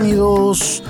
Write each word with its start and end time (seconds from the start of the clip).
Bienvenidos 0.00 0.82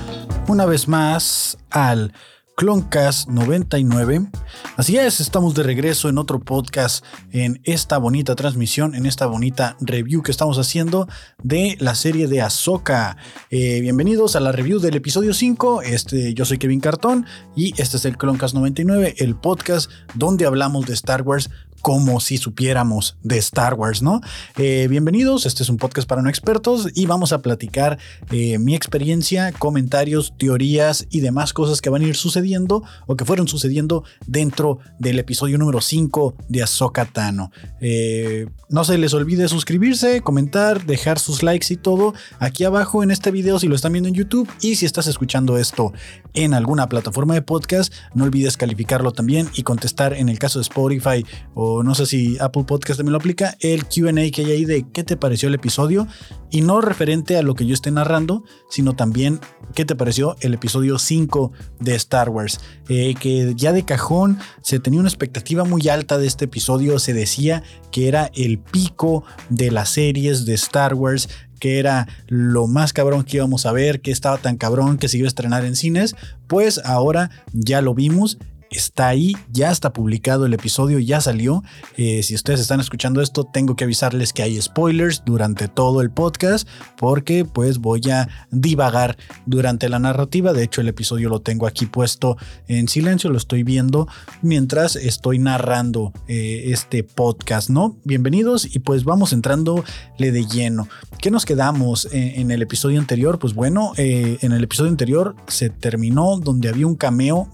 una 0.47 0.67
vez 0.67 0.87
más 0.87 1.59
al 1.71 2.13
Cloncast 2.57 3.29
99. 3.29 4.31
Así 4.77 4.99
es, 4.99 5.19
estamos 5.19 5.55
de 5.55 5.65
regreso 5.65 6.09
en 6.09 6.17
otro 6.17 6.39
podcast, 6.39 7.05
en 7.33 7.61
esta 7.65 7.99
bonita 7.99 8.37
transmisión, 8.37 8.95
en 8.95 9.07
esta 9.07 9.27
bonita 9.27 9.77
review 9.81 10.23
que 10.23 10.31
estamos 10.31 10.59
haciendo 10.59 11.09
de 11.43 11.77
la 11.81 11.97
serie 11.97 12.29
de 12.29 12.41
Ahsoka. 12.41 13.17
Eh, 13.51 13.81
bienvenidos 13.81 14.37
a 14.37 14.41
la 14.41 14.53
review 14.53 14.79
del 14.79 14.95
episodio 14.95 15.35
5. 15.35 15.83
Este, 15.83 16.33
yo 16.33 16.45
soy 16.45 16.59
Kevin 16.59 16.79
Cartón 16.79 17.27
y 17.57 17.75
este 17.83 17.97
es 17.97 18.05
el 18.05 18.17
Cloncast 18.17 18.55
99, 18.55 19.17
el 19.19 19.35
podcast 19.35 19.91
donde 20.15 20.47
hablamos 20.47 20.87
de 20.87 20.95
Star 20.95 21.23
Wars 21.23 21.51
como 21.81 22.21
si 22.21 22.39
supiéramos 22.39 23.17
de 23.23 23.39
Star 23.39 23.75
Wars, 23.75 24.03
¿no? 24.03 24.21
Eh, 24.57 24.87
bienvenidos, 24.89 25.47
este 25.47 25.63
es 25.63 25.69
un 25.69 25.77
podcast 25.77 26.09
para 26.09 26.23
no 26.23 26.29
expertos 26.29 26.89
y 26.95 27.07
vamos 27.07 27.33
a 27.33 27.43
platicar 27.43 27.99
eh, 28.31 28.59
mi 28.59 28.75
experiencia, 28.75 29.53
comentarios, 29.53 30.35
teorías 30.37 31.07
y 31.11 31.21
demás 31.21 31.53
cosas 31.53 31.81
que 31.81 31.91
van 31.91 32.03
a 32.03 32.07
ir 32.07 32.17
sucediendo 32.17 32.83
o 33.07 33.17
que 33.17 33.25
fueron 33.25 33.49
sucediendo 33.49 34.05
dentro 34.27 34.79
del 34.99 35.19
episodio 35.19 35.59
número 35.59 35.81
5 35.81 36.35
de 36.49 36.63
Ahsoka 36.63 37.07
Tano. 37.07 37.51
Eh, 37.81 38.47
no 38.69 38.85
se 38.85 38.99
les 38.99 39.15
olvide 39.15 39.49
suscribirse, 39.49 40.21
comentar, 40.21 40.85
dejar 40.87 41.19
sus 41.19 41.43
likes 41.43 41.73
y 41.73 41.77
todo 41.77 42.15
aquí 42.39 42.65
abajo 42.65 43.03
en 43.03 43.11
este 43.11 43.31
video 43.31 43.59
si 43.59 43.69
lo 43.69 43.75
están 43.75 43.93
viendo 43.93 44.09
en 44.09 44.15
YouTube 44.15 44.49
y 44.61 44.77
si 44.77 44.87
estás 44.87 45.07
escuchando 45.07 45.59
esto 45.59 45.93
en 46.35 46.55
alguna 46.55 46.89
plataforma 46.89 47.35
de 47.35 47.43
podcast, 47.43 47.93
no 48.15 48.25
olvides 48.25 48.57
calificarlo 48.57 49.13
también 49.13 49.49
y 49.55 49.63
contestar 49.63 50.13
en 50.13 50.29
el 50.29 50.39
caso 50.39 50.59
de 50.59 50.63
Spotify 50.63 51.25
o 51.55 51.70
no 51.83 51.95
sé 51.95 52.07
si 52.07 52.39
Apple 52.39 52.65
Podcast 52.65 52.99
también 52.99 53.13
lo 53.13 53.19
aplica, 53.19 53.57
el 53.61 53.85
QA 53.85 54.13
que 54.31 54.43
hay 54.43 54.51
ahí 54.53 54.65
de 54.65 54.87
qué 54.93 55.05
te 55.05 55.17
pareció 55.17 55.49
el 55.49 55.55
episodio 55.55 56.07
y 56.51 56.61
no 56.61 56.81
referente 56.81 57.37
a 57.37 57.43
lo 57.43 57.55
que 57.55 57.67
yo 57.67 57.75
esté 57.75 57.91
narrando, 57.91 58.45
sino 58.69 58.95
también 58.95 59.41
qué 59.75 59.85
te 59.85 59.95
pareció 59.95 60.37
el 60.41 60.55
episodio 60.55 60.99
5 60.99 61.53
de 61.79 61.95
Star 61.95 62.29
Wars, 62.29 62.61
eh, 62.89 63.15
que 63.19 63.55
ya 63.57 63.73
de 63.73 63.85
cajón 63.85 64.39
se 64.63 64.81
tenía 64.81 65.01
una 65.01 65.09
expectativa 65.09 65.65
muy 65.65 65.89
alta 65.89 66.19
de 66.19 66.27
este 66.27 66.47
episodio, 66.47 66.99
se 66.99 67.15
decía 67.15 67.63
que 67.91 68.09
era 68.09 68.31
el 68.35 68.59
pico 68.59 69.25
de 69.49 69.71
las 69.71 69.91
series 69.91 70.45
de 70.45 70.55
Star 70.55 70.95
Wars, 70.95 71.29
que 71.61 71.79
era 71.79 72.09
lo 72.27 72.67
más 72.67 72.93
cabrón 72.93 73.23
que 73.23 73.37
íbamos 73.37 73.67
a 73.67 73.73
ver, 73.73 74.01
que 74.01 74.11
estaba 74.11 74.39
tan 74.39 74.57
cabrón 74.57 74.99
que 74.99 75.09
se 75.09 75.19
iba 75.19 75.27
a 75.27 75.29
estrenar 75.29 75.65
en 75.65 75.77
cines, 75.77 76.17
pues 76.49 76.81
ahora 76.85 77.31
ya 77.53 77.83
lo 77.83 77.95
vimos 77.95 78.39
está 78.71 79.09
ahí, 79.09 79.37
ya 79.51 79.71
está 79.71 79.93
publicado 79.93 80.47
el 80.47 80.55
episodio, 80.55 80.99
ya 81.01 81.21
salió. 81.21 81.63
Eh, 81.97 82.23
si 82.23 82.35
ustedes 82.35 82.61
están 82.61 82.79
escuchando 82.81 83.21
esto, 83.21 83.45
tengo 83.45 83.75
que 83.75 83.85
avisarles 83.85 84.33
que 84.33 84.43
hay 84.43 84.61
spoilers 84.61 85.23
durante 85.25 85.67
todo 85.67 86.01
el 86.01 86.11
podcast, 86.11 86.69
porque 86.97 87.45
pues 87.45 87.79
voy 87.79 88.01
a 88.11 88.29
divagar 88.51 89.17
durante 89.45 89.89
la 89.89 89.99
narrativa. 89.99 90.53
De 90.53 90.63
hecho, 90.63 90.81
el 90.81 90.89
episodio 90.89 91.29
lo 91.29 91.41
tengo 91.41 91.67
aquí 91.67 91.87
puesto 91.87 92.37
en 92.69 92.87
silencio, 92.89 93.31
lo 93.31 93.39
estoy 93.39 93.65
viendo 93.65 94.07
mientras 94.41 94.95
estoy 94.95 95.39
narrando 95.39 96.13
eh, 96.29 96.65
este 96.67 97.03
podcast, 97.03 97.71
¿no? 97.71 97.97
Bienvenidos 98.05 98.75
y 98.75 98.79
pues 98.79 99.03
vamos 99.03 99.33
entrándole 99.33 99.85
de 100.19 100.47
lleno. 100.47 100.89
¿Qué 101.21 101.31
nos 101.31 101.45
quedamos 101.45 102.09
en, 102.13 102.51
el 102.51 102.63
episodio 102.63 103.01
anterior? 103.01 103.39
Pues 103.39 103.55
bueno, 103.55 103.93
eh, 103.97 104.39
en 104.43 104.53
el 104.53 104.63
episodio 104.63 104.91
anterior 104.91 105.35
se 105.49 105.71
terminó 105.71 106.39
donde 106.39 106.69
había 106.69 106.87
un 106.87 106.95
cameo 106.95 107.49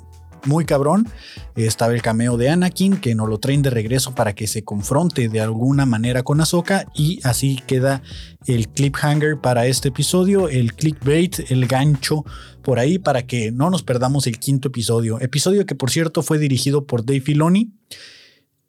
muy 0.47 0.65
cabrón. 0.65 1.09
Estaba 1.55 1.93
el 1.93 2.03
cameo 2.03 2.37
de 2.37 2.51
Anakin, 2.51 2.97
que 2.99 3.15
nos 3.15 3.29
lo 3.29 3.39
traen 3.39 3.63
de 3.63 3.71
regreso 3.71 4.15
para 4.15 4.35
que 4.35 4.47
se 4.47 4.65
confronte 4.65 5.29
de 5.29 5.41
alguna 5.41 5.87
manera 5.87 6.23
con 6.23 6.41
Ahsoka. 6.41 6.87
Y 6.95 7.21
así 7.25 7.61
queda 7.67 8.03
el 8.47 8.69
cliffhanger 8.69 9.41
para 9.41 9.67
este 9.67 9.89
episodio, 9.89 10.49
el 10.49 10.75
clickbait, 10.75 11.51
el 11.51 11.67
gancho 11.67 12.25
por 12.63 12.79
ahí 12.79 12.99
para 12.99 13.27
que 13.27 13.53
no 13.53 13.71
nos 13.71 13.83
perdamos 13.83 14.27
el 14.27 14.39
quinto 14.39 14.69
episodio. 14.69 15.21
Episodio 15.21 15.67
que, 15.67 15.75
por 15.75 15.91
cierto, 15.91 16.23
fue 16.23 16.39
dirigido 16.39 16.87
por 16.87 17.05
Dave 17.05 17.21
Filoni. 17.21 17.73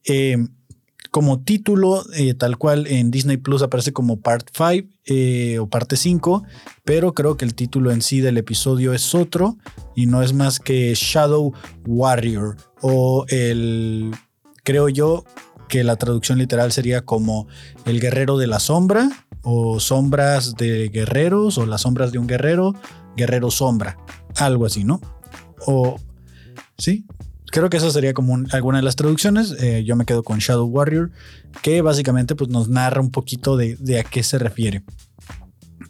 Eh, 0.05 0.37
como 1.17 1.39
título, 1.39 2.05
eh, 2.13 2.35
tal 2.35 2.59
cual 2.59 2.85
en 2.85 3.09
Disney 3.09 3.37
Plus 3.37 3.63
aparece 3.63 3.91
como 3.91 4.21
Part 4.21 4.49
5 4.55 4.87
eh, 5.05 5.57
o 5.57 5.67
Parte 5.67 5.97
5, 5.97 6.43
pero 6.85 7.15
creo 7.15 7.37
que 7.37 7.43
el 7.45 7.55
título 7.55 7.89
en 7.89 8.03
sí 8.03 8.19
del 8.21 8.37
episodio 8.37 8.93
es 8.93 9.15
otro 9.15 9.57
y 9.95 10.05
no 10.05 10.21
es 10.21 10.33
más 10.33 10.59
que 10.59 10.93
Shadow 10.93 11.53
Warrior 11.87 12.57
o 12.83 13.25
el, 13.29 14.11
creo 14.63 14.89
yo 14.89 15.23
que 15.67 15.83
la 15.83 15.95
traducción 15.95 16.37
literal 16.37 16.71
sería 16.71 17.01
como 17.01 17.47
el 17.85 17.99
guerrero 17.99 18.37
de 18.37 18.45
la 18.45 18.59
sombra 18.59 19.09
o 19.41 19.79
sombras 19.79 20.53
de 20.53 20.89
guerreros 20.89 21.57
o 21.57 21.65
las 21.65 21.81
sombras 21.81 22.11
de 22.11 22.19
un 22.19 22.27
guerrero, 22.27 22.75
guerrero 23.15 23.49
sombra, 23.49 23.97
algo 24.35 24.67
así, 24.67 24.83
¿no? 24.83 25.01
O 25.65 25.99
sí, 26.77 27.07
creo 27.51 27.69
que 27.69 27.77
esa 27.77 27.91
sería 27.91 28.13
como 28.13 28.37
alguna 28.51 28.77
de 28.77 28.83
las 28.83 28.95
traducciones. 28.95 29.55
Eh, 29.59 29.83
yo 29.85 29.95
me 29.95 30.05
quedo 30.05 30.23
con 30.23 30.39
Shadow 30.39 30.65
Warrior, 30.67 31.11
que 31.61 31.81
básicamente 31.81 32.35
pues, 32.35 32.49
nos 32.49 32.69
narra 32.69 33.01
un 33.01 33.11
poquito 33.11 33.57
de, 33.57 33.99
a 33.99 34.03
qué 34.03 34.23
se 34.23 34.37
refiere. 34.37 34.83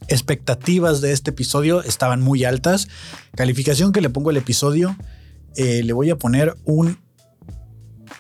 Expectativas 0.08 1.02
de 1.02 1.12
este 1.12 1.32
episodio 1.32 1.82
estaban 1.82 2.22
muy 2.22 2.44
altas. 2.44 2.88
Calificación 3.36 3.92
que 3.92 4.02
le 4.02 4.10
pongo 4.10 4.30
al 4.30 4.38
episodio, 4.38 4.96
eh, 5.56 5.84
le 5.84 5.94
voy 5.94 6.10
a 6.10 6.18
poner 6.18 6.56
un 6.66 7.00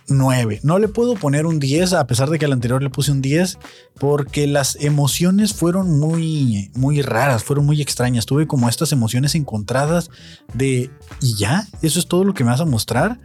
9. 0.07 0.61
No 0.63 0.79
le 0.79 0.87
puedo 0.87 1.15
poner 1.15 1.45
un 1.45 1.59
10 1.59 1.93
a 1.93 2.07
pesar 2.07 2.29
de 2.29 2.39
que 2.39 2.45
al 2.45 2.53
anterior 2.53 2.81
le 2.81 2.89
puse 2.89 3.11
un 3.11 3.21
10 3.21 3.57
porque 3.99 4.47
las 4.47 4.75
emociones 4.77 5.53
fueron 5.53 5.99
muy 5.99 6.71
muy 6.75 7.01
raras, 7.01 7.43
fueron 7.43 7.65
muy 7.65 7.81
extrañas. 7.81 8.25
Tuve 8.25 8.47
como 8.47 8.69
estas 8.69 8.91
emociones 8.91 9.35
encontradas 9.35 10.09
de 10.53 10.89
y 11.21 11.35
ya, 11.35 11.67
eso 11.81 11.99
es 11.99 12.07
todo 12.07 12.23
lo 12.23 12.33
que 12.33 12.43
me 12.43 12.51
vas 12.51 12.61
a 12.61 12.65
mostrar. 12.65 13.19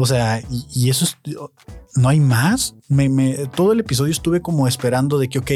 O 0.00 0.06
sea, 0.06 0.40
y, 0.48 0.90
eso 0.90 1.04
es, 1.04 1.16
no 1.96 2.08
hay 2.08 2.20
más. 2.20 2.76
todo 3.56 3.72
el 3.72 3.80
episodio 3.80 4.12
estuve 4.12 4.40
como 4.40 4.68
esperando 4.68 5.18
de 5.18 5.28
que, 5.28 5.40
ok, 5.40 5.50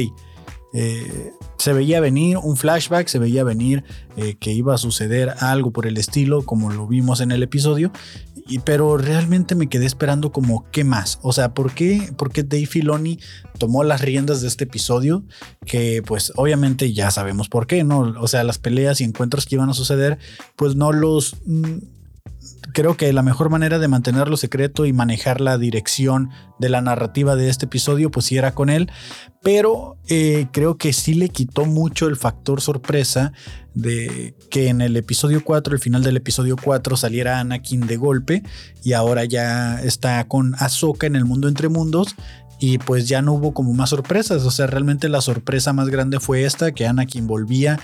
eh, 0.72 1.32
se 1.58 1.72
veía 1.72 2.00
venir 2.00 2.38
un 2.38 2.56
flashback, 2.56 3.08
se 3.08 3.18
veía 3.18 3.44
venir 3.44 3.84
eh, 4.16 4.36
que 4.38 4.52
iba 4.52 4.74
a 4.74 4.78
suceder 4.78 5.34
algo 5.40 5.70
por 5.70 5.86
el 5.86 5.98
estilo, 5.98 6.42
como 6.42 6.72
lo 6.72 6.86
vimos 6.86 7.20
en 7.20 7.30
el 7.30 7.42
episodio, 7.42 7.92
pero 8.64 8.96
realmente 8.96 9.54
me 9.54 9.68
quedé 9.68 9.86
esperando 9.86 10.32
como, 10.32 10.64
¿qué 10.72 10.84
más? 10.84 11.18
O 11.22 11.32
sea, 11.32 11.54
¿por 11.54 11.72
qué, 11.72 12.12
¿por 12.16 12.32
qué 12.32 12.42
Dave 12.42 12.66
Filoni 12.66 13.18
tomó 13.58 13.84
las 13.84 14.00
riendas 14.00 14.40
de 14.40 14.48
este 14.48 14.64
episodio? 14.64 15.22
Que 15.64 16.02
pues 16.04 16.32
obviamente 16.36 16.92
ya 16.92 17.10
sabemos 17.10 17.48
por 17.48 17.66
qué, 17.66 17.84
¿no? 17.84 18.00
O 18.20 18.28
sea, 18.28 18.44
las 18.44 18.58
peleas 18.58 19.00
y 19.00 19.04
encuentros 19.04 19.46
que 19.46 19.54
iban 19.54 19.70
a 19.70 19.74
suceder, 19.74 20.18
pues 20.56 20.74
no 20.76 20.92
los... 20.92 21.36
Mm, 21.46 21.78
creo 22.72 22.96
que 22.96 23.12
la 23.12 23.22
mejor 23.22 23.50
manera 23.50 23.78
de 23.78 23.88
mantenerlo 23.88 24.36
secreto 24.36 24.86
y 24.86 24.92
manejar 24.92 25.40
la 25.40 25.58
dirección 25.58 26.30
de 26.58 26.68
la 26.68 26.80
narrativa 26.80 27.36
de 27.36 27.48
este 27.48 27.66
episodio, 27.66 28.10
pues 28.10 28.26
sí 28.26 28.36
era 28.36 28.54
con 28.54 28.70
él, 28.70 28.90
pero 29.42 29.96
eh, 30.08 30.46
creo 30.52 30.76
que 30.76 30.92
sí 30.92 31.14
le 31.14 31.28
quitó 31.28 31.64
mucho 31.64 32.06
el 32.06 32.16
factor 32.16 32.60
sorpresa 32.60 33.32
de 33.74 34.34
que 34.50 34.68
en 34.68 34.80
el 34.80 34.96
episodio 34.96 35.42
4, 35.44 35.74
el 35.74 35.80
final 35.80 36.02
del 36.02 36.16
episodio 36.16 36.56
4, 36.62 36.96
saliera 36.96 37.40
Anakin 37.40 37.86
de 37.86 37.96
golpe 37.96 38.42
y 38.82 38.92
ahora 38.92 39.24
ya 39.24 39.82
está 39.82 40.22
con 40.28 40.54
Ahsoka 40.58 41.06
en 41.06 41.16
el 41.16 41.24
mundo 41.24 41.48
entre 41.48 41.68
mundos 41.68 42.14
y 42.58 42.78
pues 42.78 43.08
ya 43.08 43.22
no 43.22 43.32
hubo 43.32 43.54
como 43.54 43.72
más 43.72 43.90
sorpresas, 43.90 44.44
o 44.44 44.50
sea, 44.52 44.68
realmente 44.68 45.08
la 45.08 45.20
sorpresa 45.20 45.72
más 45.72 45.88
grande 45.88 46.20
fue 46.20 46.44
esta, 46.44 46.70
que 46.70 46.86
Anakin 46.86 47.26
volvía 47.26 47.80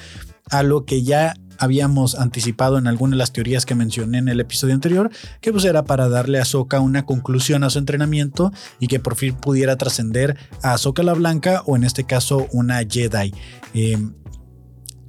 a 0.50 0.62
lo 0.62 0.84
que 0.84 1.02
ya 1.02 1.34
habíamos 1.58 2.14
anticipado 2.14 2.78
en 2.78 2.86
alguna 2.86 3.12
de 3.12 3.18
las 3.18 3.32
teorías 3.32 3.66
que 3.66 3.74
mencioné 3.74 4.18
en 4.18 4.28
el 4.28 4.40
episodio 4.40 4.74
anterior, 4.74 5.10
que 5.40 5.52
pues 5.52 5.64
era 5.64 5.84
para 5.84 6.08
darle 6.08 6.38
a 6.38 6.42
Ahsoka 6.42 6.80
una 6.80 7.04
conclusión 7.04 7.64
a 7.64 7.70
su 7.70 7.78
entrenamiento 7.78 8.52
y 8.78 8.86
que 8.86 9.00
por 9.00 9.16
fin 9.16 9.34
pudiera 9.34 9.76
trascender 9.76 10.36
a 10.62 10.74
Ahsoka 10.74 11.02
la 11.02 11.14
Blanca 11.14 11.62
o 11.66 11.76
en 11.76 11.84
este 11.84 12.04
caso 12.04 12.46
una 12.52 12.78
Jedi. 12.88 13.34
Em, 13.74 14.14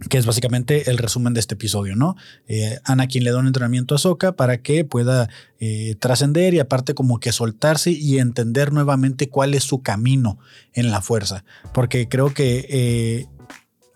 que 0.09 0.17
es 0.17 0.25
básicamente 0.25 0.89
el 0.89 0.97
resumen 0.97 1.33
de 1.33 1.41
este 1.41 1.55
episodio, 1.55 1.93
¿no? 1.97 2.15
Eh, 2.47 2.79
Anakin 2.85 3.21
le 3.21 3.31
da 3.31 3.39
un 3.39 3.47
entrenamiento 3.47 3.93
a 3.93 3.97
Ahsoka 3.97 4.31
para 4.31 4.61
que 4.61 4.85
pueda 4.85 5.27
eh, 5.59 5.95
trascender 5.99 6.53
y 6.53 6.59
aparte 6.59 6.93
como 6.93 7.19
que 7.19 7.33
soltarse 7.33 7.91
y 7.91 8.17
entender 8.17 8.71
nuevamente 8.71 9.27
cuál 9.27 9.53
es 9.53 9.65
su 9.65 9.81
camino 9.81 10.39
en 10.71 10.89
la 10.89 11.01
fuerza, 11.01 11.43
porque 11.73 12.07
creo 12.07 12.33
que 12.33 12.65
eh, 12.69 13.27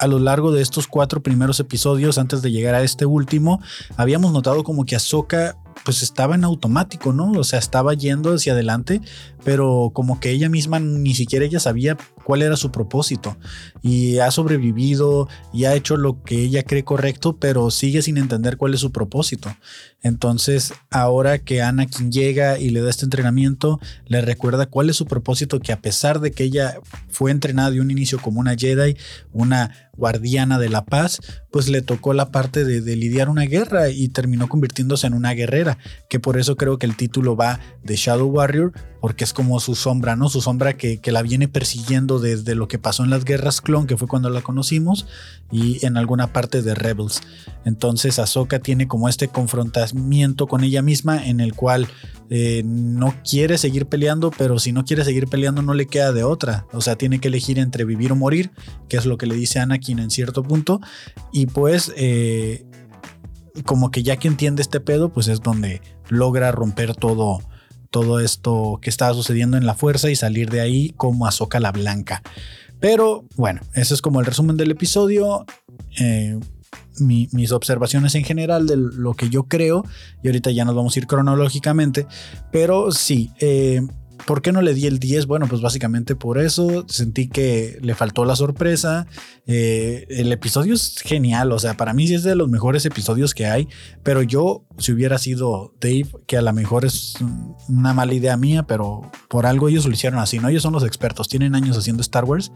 a 0.03 0.07
lo 0.07 0.19
largo 0.19 0.51
de 0.51 0.61
estos 0.61 0.87
cuatro 0.87 1.23
primeros 1.23 1.61
episodios, 1.61 2.17
antes 2.17 2.41
de 2.41 2.51
llegar 2.51 2.75
a 2.75 2.83
este 2.83 3.05
último, 3.05 3.61
habíamos 3.95 4.33
notado 4.33 4.65
como 4.65 4.85
que 4.85 4.97
Ahsoka 4.97 5.57
pues 5.85 6.03
estaba 6.03 6.35
en 6.35 6.43
automático, 6.43 7.13
¿no? 7.13 7.31
O 7.31 7.43
sea, 7.43 7.59
estaba 7.59 7.93
yendo 7.93 8.33
hacia 8.33 8.53
adelante, 8.53 9.01
pero 9.43 9.91
como 9.93 10.19
que 10.19 10.31
ella 10.31 10.49
misma 10.49 10.79
ni 10.79 11.13
siquiera 11.13 11.45
ella 11.45 11.59
sabía 11.59 11.97
cuál 12.23 12.41
era 12.41 12.55
su 12.55 12.71
propósito 12.71 13.37
y 13.81 14.19
ha 14.19 14.31
sobrevivido 14.31 15.27
y 15.51 15.65
ha 15.65 15.75
hecho 15.75 15.97
lo 15.97 16.23
que 16.23 16.41
ella 16.41 16.63
cree 16.63 16.83
correcto, 16.83 17.37
pero 17.37 17.69
sigue 17.71 18.01
sin 18.01 18.17
entender 18.17 18.57
cuál 18.57 18.73
es 18.73 18.79
su 18.79 18.91
propósito. 18.91 19.55
Entonces, 20.01 20.73
ahora 20.89 21.39
que 21.39 21.61
Anakin 21.61 22.11
llega 22.11 22.59
y 22.59 22.69
le 22.69 22.81
da 22.81 22.89
este 22.89 23.05
entrenamiento, 23.05 23.79
le 24.05 24.21
recuerda 24.21 24.65
cuál 24.65 24.89
es 24.89 24.97
su 24.97 25.05
propósito, 25.05 25.59
que 25.59 25.71
a 25.71 25.81
pesar 25.81 26.19
de 26.19 26.31
que 26.31 26.43
ella 26.43 26.79
fue 27.09 27.31
entrenada 27.31 27.71
de 27.71 27.79
un 27.79 27.89
inicio 27.89 28.19
como 28.19 28.39
una 28.39 28.55
Jedi, 28.55 28.97
una 29.31 29.89
guardiana 29.95 30.59
de 30.59 30.69
la 30.69 30.85
paz, 30.85 31.19
pues 31.51 31.69
le 31.69 31.81
tocó 31.81 32.13
la 32.13 32.31
parte 32.31 32.65
de, 32.65 32.81
de, 32.81 32.95
lidiar 32.95 33.29
una 33.29 33.43
guerra 33.43 33.89
y 33.89 34.09
terminó 34.09 34.49
convirtiéndose 34.49 35.07
en 35.07 35.13
una 35.13 35.33
guerrera, 35.33 35.77
que 36.09 36.19
por 36.19 36.37
eso 36.37 36.55
creo 36.55 36.77
que 36.77 36.85
el 36.85 36.97
título 36.97 37.35
va 37.35 37.59
de 37.83 37.95
Shadow 37.95 38.27
Warrior, 38.27 38.73
porque 39.03 39.25
es 39.25 39.33
como 39.33 39.59
su 39.59 39.75
sombra, 39.75 40.15
¿no? 40.15 40.29
Su 40.29 40.39
sombra 40.39 40.77
que, 40.77 41.01
que 41.01 41.11
la 41.11 41.21
viene 41.21 41.49
persiguiendo 41.49 42.19
desde 42.19 42.55
lo 42.55 42.69
que 42.69 42.79
pasó 42.79 43.03
en 43.03 43.09
las 43.09 43.25
guerras 43.25 43.59
clon, 43.59 43.85
que 43.85 43.97
fue 43.97 44.07
cuando 44.07 44.29
la 44.29 44.39
conocimos, 44.39 45.07
y 45.51 45.85
en 45.85 45.97
alguna 45.97 46.31
parte 46.31 46.61
de 46.61 46.73
Rebels. 46.73 47.19
Entonces 47.65 48.17
Ahsoka 48.17 48.59
tiene 48.59 48.87
como 48.87 49.09
este 49.09 49.27
confrontamiento 49.27 50.47
con 50.47 50.63
ella 50.63 50.81
misma 50.81 51.27
en 51.27 51.41
el 51.41 51.53
cual 51.53 51.89
eh, 52.29 52.63
no 52.65 53.13
quiere 53.29 53.57
seguir 53.57 53.87
peleando, 53.87 54.31
pero 54.31 54.57
si 54.57 54.71
no 54.71 54.85
quiere 54.85 55.03
seguir 55.03 55.27
peleando 55.27 55.61
no 55.61 55.73
le 55.73 55.87
queda 55.87 56.13
de 56.13 56.23
otra. 56.23 56.65
O 56.71 56.79
sea, 56.79 56.95
tiene 56.95 57.19
que 57.19 57.27
elegir 57.27 57.59
entre 57.59 57.83
vivir 57.83 58.13
o 58.13 58.15
morir, 58.15 58.51
que 58.87 58.95
es 58.95 59.05
lo 59.05 59.17
que 59.17 59.25
le 59.25 59.35
dice 59.35 59.59
Anakin 59.59 59.99
en 59.99 60.11
cierto 60.11 60.43
punto. 60.43 60.79
Y 61.33 61.47
pues, 61.47 61.91
eh, 61.97 62.65
como 63.65 63.91
que 63.91 64.01
ya 64.01 64.15
que 64.15 64.29
entiende 64.29 64.61
este 64.61 64.79
pedo, 64.79 65.11
pues 65.11 65.27
es 65.27 65.41
donde 65.41 65.81
logra 66.07 66.53
romper 66.53 66.95
todo, 66.95 67.41
todo 67.93 68.19
esto 68.19 68.79
que 68.81 68.89
estaba 68.89 69.13
sucediendo 69.13 69.55
en 69.55 69.67
la 69.67 69.75
fuerza 69.75 70.09
y 70.09 70.15
salir 70.15 70.49
de 70.49 70.61
ahí 70.61 70.95
como 70.97 71.27
Azoka 71.27 71.59
la 71.59 71.71
Blanca. 71.71 72.23
Pero 72.79 73.23
bueno, 73.35 73.61
ese 73.75 73.93
es 73.93 74.01
como 74.01 74.19
el 74.19 74.25
resumen 74.25 74.57
del 74.57 74.71
episodio. 74.71 75.45
Eh, 75.99 76.39
mis 76.99 77.51
observaciones 77.51 78.15
en 78.15 78.23
general 78.23 78.65
de 78.65 78.77
lo 78.77 79.13
que 79.13 79.29
yo 79.29 79.43
creo, 79.43 79.85
y 80.23 80.27
ahorita 80.27 80.49
ya 80.49 80.65
nos 80.65 80.75
vamos 80.75 80.95
a 80.95 80.99
ir 80.99 81.07
cronológicamente, 81.07 82.07
pero 82.51 82.91
sí, 82.91 83.31
eh, 83.39 83.81
¿Por 84.25 84.41
qué 84.41 84.51
no 84.51 84.61
le 84.61 84.73
di 84.73 84.87
el 84.87 84.99
10? 84.99 85.25
Bueno, 85.25 85.47
pues 85.47 85.61
básicamente 85.61 86.15
por 86.15 86.39
eso 86.39 86.85
sentí 86.87 87.27
que 87.27 87.77
le 87.81 87.93
faltó 87.93 88.23
la 88.23 88.35
sorpresa. 88.35 89.05
Eh, 89.45 90.05
el 90.09 90.31
episodio 90.31 90.73
es 90.73 90.95
genial, 91.03 91.51
o 91.51 91.59
sea, 91.59 91.75
para 91.75 91.93
mí 91.93 92.07
sí 92.07 92.15
es 92.15 92.23
de 92.23 92.35
los 92.35 92.47
mejores 92.47 92.85
episodios 92.85 93.33
que 93.33 93.47
hay, 93.47 93.67
pero 94.01 94.21
yo, 94.21 94.65
si 94.77 94.93
hubiera 94.93 95.17
sido 95.17 95.73
Dave, 95.81 96.07
que 96.25 96.37
a 96.37 96.41
lo 96.41 96.53
mejor 96.53 96.85
es 96.85 97.15
una 97.67 97.93
mala 97.93 98.13
idea 98.13 98.37
mía, 98.37 98.63
pero 98.63 99.11
por 99.29 99.45
algo 99.45 99.67
ellos 99.67 99.85
lo 99.85 99.91
hicieron 99.91 100.19
así, 100.19 100.39
¿no? 100.39 100.47
Ellos 100.47 100.63
son 100.63 100.73
los 100.73 100.85
expertos, 100.85 101.27
tienen 101.27 101.53
años 101.53 101.77
haciendo 101.77 102.01
Star 102.01 102.23
Wars. 102.23 102.51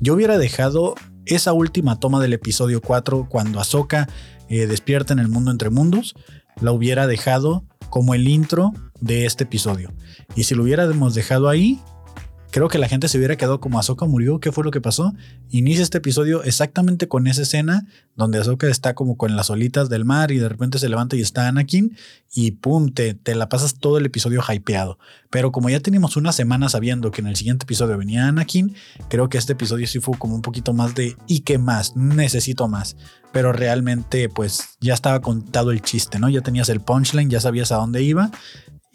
Yo 0.00 0.14
hubiera 0.14 0.36
dejado 0.36 0.94
esa 1.24 1.52
última 1.52 1.98
toma 1.98 2.20
del 2.20 2.34
episodio 2.34 2.80
4 2.82 3.28
cuando 3.30 3.60
Ahsoka 3.60 4.08
eh, 4.48 4.66
despierta 4.66 5.12
en 5.12 5.18
el 5.18 5.28
mundo 5.28 5.50
entre 5.50 5.70
mundos, 5.70 6.14
la 6.60 6.72
hubiera 6.72 7.06
dejado 7.06 7.64
como 7.90 8.14
el 8.14 8.28
intro 8.28 8.72
de 9.00 9.26
este 9.26 9.44
episodio. 9.44 9.92
Y 10.34 10.44
si 10.44 10.54
lo 10.54 10.64
hubiéramos 10.64 11.14
dejado 11.14 11.48
ahí, 11.48 11.80
Creo 12.50 12.68
que 12.68 12.78
la 12.78 12.88
gente 12.88 13.08
se 13.08 13.18
hubiera 13.18 13.36
quedado 13.36 13.60
como 13.60 13.78
Ahsoka 13.78 14.06
murió, 14.06 14.40
¿qué 14.40 14.52
fue 14.52 14.64
lo 14.64 14.70
que 14.70 14.80
pasó? 14.80 15.12
Inicia 15.50 15.82
este 15.82 15.98
episodio 15.98 16.42
exactamente 16.44 17.06
con 17.06 17.26
esa 17.26 17.42
escena 17.42 17.86
donde 18.16 18.38
Ahsoka 18.38 18.68
está 18.68 18.94
como 18.94 19.18
con 19.18 19.36
las 19.36 19.50
olitas 19.50 19.90
del 19.90 20.06
mar 20.06 20.30
y 20.30 20.38
de 20.38 20.48
repente 20.48 20.78
se 20.78 20.88
levanta 20.88 21.14
y 21.14 21.20
está 21.20 21.46
Anakin 21.46 21.96
y 22.32 22.52
pum, 22.52 22.90
te, 22.92 23.16
la 23.34 23.50
pasas 23.50 23.74
todo 23.74 23.98
el 23.98 24.06
episodio 24.06 24.42
hypeado. 24.42 24.98
Pero 25.30 25.52
como 25.52 25.68
ya 25.68 25.80
teníamos 25.80 26.16
una 26.16 26.32
semana 26.32 26.70
sabiendo 26.70 27.10
que 27.10 27.20
en 27.20 27.26
el 27.26 27.36
siguiente 27.36 27.64
episodio 27.64 27.98
venía 27.98 28.28
Anakin, 28.28 28.74
creo 29.10 29.28
que 29.28 29.36
este 29.36 29.52
episodio 29.52 29.86
sí 29.86 30.00
fue 30.00 30.16
como 30.16 30.34
un 30.34 30.42
poquito 30.42 30.72
más 30.72 30.94
de 30.94 31.16
¿y 31.26 31.40
qué 31.40 31.58
más? 31.58 31.96
Necesito 31.96 32.66
más. 32.66 32.96
Pero 33.30 33.52
realmente 33.52 34.30
pues 34.30 34.78
ya 34.80 34.94
estaba 34.94 35.20
contado 35.20 35.70
el 35.70 35.82
chiste, 35.82 36.18
¿no? 36.18 36.30
Ya 36.30 36.40
tenías 36.40 36.70
el 36.70 36.80
punchline, 36.80 37.28
ya 37.28 37.40
sabías 37.40 37.72
a 37.72 37.76
dónde 37.76 38.02
iba 38.02 38.30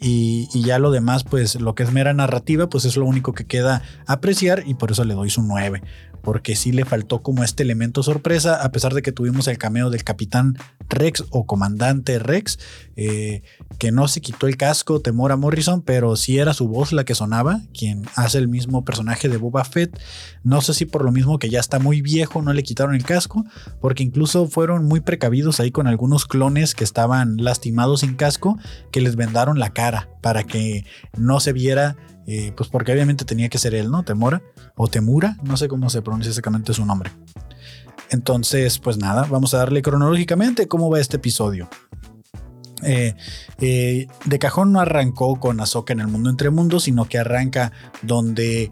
y, 0.06 0.62
ya 0.62 0.78
lo 0.78 0.90
demás, 0.90 1.24
pues 1.24 1.58
lo 1.58 1.74
que 1.74 1.82
es 1.82 1.92
mera 1.92 2.12
narrativa, 2.12 2.68
pues 2.68 2.84
es 2.84 2.96
lo 2.96 3.06
único 3.06 3.32
que 3.32 3.46
queda 3.46 3.82
apreciar 4.06 4.62
y 4.66 4.74
por 4.74 4.90
eso 4.92 5.04
le 5.04 5.14
doy 5.14 5.30
su 5.30 5.42
9 5.42 5.82
porque 6.24 6.56
sí 6.56 6.72
le 6.72 6.84
faltó 6.84 7.22
como 7.22 7.44
este 7.44 7.62
elemento 7.62 8.02
sorpresa, 8.02 8.62
a 8.62 8.72
pesar 8.72 8.94
de 8.94 9.02
que 9.02 9.12
tuvimos 9.12 9.46
el 9.46 9.58
cameo 9.58 9.90
del 9.90 10.04
capitán 10.04 10.58
Rex 10.88 11.24
o 11.30 11.46
comandante 11.46 12.18
Rex, 12.18 12.58
eh, 12.96 13.42
que 13.78 13.92
no 13.92 14.08
se 14.08 14.20
quitó 14.20 14.46
el 14.46 14.56
casco, 14.56 15.00
temor 15.00 15.32
a 15.32 15.36
Morrison, 15.36 15.82
pero 15.82 16.16
sí 16.16 16.38
era 16.38 16.54
su 16.54 16.66
voz 16.66 16.92
la 16.92 17.04
que 17.04 17.14
sonaba, 17.14 17.60
quien 17.76 18.06
hace 18.16 18.38
el 18.38 18.48
mismo 18.48 18.84
personaje 18.84 19.28
de 19.28 19.36
Boba 19.36 19.64
Fett. 19.64 19.98
No 20.42 20.60
sé 20.62 20.74
si 20.74 20.86
por 20.86 21.04
lo 21.04 21.12
mismo 21.12 21.38
que 21.38 21.50
ya 21.50 21.60
está 21.60 21.78
muy 21.78 22.00
viejo 22.00 22.42
no 22.42 22.52
le 22.52 22.62
quitaron 22.62 22.94
el 22.94 23.04
casco, 23.04 23.44
porque 23.80 24.02
incluso 24.02 24.46
fueron 24.46 24.86
muy 24.86 25.00
precavidos 25.00 25.60
ahí 25.60 25.70
con 25.70 25.86
algunos 25.86 26.24
clones 26.24 26.74
que 26.74 26.84
estaban 26.84 27.36
lastimados 27.36 28.00
sin 28.00 28.14
casco, 28.14 28.58
que 28.90 29.00
les 29.00 29.16
vendaron 29.16 29.58
la 29.58 29.74
cara 29.74 30.08
para 30.22 30.44
que 30.44 30.86
no 31.16 31.40
se 31.40 31.52
viera 31.52 31.96
pues 32.56 32.68
porque 32.70 32.92
obviamente 32.92 33.24
tenía 33.24 33.48
que 33.48 33.58
ser 33.58 33.74
él, 33.74 33.90
¿no? 33.90 34.02
Temora 34.02 34.42
o 34.76 34.88
Temura, 34.88 35.36
no 35.42 35.56
sé 35.56 35.68
cómo 35.68 35.90
se 35.90 36.02
pronuncia 36.02 36.30
exactamente 36.30 36.72
su 36.72 36.84
nombre. 36.86 37.10
Entonces, 38.10 38.78
pues 38.78 38.96
nada, 38.96 39.26
vamos 39.28 39.54
a 39.54 39.58
darle 39.58 39.82
cronológicamente 39.82 40.68
cómo 40.68 40.90
va 40.90 41.00
este 41.00 41.16
episodio. 41.16 41.68
Eh, 42.82 43.14
eh, 43.60 44.08
de 44.24 44.38
cajón 44.38 44.72
no 44.72 44.80
arrancó 44.80 45.40
con 45.40 45.60
Ahsoka 45.60 45.92
en 45.92 46.00
el 46.00 46.08
mundo 46.08 46.30
entre 46.30 46.50
mundos, 46.50 46.84
sino 46.84 47.06
que 47.06 47.18
arranca 47.18 47.72
donde 48.02 48.70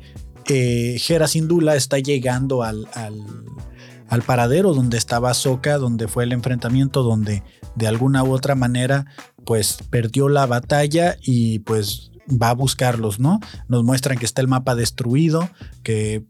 eh, 0.49 1.01
Hera 1.09 1.29
Sindula 1.29 1.77
está 1.77 1.99
llegando 1.99 2.63
al, 2.63 2.87
al, 2.95 4.23
paradero 4.23 4.75
donde 4.75 4.99
estaba 4.99 5.31
Ahsoka, 5.31 5.79
donde 5.79 6.09
fue 6.09 6.25
el 6.25 6.33
enfrentamiento, 6.33 7.03
donde 7.03 7.43
de 7.75 7.87
alguna 7.87 8.23
u 8.23 8.33
otra 8.33 8.55
manera 8.55 9.07
pues 9.45 9.79
perdió 9.91 10.29
la 10.29 10.47
batalla 10.47 11.17
y 11.23 11.61
pues 11.61 12.12
va 12.29 12.51
a 12.51 12.55
buscarlos, 12.55 13.19
¿no? 13.19 13.41
Nos 13.69 13.85
muestran 13.85 14.19
que 14.19 14.25
está 14.25 14.41
el 14.41 14.49
mapa 14.49 14.75
destruido, 14.75 15.51
que 15.83 16.25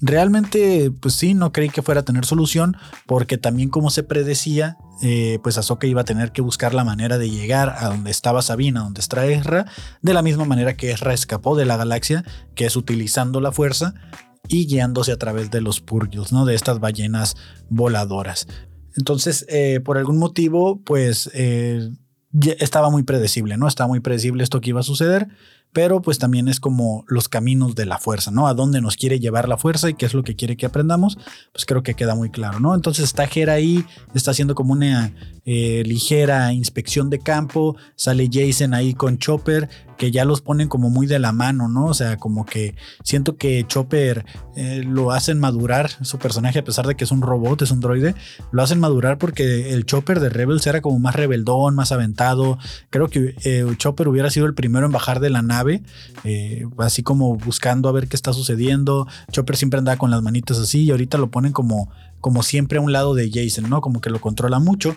realmente, 0.00 0.90
pues 0.90 1.14
sí, 1.14 1.34
no 1.34 1.52
creí 1.52 1.70
que 1.70 1.82
fuera 1.82 2.00
a 2.02 2.04
tener 2.04 2.24
solución, 2.24 2.76
porque 3.06 3.38
también 3.38 3.68
como 3.68 3.90
se 3.90 4.02
predecía, 4.02 4.76
eh, 5.02 5.38
pues 5.42 5.58
Ahsoka 5.58 5.86
iba 5.86 6.02
a 6.02 6.04
tener 6.04 6.32
que 6.32 6.42
buscar 6.42 6.74
la 6.74 6.84
manera 6.84 7.18
de 7.18 7.30
llegar 7.30 7.74
a 7.78 7.88
donde 7.88 8.10
estaba 8.10 8.42
Sabina, 8.42 8.80
donde 8.80 9.00
está 9.00 9.26
Ezra, 9.26 9.66
de 10.02 10.14
la 10.14 10.22
misma 10.22 10.44
manera 10.44 10.76
que 10.76 10.90
Ezra 10.90 11.14
escapó 11.14 11.56
de 11.56 11.66
la 11.66 11.76
galaxia, 11.76 12.24
que 12.54 12.66
es 12.66 12.76
utilizando 12.76 13.40
la 13.40 13.52
fuerza 13.52 13.94
y 14.48 14.66
guiándose 14.66 15.12
a 15.12 15.18
través 15.18 15.50
de 15.50 15.60
los 15.60 15.80
purgils, 15.80 16.32
¿no? 16.32 16.44
De 16.44 16.54
estas 16.54 16.78
ballenas 16.78 17.36
voladoras. 17.68 18.46
Entonces, 18.96 19.44
eh, 19.48 19.80
por 19.84 19.98
algún 19.98 20.18
motivo, 20.18 20.80
pues 20.82 21.30
eh, 21.34 21.90
estaba 22.58 22.90
muy 22.90 23.02
predecible, 23.02 23.56
¿no? 23.56 23.68
Estaba 23.68 23.88
muy 23.88 24.00
predecible 24.00 24.42
esto 24.42 24.60
que 24.60 24.70
iba 24.70 24.80
a 24.80 24.84
suceder, 24.84 25.28
pero 25.76 26.00
pues 26.00 26.18
también 26.18 26.48
es 26.48 26.58
como 26.58 27.04
los 27.06 27.28
caminos 27.28 27.74
de 27.74 27.84
la 27.84 27.98
fuerza, 27.98 28.30
¿no? 28.30 28.48
A 28.48 28.54
dónde 28.54 28.80
nos 28.80 28.96
quiere 28.96 29.20
llevar 29.20 29.46
la 29.46 29.58
fuerza 29.58 29.90
y 29.90 29.94
qué 29.94 30.06
es 30.06 30.14
lo 30.14 30.22
que 30.22 30.34
quiere 30.34 30.56
que 30.56 30.64
aprendamos, 30.64 31.18
pues 31.52 31.66
creo 31.66 31.82
que 31.82 31.92
queda 31.92 32.14
muy 32.14 32.30
claro, 32.30 32.60
¿no? 32.60 32.74
Entonces 32.74 33.04
está 33.04 33.26
Jera 33.26 33.52
ahí, 33.52 33.84
está 34.14 34.30
haciendo 34.30 34.54
como 34.54 34.72
una 34.72 35.12
eh, 35.44 35.82
ligera 35.84 36.50
inspección 36.54 37.10
de 37.10 37.18
campo, 37.18 37.76
sale 37.94 38.30
Jason 38.32 38.72
ahí 38.72 38.94
con 38.94 39.18
Chopper, 39.18 39.68
que 39.96 40.10
ya 40.10 40.24
los 40.24 40.40
ponen 40.40 40.68
como 40.68 40.90
muy 40.90 41.06
de 41.06 41.18
la 41.18 41.32
mano, 41.32 41.68
¿no? 41.68 41.86
O 41.86 41.94
sea, 41.94 42.16
como 42.16 42.44
que 42.44 42.74
siento 43.02 43.36
que 43.36 43.64
Chopper 43.66 44.24
eh, 44.56 44.82
lo 44.84 45.12
hacen 45.12 45.38
madurar, 45.38 45.90
su 46.04 46.18
personaje, 46.18 46.58
a 46.58 46.64
pesar 46.64 46.86
de 46.86 46.94
que 46.94 47.04
es 47.04 47.10
un 47.10 47.22
robot, 47.22 47.62
es 47.62 47.70
un 47.70 47.80
droide, 47.80 48.14
lo 48.50 48.62
hacen 48.62 48.80
madurar 48.80 49.18
porque 49.18 49.72
el 49.72 49.84
Chopper 49.86 50.20
de 50.20 50.28
Rebels 50.28 50.66
era 50.66 50.80
como 50.80 50.98
más 50.98 51.14
rebeldón, 51.14 51.74
más 51.74 51.92
aventado. 51.92 52.58
Creo 52.90 53.08
que 53.08 53.34
eh, 53.44 53.64
Chopper 53.76 54.08
hubiera 54.08 54.30
sido 54.30 54.46
el 54.46 54.54
primero 54.54 54.86
en 54.86 54.92
bajar 54.92 55.20
de 55.20 55.30
la 55.30 55.42
nave, 55.42 55.65
eh, 56.24 56.66
así 56.78 57.02
como 57.02 57.36
buscando 57.36 57.88
a 57.88 57.92
ver 57.92 58.08
qué 58.08 58.16
está 58.16 58.32
sucediendo. 58.32 59.06
Chopper 59.30 59.56
siempre 59.56 59.78
andaba 59.78 59.98
con 59.98 60.10
las 60.10 60.22
manitas 60.22 60.58
así 60.58 60.84
y 60.84 60.90
ahorita 60.90 61.18
lo 61.18 61.30
ponen 61.30 61.52
como 61.52 61.90
como 62.20 62.42
siempre 62.42 62.78
a 62.78 62.80
un 62.80 62.92
lado 62.92 63.14
de 63.14 63.30
Jason, 63.32 63.70
¿no? 63.70 63.80
Como 63.80 64.00
que 64.00 64.10
lo 64.10 64.20
controla 64.20 64.58
mucho. 64.58 64.96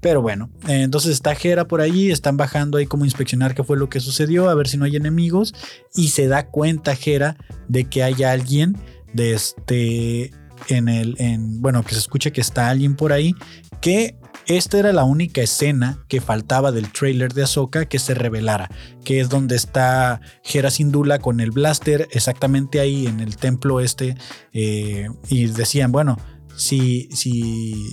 Pero 0.00 0.22
bueno, 0.22 0.48
eh, 0.68 0.82
entonces 0.82 1.10
está 1.12 1.34
Jera 1.34 1.66
por 1.66 1.80
allí, 1.80 2.12
están 2.12 2.36
bajando 2.36 2.78
ahí 2.78 2.86
como 2.86 3.04
inspeccionar 3.04 3.54
qué 3.54 3.64
fue 3.64 3.76
lo 3.76 3.88
que 3.88 3.98
sucedió, 3.98 4.48
a 4.48 4.54
ver 4.54 4.68
si 4.68 4.76
no 4.76 4.84
hay 4.84 4.94
enemigos. 4.94 5.54
Y 5.94 6.08
se 6.08 6.28
da 6.28 6.46
cuenta 6.46 6.94
Jera 6.94 7.36
de 7.66 7.84
que 7.84 8.02
hay 8.04 8.22
alguien 8.22 8.76
de 9.12 9.34
este. 9.34 10.32
En 10.68 10.88
el. 10.88 11.16
En, 11.18 11.60
bueno, 11.60 11.82
que 11.84 11.94
se 11.94 12.00
escuche 12.00 12.32
que 12.32 12.40
está 12.40 12.68
alguien 12.68 12.96
por 12.96 13.12
ahí. 13.12 13.34
Que 13.80 14.16
esta 14.48 14.78
era 14.78 14.94
la 14.94 15.04
única 15.04 15.42
escena 15.42 15.98
que 16.08 16.22
faltaba 16.22 16.72
del 16.72 16.90
trailer 16.90 17.34
de 17.34 17.42
Ahsoka 17.42 17.84
que 17.84 17.98
se 17.98 18.14
revelara, 18.14 18.70
que 19.04 19.20
es 19.20 19.28
donde 19.28 19.56
está 19.56 20.22
Hera 20.42 20.70
Syndulla 20.70 21.18
con 21.18 21.40
el 21.40 21.50
blaster, 21.50 22.08
exactamente 22.12 22.80
ahí 22.80 23.06
en 23.06 23.20
el 23.20 23.36
templo 23.36 23.80
este, 23.80 24.16
eh, 24.54 25.08
y 25.28 25.46
decían, 25.48 25.92
bueno, 25.92 26.16
si, 26.56 27.10
si, 27.12 27.92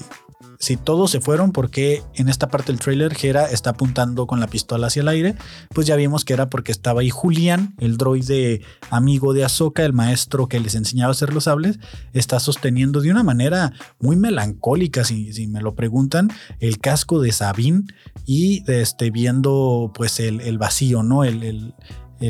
si 0.65 0.77
todos 0.77 1.11
se 1.11 1.21
fueron, 1.21 1.51
porque 1.51 2.01
en 2.15 2.27
esta 2.27 2.47
parte 2.47 2.71
del 2.71 2.79
trailer 2.79 3.15
Hera 3.21 3.45
está 3.45 3.69
apuntando 3.69 4.25
con 4.25 4.39
la 4.39 4.47
pistola 4.47 4.87
hacia 4.87 5.03
el 5.03 5.07
aire, 5.09 5.35
pues 5.75 5.85
ya 5.85 5.95
vimos 5.95 6.25
que 6.25 6.33
era 6.33 6.49
porque 6.49 6.71
estaba 6.71 7.01
ahí 7.01 7.11
Julián, 7.11 7.75
el 7.77 7.97
droide 7.97 8.61
amigo 8.89 9.35
de 9.35 9.45
Ahsoka, 9.45 9.85
el 9.85 9.93
maestro 9.93 10.47
que 10.47 10.59
les 10.59 10.73
enseñaba 10.73 11.09
a 11.09 11.11
hacer 11.11 11.35
los 11.35 11.43
sables, 11.43 11.77
está 12.13 12.39
sosteniendo 12.39 12.99
de 13.01 13.11
una 13.11 13.21
manera 13.21 13.73
muy 13.99 14.15
melancólica, 14.15 15.03
si, 15.03 15.45
me 15.45 15.61
lo 15.61 15.75
preguntan, 15.75 16.31
el 16.59 16.79
casco 16.79 17.21
de 17.21 17.31
Sabine 17.31 17.83
y 18.25 18.63
este, 18.65 19.11
viendo 19.11 19.91
pues 19.93 20.19
el, 20.19 20.57
vacío, 20.57 21.03
¿no? 21.03 21.23
El, 21.23 21.75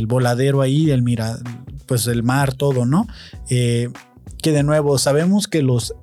voladero 0.07 0.61
ahí, 0.61 0.91
el 0.91 1.03
mira, 1.03 1.37
pues 1.85 2.05
el 2.07 2.21
mar, 2.21 2.53
todo, 2.53 2.85
¿no? 2.85 3.07
Eh, 3.49 3.89
que 4.43 4.51
de 4.51 4.63
nuevo 4.63 4.97
sabemos 4.97 5.47
que 5.47 5.61
los 5.61 5.95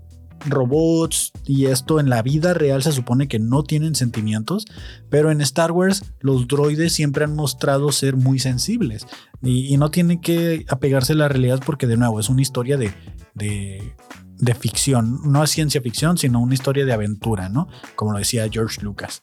robots 0.46 1.32
y 1.44 1.66
esto 1.66 2.00
en 2.00 2.08
la 2.08 2.22
vida 2.22 2.54
real 2.54 2.82
se 2.82 2.92
supone 2.92 3.28
que 3.28 3.38
no 3.38 3.62
tienen 3.62 3.94
sentimientos, 3.94 4.66
pero 5.10 5.30
en 5.30 5.40
Star 5.40 5.72
Wars 5.72 6.04
los 6.20 6.48
droides 6.48 6.92
siempre 6.92 7.24
han 7.24 7.34
mostrado 7.34 7.92
ser 7.92 8.16
muy 8.16 8.38
sensibles 8.38 9.06
y, 9.42 9.76
no 9.76 9.90
tienen 9.90 10.20
que 10.20 10.64
apegarse 10.68 11.14
a 11.14 11.16
la 11.16 11.28
realidad 11.28 11.60
porque 11.64 11.86
de 11.86 11.96
nuevo 11.96 12.20
es 12.20 12.28
una 12.28 12.42
historia 12.42 12.76
de, 12.76 12.94
de, 13.34 13.94
de 14.38 14.54
ficción, 14.54 15.20
no 15.24 15.42
es 15.42 15.50
ciencia 15.50 15.80
ficción, 15.80 16.18
sino 16.18 16.40
una 16.40 16.54
historia 16.54 16.84
de 16.84 16.92
aventura, 16.92 17.48
¿no? 17.48 17.68
Como 17.96 18.12
lo 18.12 18.18
decía 18.18 18.48
George 18.50 18.82
Lucas. 18.82 19.22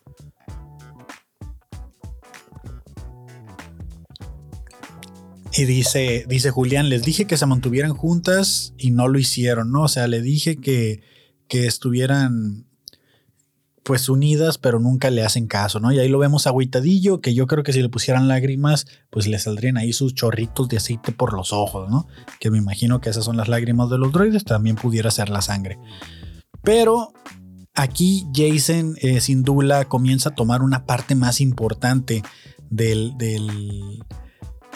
Y 5.59 5.65
dice, 5.65 6.23
dice 6.25 6.51
Julián, 6.51 6.87
les 6.87 7.03
dije 7.03 7.27
que 7.27 7.35
se 7.35 7.45
mantuvieran 7.45 7.93
juntas 7.93 8.73
y 8.77 8.91
no 8.91 9.09
lo 9.09 9.19
hicieron, 9.19 9.73
¿no? 9.73 9.81
O 9.81 9.87
sea, 9.89 10.07
le 10.07 10.21
dije 10.21 10.55
que, 10.55 11.01
que 11.49 11.67
estuvieran 11.67 12.65
pues 13.83 14.07
unidas, 14.07 14.57
pero 14.57 14.79
nunca 14.79 15.09
le 15.09 15.21
hacen 15.21 15.47
caso, 15.47 15.81
¿no? 15.81 15.91
Y 15.91 15.99
ahí 15.99 16.07
lo 16.07 16.17
vemos 16.17 16.47
agüitadillo, 16.47 17.19
que 17.19 17.33
yo 17.33 17.45
creo 17.45 17.65
que 17.65 17.73
si 17.73 17.81
le 17.81 17.89
pusieran 17.89 18.29
lágrimas, 18.29 18.87
pues 19.09 19.27
le 19.27 19.37
saldrían 19.37 19.75
ahí 19.75 19.91
sus 19.91 20.15
chorritos 20.15 20.69
de 20.69 20.77
aceite 20.77 21.11
por 21.11 21.33
los 21.33 21.51
ojos, 21.51 21.89
¿no? 21.89 22.07
Que 22.39 22.49
me 22.49 22.57
imagino 22.57 23.01
que 23.01 23.09
esas 23.09 23.25
son 23.25 23.35
las 23.35 23.49
lágrimas 23.49 23.89
de 23.89 23.97
los 23.97 24.13
droides, 24.13 24.45
también 24.45 24.77
pudiera 24.77 25.11
ser 25.11 25.27
la 25.27 25.41
sangre. 25.41 25.77
Pero 26.63 27.11
aquí 27.75 28.25
Jason, 28.33 28.95
eh, 29.01 29.19
sin 29.19 29.43
duda, 29.43 29.83
comienza 29.89 30.29
a 30.29 30.35
tomar 30.35 30.61
una 30.61 30.85
parte 30.85 31.15
más 31.15 31.41
importante 31.41 32.23
del, 32.69 33.17
del 33.17 33.99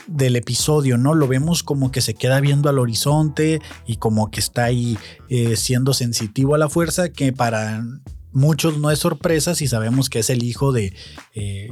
del 0.08 0.36
episodio, 0.36 0.98
¿no? 0.98 1.14
Lo 1.14 1.28
vemos 1.28 1.64
como 1.64 1.92
que 1.92 2.02
se 2.02 2.14
queda 2.14 2.40
viendo 2.40 2.70
al 2.70 2.80
horizonte 2.80 3.62
y 3.86 3.98
como 3.98 4.32
que 4.32 4.40
está 4.40 4.66
ahí 4.66 4.98
eh, 5.30 5.56
siendo 5.56 5.94
sensitivo 5.94 6.56
a 6.56 6.58
la 6.58 6.70
fuerza, 6.70 7.10
que 7.10 7.34
para 7.34 7.84
muchos 8.32 8.78
no 8.78 8.92
es 8.92 9.00
sorpresa 9.00 9.56
si 9.56 9.68
sabemos 9.68 10.10
que 10.10 10.20
es 10.20 10.30
el 10.30 10.44
hijo 10.44 10.72
de, 10.72 10.94
eh, 11.36 11.70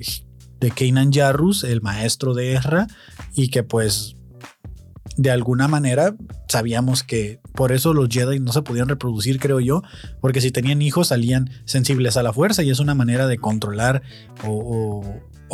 de 0.59 0.71
Kanan 0.71 1.11
Jarrus, 1.11 1.63
el 1.63 1.81
maestro 1.81 2.33
de 2.33 2.53
Ezra, 2.53 2.87
y 3.35 3.49
que 3.49 3.63
pues 3.63 4.15
de 5.17 5.31
alguna 5.31 5.67
manera 5.67 6.15
sabíamos 6.47 7.03
que 7.03 7.39
por 7.53 7.71
eso 7.71 7.93
los 7.93 8.07
Jedi 8.09 8.39
no 8.39 8.53
se 8.53 8.61
podían 8.61 8.87
reproducir, 8.87 9.39
creo 9.39 9.59
yo, 9.59 9.83
porque 10.21 10.41
si 10.41 10.51
tenían 10.51 10.81
hijos 10.81 11.09
salían 11.09 11.49
sensibles 11.65 12.15
a 12.17 12.23
la 12.23 12.33
fuerza 12.33 12.63
y 12.63 12.69
es 12.69 12.79
una 12.79 12.95
manera 12.95 13.27
de 13.27 13.37
controlar 13.37 14.01
o 14.45 15.03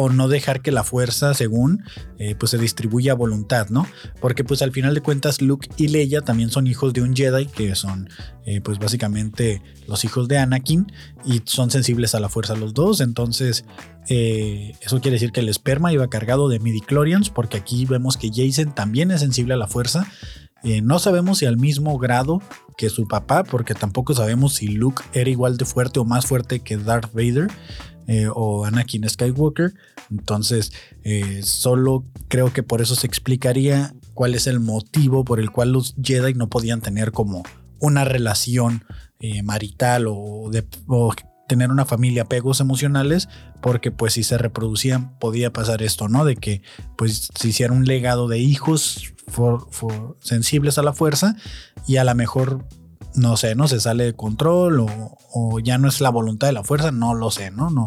no 0.09 0.27
dejar 0.27 0.61
que 0.61 0.71
la 0.71 0.83
fuerza, 0.83 1.33
según, 1.33 1.83
eh, 2.19 2.35
pues 2.35 2.51
se 2.51 2.59
distribuya 2.59 3.13
a 3.13 3.15
voluntad, 3.15 3.69
¿no? 3.69 3.87
Porque 4.21 4.43
pues 4.43 4.61
al 4.61 4.71
final 4.71 4.93
de 4.93 5.01
cuentas 5.01 5.41
Luke 5.41 5.67
y 5.75 5.87
Leia 5.87 6.21
también 6.21 6.51
son 6.51 6.67
hijos 6.67 6.93
de 6.93 7.01
un 7.01 7.15
Jedi, 7.15 7.47
que 7.47 7.73
son 7.73 8.07
eh, 8.45 8.61
pues 8.61 8.77
básicamente 8.77 9.63
los 9.87 10.05
hijos 10.05 10.27
de 10.27 10.37
Anakin 10.37 10.91
y 11.25 11.41
son 11.45 11.71
sensibles 11.71 12.13
a 12.13 12.19
la 12.19 12.29
fuerza 12.29 12.55
los 12.55 12.75
dos, 12.75 13.01
entonces 13.01 13.65
eh, 14.07 14.75
eso 14.81 15.01
quiere 15.01 15.15
decir 15.15 15.31
que 15.31 15.39
el 15.39 15.49
esperma 15.49 15.91
iba 15.91 16.07
cargado 16.09 16.47
de 16.47 16.59
midichlorians, 16.59 17.31
porque 17.31 17.57
aquí 17.57 17.85
vemos 17.85 18.17
que 18.17 18.29
Jason 18.33 18.75
también 18.75 19.09
es 19.09 19.21
sensible 19.21 19.55
a 19.55 19.57
la 19.57 19.67
fuerza. 19.67 20.07
no 20.83 20.99
sabemos 20.99 21.39
si 21.39 21.45
al 21.45 21.57
mismo 21.57 21.97
grado 21.97 22.41
que 22.77 22.89
su 22.89 23.07
papá, 23.07 23.43
porque 23.43 23.73
tampoco 23.73 24.13
sabemos 24.13 24.53
si 24.53 24.67
Luke 24.67 25.01
era 25.13 25.29
igual 25.29 25.57
de 25.57 25.65
fuerte 25.65 25.99
o 25.99 26.05
más 26.05 26.27
fuerte 26.27 26.59
que 26.59 26.77
Darth 26.77 27.11
Vader. 27.13 27.47
Eh, 28.07 28.29
o 28.33 28.63
Anakin 28.63 29.07
Skywalker. 29.07 29.73
Entonces, 30.09 30.71
eh, 31.03 31.41
solo 31.43 32.05
creo 32.29 32.53
que 32.53 32.63
por 32.63 32.81
eso 32.81 32.95
se 32.95 33.05
explicaría 33.05 33.93
cuál 34.13 34.33
es 34.33 34.47
el 34.47 34.61
motivo 34.61 35.25
por 35.25 35.41
el 35.41 35.51
cual 35.51 35.73
los 35.73 35.93
Jedi 36.01 36.33
no 36.33 36.49
podían 36.49 36.79
tener 36.79 37.11
como 37.11 37.43
una 37.79 38.05
relación 38.05 38.85
eh, 39.19 39.43
marital 39.43 40.05
o, 40.07 40.49
tener 41.49 41.69
una 41.69 41.85
familia, 41.85 42.23
apegos 42.23 42.59
emocionales, 42.59 43.29
porque 43.61 43.91
pues 43.91 44.13
si 44.13 44.23
se 44.23 44.37
reproducían 44.37 45.17
podía 45.17 45.51
pasar 45.51 45.81
esto, 45.81 46.09
¿no? 46.09 46.25
De 46.25 46.35
que 46.35 46.61
pues 46.97 47.29
se 47.37 47.47
hiciera 47.47 47.73
un 47.73 47.85
legado 47.85 48.27
de 48.27 48.39
hijos 48.39 49.13
sensibles 50.19 50.77
a 50.77 50.83
la 50.83 50.93
fuerza 50.93 51.35
y 51.85 51.97
a 51.97 52.03
lo 52.03 52.15
mejor 52.15 52.65
no 53.17 53.35
sé, 53.35 53.55
no 53.55 53.67
se 53.67 53.79
sale 53.79 54.05
de 54.05 54.13
control 54.13 54.85
o, 55.33 55.59
ya 55.59 55.77
no 55.77 55.87
es 55.87 56.01
la 56.01 56.09
voluntad 56.09 56.47
de 56.47 56.53
la 56.53 56.63
fuerza, 56.63 56.91
no 56.91 57.13
lo 57.13 57.31
sé, 57.31 57.51
¿no? 57.51 57.69
No, 57.69 57.85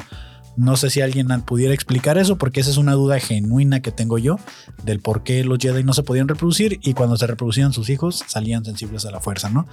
no 0.56 0.76
sé 0.76 0.90
si 0.90 1.00
alguien 1.00 1.28
pudiera 1.42 1.72
explicar 1.72 2.18
eso, 2.18 2.36
porque 2.36 2.60
esa 2.60 2.70
es 2.70 2.76
una 2.76 2.92
duda 2.92 3.18
genuina 3.20 3.80
que 3.80 3.92
tengo 3.92 4.18
yo 4.18 4.36
del 4.84 5.00
por 5.00 5.22
qué 5.22 5.42
los 5.44 5.58
Jedi 5.58 5.84
no 5.84 5.92
se 5.92 6.02
podían 6.02 6.28
reproducir 6.28 6.78
y 6.82 6.94
cuando 6.94 7.16
se 7.16 7.26
reproducían 7.26 7.72
sus 7.72 7.88
hijos 7.88 8.24
salían 8.26 8.64
sensibles 8.64 9.06
a 9.06 9.10
la 9.10 9.20
fuerza, 9.20 9.48
¿no? 9.50 9.66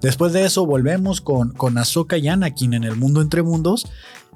Después 0.00 0.32
de 0.32 0.44
eso 0.44 0.64
volvemos 0.64 1.20
con, 1.20 1.52
con 1.52 1.76
Ahsoka 1.78 2.16
y 2.16 2.28
Anakin 2.28 2.74
en 2.74 2.84
el 2.84 2.96
mundo 2.96 3.20
entre 3.20 3.42
mundos 3.42 3.86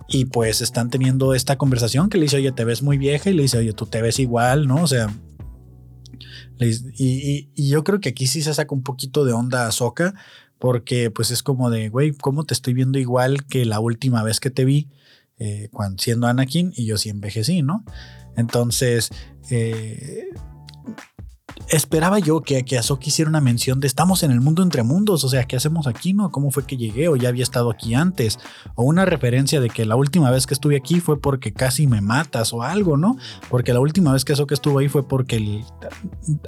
y 0.09 0.27
pues 0.27 0.61
están 0.61 0.91
teniendo 0.91 1.35
esta 1.35 1.57
conversación 1.57 2.09
que 2.09 2.19
le 2.19 2.25
dice, 2.25 2.37
oye, 2.37 2.53
te 2.53 2.65
ves 2.65 2.83
muy 2.83 2.99
vieja 2.99 3.31
y 3.31 3.35
le 3.35 3.43
dice, 3.43 3.59
oye, 3.59 3.73
tú 3.73 3.87
te 3.87 4.03
ves 4.03 4.19
igual, 4.19 4.67
¿no? 4.67 4.83
O 4.83 4.87
sea, 4.87 5.09
y, 6.59 7.51
y, 7.55 7.69
yo 7.69 7.85
creo 7.85 8.01
que 8.01 8.11
aquí 8.11 8.27
sí 8.27 8.43
se 8.43 8.55
saca 8.55 8.75
un 8.75 8.83
poquito 8.83 9.25
de 9.25 9.33
onda 9.35 9.67
Ahsoka 9.67 10.15
porque 10.59 11.11
pues 11.11 11.31
es 11.31 11.43
como 11.43 11.71
de, 11.71 11.89
güey, 11.89 12.13
¿cómo 12.13 12.45
te 12.45 12.55
estoy 12.55 12.75
viendo 12.75 12.99
igual 12.99 13.45
que 13.47 13.65
la 13.65 13.81
última 13.81 14.23
vez 14.23 14.41
que 14.41 14.51
te 14.51 14.65
vi 14.65 14.89
eh, 15.39 15.69
cuando, 15.73 16.03
siendo 16.03 16.27
Anakin 16.27 16.73
y 16.75 16.87
yo 16.87 16.97
sí 16.97 17.11
envejecí, 17.11 17.63
¿no? 17.63 17.85
Entonces, 18.37 19.11
eh, 19.51 20.29
esperaba 21.69 22.19
yo 22.19 22.43
que, 22.43 22.65
que 22.65 22.79
Azoka 22.79 23.07
hiciera 23.07 23.29
una 23.29 23.41
mención 23.41 23.81
de 23.81 23.87
estamos 23.87 24.23
en 24.23 24.31
el 24.31 24.41
mundo 24.41 24.63
entre 24.63 24.83
mundos, 24.83 25.25
o 25.25 25.29
sea, 25.29 25.45
¿qué 25.45 25.57
hacemos 25.57 25.87
aquí, 25.87 26.13
no? 26.13 26.31
¿Cómo 26.31 26.51
fue 26.51 26.65
que 26.67 26.77
llegué 26.77 27.09
o 27.09 27.17
ya 27.17 27.29
había 27.29 27.43
estado 27.43 27.71
aquí 27.71 27.95
antes? 27.95 28.39
O 28.75 28.85
una 28.85 29.05
referencia 29.05 29.61
de 29.61 29.71
que 29.71 29.85
la 29.85 29.97
última 29.97 30.31
vez 30.31 30.47
que 30.47 30.55
estuve 30.55 30.77
aquí 30.77 31.01
fue 31.01 31.21
porque 31.21 31.53
casi 31.53 31.87
me 31.87 32.01
matas 32.01 32.53
o 32.53 32.63
algo, 32.63 32.97
¿no? 32.97 33.17
Porque 33.51 33.73
la 33.73 33.81
última 33.81 34.13
vez 34.13 34.25
que 34.25 34.33
Azoka 34.33 34.55
estuvo 34.55 34.79
ahí 34.79 34.89
fue 34.89 35.07
porque 35.07 35.37
el 35.37 35.65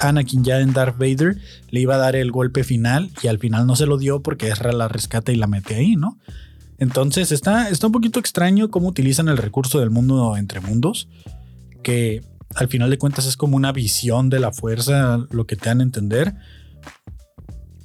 Anakin 0.01 0.45
ya 0.45 0.61
en 0.61 0.73
Darth 0.73 0.99
Vader 0.99 1.39
le 1.71 1.81
iba 1.81 1.97
a 1.97 1.99
dar 1.99 2.17
el 2.17 2.31
golpe 2.31 2.65
final 2.65 3.11
y 3.23 3.27
al 3.27 3.39
final 3.39 3.67
no 3.67 3.77
se 3.77 3.87
lo 3.87 3.99
dio 3.99 4.23
porque 4.23 4.49
Ezra 4.49 4.73
la 4.73 4.89
rescata 4.89 5.33
y 5.33 5.37
la 5.37 5.47
mete 5.47 5.75
ahí, 5.75 5.97
¿no? 5.97 6.19
Entonces 6.79 7.33
está, 7.33 7.69
está 7.69 7.87
un 7.87 7.93
poquito 7.93 8.21
extraño 8.21 8.71
cómo 8.71 8.89
utilizan 8.89 9.29
el 9.29 9.37
recurso 9.37 9.81
del 9.81 9.91
mundo 9.91 10.37
entre 10.37 10.61
mundos, 10.61 11.09
que 11.83 12.23
al 12.55 12.69
final 12.69 12.91
de 12.91 12.99
cuentas 12.99 13.27
es 13.27 13.37
como 13.37 13.57
una 13.57 13.73
visión 13.73 14.31
de 14.31 14.41
la 14.41 14.53
fuerza 14.53 15.19
lo 15.31 15.47
que 15.47 15.57
te 15.57 15.69
dan 15.69 15.81
a 15.81 15.85
entender. 15.85 16.35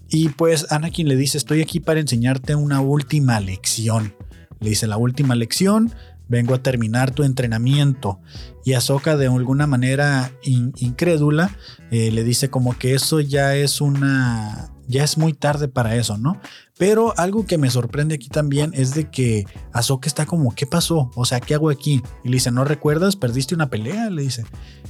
Y 0.10 0.29
pues 0.29 0.72
Anakin 0.72 1.08
le 1.08 1.15
dice, 1.15 1.38
estoy 1.38 1.62
aquí 1.62 1.79
para 1.79 2.00
enseñarte 2.00 2.55
una 2.55 2.82
última 2.82 3.39
lección. 3.39 4.13
Le 4.60 4.70
dice, 4.70 4.88
la 4.88 4.98
última 4.98 5.36
lección, 5.36 5.91
vengo 6.27 6.53
a 6.53 6.63
terminar 6.63 7.12
tu 7.12 7.24
entrenamiento. 7.24 8.20
Y 8.63 8.74
Ahsoka 8.74 9.17
de 9.17 9.27
alguna 9.27 9.67
manera 9.67 10.32
incrédula 10.43 11.55
eh, 11.91 12.12
le 12.12 12.24
dice 12.24 12.50
como 12.50 12.77
que 12.77 12.93
eso 12.93 13.20
ya 13.20 13.55
es 13.55 13.82
una 13.82 14.73
ya 14.87 15.03
es 15.03 15.17
muy 15.17 15.33
tarde 15.33 15.67
para 15.67 15.95
eso, 15.95 16.17
¿no? 16.17 16.39
Pero 16.77 17.17
algo 17.17 17.45
que 17.45 17.57
me 17.57 17.69
sorprende 17.69 18.15
aquí 18.15 18.29
también 18.29 18.71
es 18.73 18.93
de 18.93 19.09
que 19.09 19.45
Ahsoka 19.71 20.07
está 20.07 20.25
como, 20.25 20.53
¿qué 20.55 20.65
pasó? 20.65 21.11
O 21.15 21.25
sea, 21.25 21.39
¿qué 21.39 21.53
hago 21.53 21.69
aquí? 21.69 22.01
Y 22.23 22.29
le 22.29 22.35
dice, 22.35 22.51
¿no 22.51 22.65
recuerdas? 22.65 23.15
¿Perdiste 23.15 23.55
una 23.55 23.69
pelea? 23.69 24.09
Le 24.09 24.23
dice. 24.23 24.43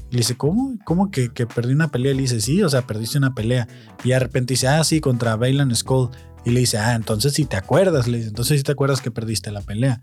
Y 0.10 0.14
le 0.14 0.18
dice, 0.20 0.36
¿cómo? 0.36 0.78
¿Cómo 0.86 1.12
que, 1.12 1.30
que 1.30 1.46
perdí 1.46 1.74
una 1.74 1.90
pelea? 1.90 2.14
Le 2.14 2.22
dice, 2.22 2.42
sí, 2.42 2.64
o 2.64 2.70
sea, 2.70 2.88
perdiste 2.88 3.18
una 3.18 3.36
pelea. 3.36 3.68
Y 4.04 4.10
de 4.10 4.20
repente 4.20 4.54
dice, 4.54 4.68
ah, 4.68 4.84
sí, 4.84 5.02
contra 5.02 5.36
Bailan 5.36 5.76
Skull. 5.76 6.10
Y 6.46 6.52
le 6.52 6.62
dice, 6.62 6.78
ah, 6.78 6.96
entonces 6.96 7.34
sí 7.34 7.46
te 7.46 7.58
acuerdas. 7.58 8.08
Le 8.08 8.18
dice, 8.18 8.30
entonces 8.30 8.58
sí 8.58 8.64
te 8.64 8.72
acuerdas 8.72 9.02
que 9.02 9.12
perdiste 9.12 9.52
la 9.52 9.62
pelea. 9.62 10.02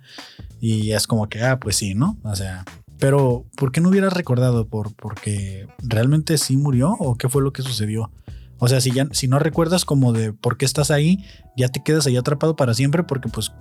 Y 0.61 0.93
es 0.93 1.07
como 1.07 1.29
que, 1.29 1.43
ah, 1.43 1.59
pues 1.59 1.77
sí, 1.77 1.95
¿no? 1.95 2.19
O 2.25 2.37
sea, 2.37 2.65
pero 2.99 3.47
¿por 3.57 3.73
qué 3.73 3.81
no 3.81 3.89
hubieras 3.89 4.13
recordado? 4.13 4.67
¿Por, 4.69 4.95
¿Porque 4.95 5.67
realmente 5.79 6.37
sí 6.37 6.57
murió 6.57 6.93
o 6.99 7.17
qué 7.17 7.29
fue 7.29 7.43
lo 7.43 7.53
que 7.53 7.63
sucedió? 7.63 8.11
O 8.61 8.69
sea, 8.69 8.81
si, 8.81 8.93
ya, 8.93 9.09
si 9.11 9.27
no 9.27 9.39
recuerdas 9.41 9.85
como 9.85 10.13
de 10.13 10.33
por 10.33 10.57
qué 10.57 10.65
estás 10.65 10.91
ahí, 10.91 11.25
ya 11.57 11.69
te 11.69 11.83
quedas 11.83 12.07
ahí 12.07 12.17
atrapado 12.17 12.55
para 12.55 12.75
siempre 12.75 13.03
porque 13.03 13.29
pues 13.29 13.53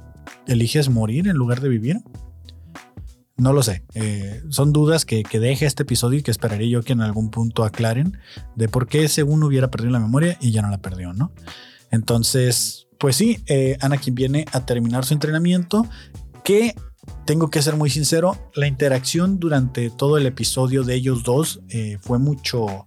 eliges 0.45 0.89
morir 0.89 1.27
en 1.27 1.35
lugar 1.35 1.61
de 1.61 1.69
vivir. 1.69 2.01
No 3.37 3.53
lo 3.53 3.63
sé. 3.63 3.83
Eh, 3.95 4.43
son 4.49 4.73
dudas 4.73 5.05
que, 5.05 5.23
que 5.23 5.51
este 5.51 5.83
episodio 5.83 6.19
y 6.19 6.23
que 6.23 6.31
esperaría 6.31 6.67
yo 6.67 6.83
que 6.83 6.93
en 6.93 7.01
algún 7.01 7.31
punto 7.31 7.63
aclaren 7.63 8.17
de 8.55 8.67
por 8.67 8.87
qué 8.87 9.07
según 9.07 9.41
hubiera 9.43 9.71
perdido 9.71 9.91
la 9.91 9.99
memoria 9.99 10.37
y 10.41 10.51
ya 10.51 10.61
no 10.61 10.69
la 10.69 10.79
perdió, 10.79 11.13
¿no? 11.13 11.31
Entonces, 11.89 12.87
pues 12.99 13.15
sí, 13.15 13.41
eh, 13.47 13.77
Anakin 13.79 14.13
viene 14.13 14.45
a 14.51 14.65
terminar 14.65 15.05
su 15.05 15.13
entrenamiento 15.13 15.87
que 16.43 16.75
tengo 17.25 17.49
que 17.49 17.61
ser 17.61 17.75
muy 17.75 17.89
sincero, 17.89 18.37
la 18.53 18.67
interacción 18.67 19.39
durante 19.39 19.89
todo 19.89 20.17
el 20.17 20.25
episodio 20.25 20.83
de 20.83 20.95
ellos 20.95 21.23
dos 21.23 21.61
eh, 21.69 21.97
fue 22.01 22.19
mucho, 22.19 22.85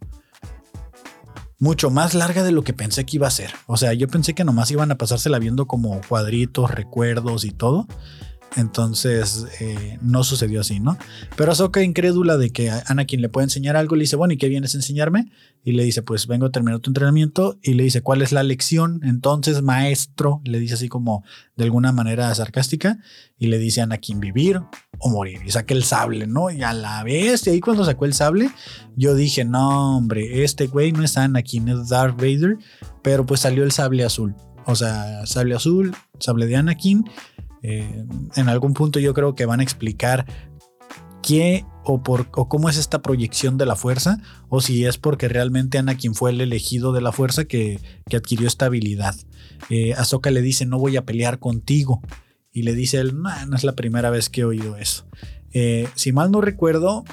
mucho 1.62 1.90
más 1.90 2.14
larga 2.14 2.42
de 2.42 2.50
lo 2.50 2.64
que 2.64 2.72
pensé 2.72 3.06
que 3.06 3.18
iba 3.18 3.28
a 3.28 3.30
ser. 3.30 3.52
O 3.66 3.76
sea, 3.76 3.92
yo 3.92 4.08
pensé 4.08 4.34
que 4.34 4.42
nomás 4.42 4.72
iban 4.72 4.90
a 4.90 4.98
pasársela 4.98 5.38
viendo 5.38 5.68
como 5.68 6.00
cuadritos, 6.08 6.72
recuerdos 6.72 7.44
y 7.44 7.52
todo. 7.52 7.86
Entonces 8.56 9.46
eh, 9.60 9.98
no 10.02 10.24
sucedió 10.24 10.60
así, 10.60 10.78
¿no? 10.78 10.98
Pero 11.36 11.52
Ahsoka 11.52 11.82
incrédula 11.82 12.36
de 12.36 12.50
que 12.50 12.70
Anakin 12.70 13.22
le 13.22 13.28
puede 13.28 13.44
enseñar 13.44 13.76
algo, 13.76 13.96
le 13.96 14.02
dice, 14.02 14.16
bueno, 14.16 14.34
¿y 14.34 14.36
qué 14.36 14.48
vienes 14.48 14.74
a 14.74 14.78
enseñarme? 14.78 15.30
Y 15.64 15.72
le 15.72 15.84
dice, 15.84 16.02
pues 16.02 16.26
vengo 16.26 16.46
a 16.46 16.50
terminar 16.50 16.80
tu 16.80 16.90
entrenamiento. 16.90 17.58
Y 17.62 17.74
le 17.74 17.84
dice, 17.84 18.02
¿cuál 18.02 18.20
es 18.20 18.32
la 18.32 18.42
lección? 18.42 19.00
Entonces, 19.04 19.62
maestro, 19.62 20.42
le 20.44 20.58
dice 20.58 20.74
así 20.74 20.88
como 20.88 21.24
de 21.56 21.64
alguna 21.64 21.92
manera 21.92 22.34
sarcástica. 22.34 22.98
Y 23.38 23.46
le 23.46 23.58
dice 23.58 23.80
Anakin, 23.80 24.20
vivir 24.20 24.60
o 24.98 25.08
morir. 25.08 25.40
Y 25.46 25.50
saca 25.50 25.72
el 25.72 25.84
sable, 25.84 26.26
¿no? 26.26 26.50
Y 26.50 26.62
a 26.62 26.72
la 26.72 27.02
vez, 27.04 27.46
y 27.46 27.50
ahí 27.50 27.60
cuando 27.60 27.84
sacó 27.84 28.04
el 28.04 28.12
sable, 28.12 28.50
yo 28.96 29.14
dije, 29.14 29.44
no, 29.44 29.96
hombre, 29.96 30.44
este 30.44 30.66
güey 30.66 30.92
no 30.92 31.04
es 31.04 31.16
Anakin, 31.16 31.68
es 31.68 31.88
Darth 31.88 32.16
Vader. 32.16 32.58
Pero 33.02 33.24
pues 33.24 33.40
salió 33.40 33.64
el 33.64 33.72
sable 33.72 34.04
azul. 34.04 34.34
O 34.66 34.76
sea, 34.76 35.26
sable 35.26 35.54
azul, 35.54 35.94
sable 36.18 36.46
de 36.46 36.56
Anakin 36.56 37.04
eh, 37.62 38.04
en 38.36 38.48
algún 38.48 38.74
punto 38.74 38.98
yo 38.98 39.14
creo 39.14 39.34
que 39.34 39.46
van 39.46 39.60
a 39.60 39.62
explicar 39.62 40.26
qué 41.22 41.64
o, 41.84 42.02
por, 42.02 42.28
o 42.34 42.48
cómo 42.48 42.68
es 42.68 42.76
esta 42.76 43.02
proyección 43.02 43.56
de 43.56 43.66
la 43.66 43.76
fuerza, 43.76 44.18
o 44.48 44.60
si 44.60 44.84
es 44.84 44.98
porque 44.98 45.28
realmente 45.28 45.78
Anakin 45.78 46.14
fue 46.14 46.30
el 46.30 46.40
elegido 46.40 46.92
de 46.92 47.00
la 47.00 47.12
fuerza 47.12 47.44
que, 47.44 47.80
adquirió 48.14 48.46
esta 48.46 48.66
habilidad. 48.66 49.14
Eh, 49.70 49.94
Ahsoka 49.94 50.30
le 50.30 50.42
dice, 50.42 50.66
no 50.66 50.78
voy 50.78 50.96
a 50.96 51.06
pelear 51.06 51.38
contigo. 51.38 52.02
Y 52.52 52.62
le 52.62 52.74
dice 52.74 52.98
él, 52.98 53.18
no, 53.18 53.30
no 53.46 53.56
es 53.56 53.64
la 53.64 53.72
primera 53.72 54.10
vez 54.10 54.28
que 54.28 54.42
he 54.42 54.44
oído 54.44 54.76
eso. 54.76 55.06
Eh, 55.52 55.88
si 55.94 56.12
mal 56.12 56.30
no 56.30 56.42
recuerdo, 56.42 57.04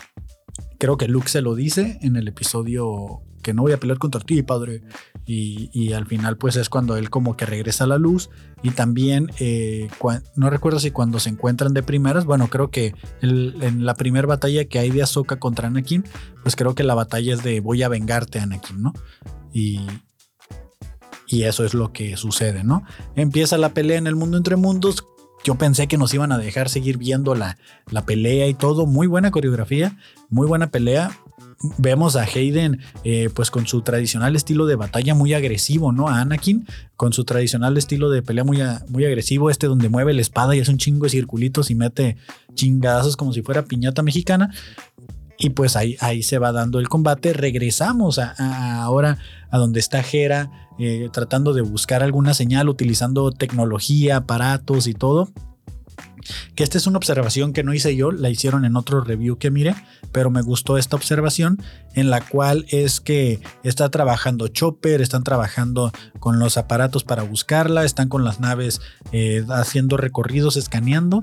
creo 0.77 0.97
que 0.97 1.07
Luke 1.07 1.29
se 1.29 1.41
lo 1.41 1.55
dice 1.55 1.99
en 2.01 2.17
el 2.17 2.27
episodio 2.27 3.21
que 3.41 3.53
no 3.53 3.63
voy 3.63 3.71
a 3.71 3.79
pelear 3.79 3.97
contra 3.97 4.21
ti, 4.21 4.41
padre. 4.43 4.81
Y, 5.25 5.93
al 5.93 6.07
final 6.07 6.37
pues 6.37 6.55
es 6.55 6.69
cuando 6.69 6.97
él 6.97 7.09
como 7.09 7.37
que 7.37 7.45
regresa 7.45 7.83
a 7.83 7.87
la 7.87 7.97
luz 7.97 8.29
y 8.63 8.71
también 8.71 9.31
eh, 9.39 9.89
no 10.35 10.49
recuerdo 10.49 10.79
si 10.79 10.91
cuando 10.91 11.19
se 11.19 11.29
encuentran 11.29 11.73
de 11.73 11.83
primeras, 11.83 12.25
bueno 12.25 12.47
creo 12.47 12.71
que 12.71 12.95
en 13.21 13.85
la 13.85 13.93
primera 13.93 14.27
batalla 14.27 14.65
que 14.65 14.79
hay 14.79 14.89
de 14.89 15.03
Ahsoka 15.03 15.37
contra 15.37 15.67
Anakin, 15.67 16.03
pues 16.41 16.55
creo 16.55 16.73
que 16.73 16.83
la 16.83 16.95
batalla 16.95 17.33
es 17.33 17.43
de 17.43 17.59
voy 17.59 17.83
a 17.83 17.89
vengarte 17.89 18.39
Anakin, 18.39 18.81
¿no? 18.81 18.93
Y, 19.53 19.81
y 21.27 21.43
eso 21.43 21.63
es 21.63 21.75
lo 21.75 21.93
que 21.93 22.17
sucede, 22.17 22.63
¿no? 22.63 22.83
Empieza 23.15 23.57
la 23.57 23.73
pelea 23.73 23.97
en 23.97 24.07
el 24.07 24.15
mundo 24.15 24.37
entre 24.37 24.55
mundos. 24.55 25.05
Yo 25.43 25.55
pensé 25.55 25.87
que 25.87 25.97
nos 25.97 26.13
iban 26.13 26.31
a 26.31 26.37
dejar 26.37 26.69
seguir 26.69 26.97
viendo 26.97 27.35
la, 27.35 27.57
la 27.91 28.05
pelea 28.05 28.47
y 28.47 28.55
todo. 28.55 28.87
Muy 28.87 29.07
buena 29.07 29.31
coreografía, 29.31 29.97
muy 30.29 30.47
buena 30.47 30.71
pelea 30.71 31.11
vemos 31.77 32.15
a 32.15 32.23
Hayden 32.23 32.79
eh, 33.03 33.29
pues 33.33 33.51
con 33.51 33.67
su 33.67 33.81
tradicional 33.81 34.35
estilo 34.35 34.65
de 34.65 34.75
batalla 34.75 35.15
muy 35.15 35.33
agresivo, 35.33 35.91
¿no? 35.91 36.07
A 36.07 36.21
Anakin 36.21 36.65
con 36.95 37.13
su 37.13 37.23
tradicional 37.23 37.77
estilo 37.77 38.09
de 38.09 38.21
pelea 38.21 38.43
muy, 38.43 38.59
muy 38.89 39.05
agresivo, 39.05 39.49
este 39.49 39.67
donde 39.67 39.89
mueve 39.89 40.13
la 40.13 40.21
espada 40.21 40.55
y 40.55 40.59
hace 40.59 40.71
un 40.71 40.77
chingo 40.77 41.05
de 41.05 41.11
circulitos 41.11 41.69
y 41.71 41.75
mete 41.75 42.17
chingadazos 42.53 43.17
como 43.17 43.33
si 43.33 43.41
fuera 43.41 43.63
piñata 43.63 44.01
mexicana. 44.01 44.53
Y 45.37 45.51
pues 45.51 45.77
ahí, 45.77 45.95
ahí 46.01 46.21
se 46.21 46.37
va 46.37 46.51
dando 46.51 46.79
el 46.79 46.89
combate. 46.89 47.31
Regresamos 47.31 48.19
a, 48.19 48.83
ahora 48.83 49.19
a 49.49 49.57
donde 49.57 49.79
está 49.79 50.01
Hera 50.01 50.69
eh, 50.77 51.09
tratando 51.13 51.53
de 51.53 51.61
buscar 51.61 52.03
alguna 52.03 52.33
señal 52.33 52.67
utilizando 52.67 53.31
tecnología, 53.31 54.17
aparatos 54.17 54.87
y 54.87 54.93
todo 54.93 55.29
que 56.55 56.63
esta 56.63 56.77
es 56.77 56.87
una 56.87 56.97
observación 56.97 57.53
que 57.53 57.63
no 57.63 57.73
hice 57.73 57.95
yo, 57.95 58.11
la 58.11 58.29
hicieron 58.29 58.65
en 58.65 58.75
otro 58.75 59.01
review 59.01 59.37
que 59.37 59.51
mire, 59.51 59.75
pero 60.11 60.29
me 60.29 60.41
gustó 60.41 60.77
esta 60.77 60.95
observación 60.95 61.61
en 61.95 62.09
la 62.09 62.21
cual 62.21 62.65
es 62.69 62.99
que 62.99 63.39
está 63.63 63.89
trabajando 63.89 64.47
Chopper, 64.47 65.01
están 65.01 65.23
trabajando 65.23 65.91
con 66.19 66.39
los 66.39 66.57
aparatos 66.57 67.03
para 67.03 67.23
buscarla, 67.23 67.83
están 67.83 68.09
con 68.09 68.23
las 68.23 68.39
naves 68.39 68.81
eh, 69.11 69.45
haciendo 69.49 69.97
recorridos, 69.97 70.57
escaneando 70.57 71.21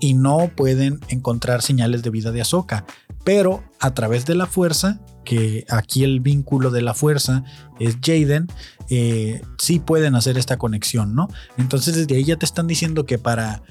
y 0.00 0.14
no 0.14 0.50
pueden 0.54 0.98
encontrar 1.08 1.62
señales 1.62 2.02
de 2.02 2.10
vida 2.10 2.32
de 2.32 2.40
Ahsoka. 2.40 2.84
Pero 3.24 3.62
a 3.78 3.94
través 3.94 4.26
de 4.26 4.34
la 4.34 4.46
fuerza, 4.46 4.98
que 5.24 5.64
aquí 5.68 6.02
el 6.02 6.18
vínculo 6.18 6.70
de 6.70 6.82
la 6.82 6.92
fuerza 6.92 7.44
es 7.78 7.98
Jaden, 8.02 8.48
eh, 8.90 9.42
sí 9.58 9.78
pueden 9.78 10.16
hacer 10.16 10.38
esta 10.38 10.58
conexión, 10.58 11.14
¿no? 11.14 11.28
Entonces 11.56 11.94
desde 11.94 12.16
ahí 12.16 12.24
ya 12.24 12.36
te 12.36 12.44
están 12.44 12.66
diciendo 12.66 13.06
que 13.06 13.18
para 13.18 13.62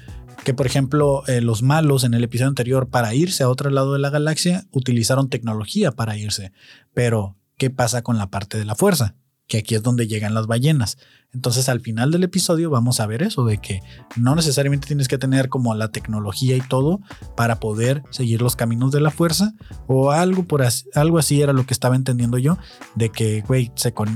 que 0.44 0.54
por 0.54 0.66
ejemplo 0.66 1.22
eh, 1.26 1.40
los 1.40 1.62
malos 1.62 2.04
en 2.04 2.14
el 2.14 2.24
episodio 2.24 2.48
anterior 2.48 2.88
para 2.88 3.14
irse 3.14 3.42
a 3.42 3.48
otro 3.48 3.70
lado 3.70 3.92
de 3.92 3.98
la 3.98 4.10
galaxia 4.10 4.66
utilizaron 4.70 5.28
tecnología 5.28 5.92
para 5.92 6.16
irse. 6.16 6.52
Pero, 6.94 7.36
¿qué 7.56 7.70
pasa 7.70 8.02
con 8.02 8.18
la 8.18 8.30
parte 8.30 8.58
de 8.58 8.64
la 8.64 8.74
fuerza? 8.74 9.14
Que 9.52 9.58
aquí 9.58 9.74
es 9.74 9.82
donde 9.82 10.06
llegan 10.06 10.32
las 10.32 10.46
ballenas. 10.46 10.96
Entonces 11.34 11.68
al 11.68 11.80
final 11.80 12.10
del 12.10 12.24
episodio 12.24 12.70
vamos 12.70 13.00
a 13.00 13.06
ver 13.06 13.22
eso, 13.22 13.44
de 13.44 13.58
que 13.58 13.82
no 14.16 14.34
necesariamente 14.34 14.86
tienes 14.86 15.08
que 15.08 15.18
tener 15.18 15.50
como 15.50 15.74
la 15.74 15.88
tecnología 15.88 16.56
y 16.56 16.62
todo 16.62 17.00
para 17.36 17.60
poder 17.60 18.02
seguir 18.08 18.40
los 18.40 18.56
caminos 18.56 18.92
de 18.92 19.00
la 19.02 19.10
fuerza 19.10 19.52
o 19.86 20.10
algo, 20.10 20.44
por 20.44 20.62
así, 20.62 20.86
algo 20.94 21.18
así 21.18 21.42
era 21.42 21.52
lo 21.52 21.66
que 21.66 21.74
estaba 21.74 21.96
entendiendo 21.96 22.38
yo, 22.38 22.56
de 22.94 23.10
que, 23.10 23.42
güey, 23.42 23.72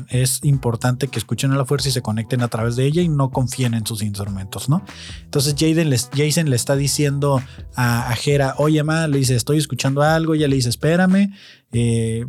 es 0.08 0.40
importante 0.42 1.08
que 1.08 1.18
escuchen 1.18 1.52
a 1.52 1.56
la 1.56 1.66
fuerza 1.66 1.90
y 1.90 1.92
se 1.92 2.00
conecten 2.00 2.40
a 2.40 2.48
través 2.48 2.76
de 2.76 2.86
ella 2.86 3.02
y 3.02 3.08
no 3.08 3.30
confíen 3.30 3.74
en 3.74 3.84
sus 3.84 4.02
instrumentos, 4.02 4.70
¿no? 4.70 4.82
Entonces 5.22 5.54
Jaden 5.58 5.90
les, 5.90 6.08
Jason 6.14 6.48
le 6.48 6.56
está 6.56 6.76
diciendo 6.76 7.42
a, 7.74 8.10
a 8.10 8.54
oye, 8.56 8.82
ma, 8.82 9.06
le 9.06 9.18
dice, 9.18 9.36
estoy 9.36 9.58
escuchando 9.58 10.00
algo, 10.00 10.32
ella 10.32 10.48
le 10.48 10.56
dice, 10.56 10.70
espérame, 10.70 11.32
eh, 11.78 12.24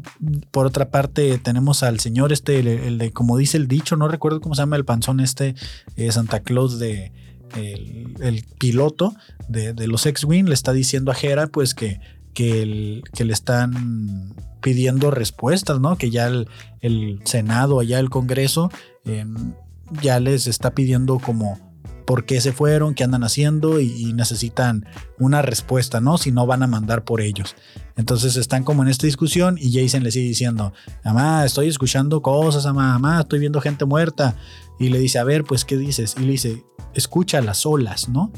por 0.52 0.66
otra 0.66 0.90
parte, 0.90 1.38
tenemos 1.38 1.82
al 1.82 2.02
señor 2.02 2.34
este, 2.34 2.60
el, 2.60 2.98
de, 2.98 3.14
como 3.14 3.38
dice 3.38 3.56
el 3.56 3.70
dicho, 3.70 3.96
no 3.96 4.10
recuerdo 4.10 4.42
cómo 4.42 4.56
se 4.56 4.62
llama 4.62 4.76
el 4.76 4.84
panzón 4.84 5.22
este, 5.22 5.56
eh, 5.96 6.12
Santa 6.12 6.42
Claus 6.42 6.80
de 6.80 7.14
el, 7.56 8.44
piloto 8.60 9.16
de, 9.48 9.88
los 9.88 10.06
X-Wing, 10.06 10.48
le 10.48 10.54
está 10.54 10.74
diciendo 10.74 11.14
a 11.14 11.16
Hera 11.16 11.48
pues 11.48 11.74
que, 11.74 12.02
que, 12.34 12.66
le 12.66 13.34
están 13.34 14.36
pidiendo 14.62 15.12
respuestas, 15.12 15.80
¿no? 15.80 15.98
Que 15.98 16.10
ya 16.10 16.28
el, 16.28 17.22
Senado, 17.24 17.80
allá 17.80 18.00
el 18.00 18.10
Congreso, 18.10 18.70
em, 19.06 19.54
ya 20.02 20.20
les 20.20 20.48
está 20.48 20.72
pidiendo 20.72 21.20
como 21.20 21.67
por 22.08 22.24
qué 22.24 22.40
se 22.40 22.54
fueron, 22.54 22.96
qué 22.96 23.04
andan 23.04 23.26
haciendo 23.26 23.82
y, 23.82 24.14
necesitan 24.14 24.86
una 25.20 25.42
respuesta, 25.42 26.00
¿no? 26.00 26.18
Si 26.18 26.32
no 26.32 26.46
van 26.48 26.64
a 26.64 26.68
mandar 26.68 27.04
por 27.04 27.20
ellos. 27.20 27.54
Entonces 27.98 28.38
están 28.38 28.64
como 28.64 28.82
en 28.82 28.88
esta 28.88 29.06
discusión 29.06 29.58
y 29.60 29.74
Jason 29.74 30.04
le 30.04 30.12
sigue 30.12 30.30
diciendo, 30.30 30.72
mamá, 31.04 31.44
estoy 31.44 31.68
escuchando 31.68 32.22
cosas, 32.22 32.66
mamá, 32.66 32.94
mamá, 32.98 33.20
estoy 33.20 33.40
viendo 33.40 33.60
gente 33.60 33.84
muerta. 33.84 34.38
Y 34.80 34.88
le 34.88 35.00
dice, 35.00 35.20
a 35.20 35.26
ver, 35.26 35.44
pues, 35.44 35.66
¿qué 35.66 35.76
dices? 35.76 36.16
Y 36.18 36.22
le 36.22 36.32
dice, 36.32 36.64
escucha 36.94 37.42
las 37.42 37.66
olas, 37.66 38.08
¿no? 38.08 38.32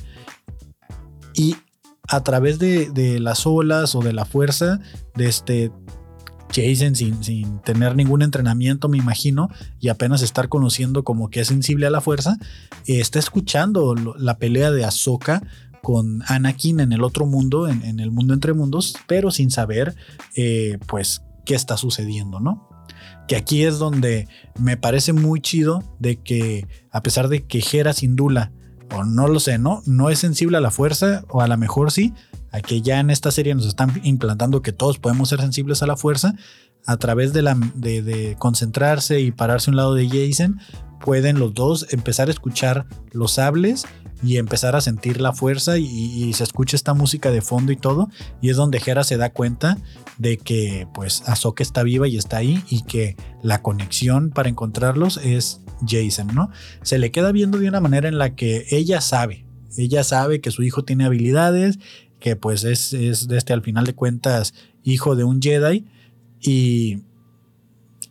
Y 1.36 1.56
a 2.08 2.24
través 2.24 2.58
de, 2.58 2.90
de 2.90 3.20
las 3.20 3.46
olas 3.46 3.94
o 3.94 4.00
de 4.00 4.14
la 4.14 4.26
fuerza, 4.26 4.80
de 5.14 5.28
este, 5.28 5.72
Jason 6.60 6.96
sin, 6.96 7.24
sin, 7.24 7.60
tener 7.60 7.96
ningún 7.96 8.22
entrenamiento, 8.22 8.90
me 8.90 8.98
imagino, 8.98 9.50
y 9.80 9.90
apenas 9.90 10.22
estar 10.22 10.50
conociendo 10.50 11.04
como 11.04 11.30
que 11.30 11.42
es 11.42 11.48
sensible 11.48 11.88
a 11.88 11.90
la 11.90 12.02
fuerza, 12.02 12.38
está 12.86 13.20
escuchando 13.20 13.96
la 13.96 14.38
pelea 14.38 14.72
de 14.72 14.86
Ahsoka 14.86 15.42
con 15.82 16.24
Anakin 16.28 16.80
en 16.80 16.92
el 16.92 17.04
otro 17.04 17.26
mundo, 17.26 17.68
en, 17.68 18.00
el 18.00 18.12
mundo 18.12 18.34
entre 18.34 18.54
mundos, 18.54 18.96
pero 19.08 19.32
sin 19.32 19.52
saber, 19.52 19.96
eh, 20.36 20.78
pues, 20.88 21.22
qué 21.46 21.56
está 21.56 21.78
sucediendo, 21.78 22.40
¿no? 22.40 22.70
Que 23.28 23.36
aquí 23.36 23.64
es 23.64 23.80
donde 23.80 24.28
me 24.60 24.78
parece 24.78 25.14
muy 25.14 25.42
chido 25.42 25.84
de 26.00 26.18
que, 26.18 26.68
a 26.92 27.02
pesar 27.02 27.30
de 27.30 27.46
que 27.46 27.64
Hera 27.72 27.94
sin 27.94 28.16
Dula, 28.16 28.52
o 28.92 29.04
no 29.04 29.28
lo 29.28 29.40
sé, 29.40 29.58
¿no? 29.58 29.82
No 29.86 30.10
es 30.10 30.20
sensible 30.20 30.58
a 30.58 30.62
la 30.62 30.72
fuerza, 30.72 31.24
o 31.30 31.42
a 31.42 31.48
lo 31.48 31.58
mejor 31.58 31.92
sí, 31.92 32.14
a 32.52 32.62
que 32.62 32.82
ya 32.82 33.00
en 33.00 33.10
esta 33.10 33.32
serie 33.32 33.56
nos 33.56 33.66
están 33.66 34.00
implantando 34.04 34.62
que 34.62 34.72
todos 34.72 35.00
podemos 35.00 35.30
ser 35.30 35.42
sensibles 35.42 35.84
a 35.84 35.88
la 35.88 35.98
fuerza, 35.98 36.34
a 36.86 36.98
través 36.98 37.34
de, 37.34 37.42
la, 37.42 37.58
de, 37.76 38.36
concentrarse 38.40 39.20
y 39.20 39.32
pararse 39.32 39.70
a 39.70 39.72
un 39.72 39.78
lado 39.78 39.94
de 39.94 40.08
Jason, 40.08 40.60
pueden 41.00 41.40
los 41.40 41.54
dos 41.54 41.88
empezar 41.92 42.28
a 42.28 42.32
escuchar 42.32 42.86
los 43.12 43.34
sables 43.34 43.86
y 44.22 44.38
empezar 44.38 44.76
a 44.76 44.82
sentir 44.82 45.22
la 45.22 45.34
fuerza 45.34 45.78
y, 45.78 46.34
se 46.34 46.44
escucha 46.44 46.76
esta 46.76 46.94
música 46.94 47.32
de 47.32 47.42
fondo 47.42 47.72
y 47.72 47.78
todo 47.78 48.10
y 48.42 48.50
es 48.50 48.58
donde 48.58 48.82
Hera 48.86 49.04
se 49.04 49.18
da 49.18 49.32
cuenta 49.32 49.78
de 50.18 50.38
que 50.38 50.88
pues 50.94 51.24
Ahsoka 51.28 51.64
está 51.64 51.84
viva 51.84 52.08
y 52.08 52.18
está 52.18 52.38
ahí 52.38 52.64
y 52.70 52.84
que 52.84 53.16
la 53.42 53.62
conexión 53.62 54.30
para 54.30 54.50
encontrarlos 54.50 55.18
es 55.18 55.62
Jason, 55.88 56.28
¿no? 56.34 56.50
Se 56.82 56.98
le 56.98 57.12
queda 57.12 57.32
viendo 57.32 57.58
de 57.58 57.68
una 57.68 57.82
manera 57.82 58.08
en 58.08 58.18
la 58.18 58.36
que 58.36 58.66
ella 58.70 59.02
sabe, 59.02 59.46
ella 59.78 60.04
sabe 60.04 60.42
que 60.42 60.52
su 60.52 60.64
hijo 60.64 60.84
tiene 60.84 61.06
habilidades, 61.06 61.80
que 62.20 62.36
pues 62.36 62.64
es, 62.64 62.94
es 62.94 63.28
este, 63.30 63.54
al 63.54 63.62
final 63.62 63.86
de 63.86 63.96
cuentas 63.96 64.54
hijo 64.84 65.16
de 65.16 65.24
un 65.24 65.42
Jedi 65.42 65.86
y, 66.42 67.04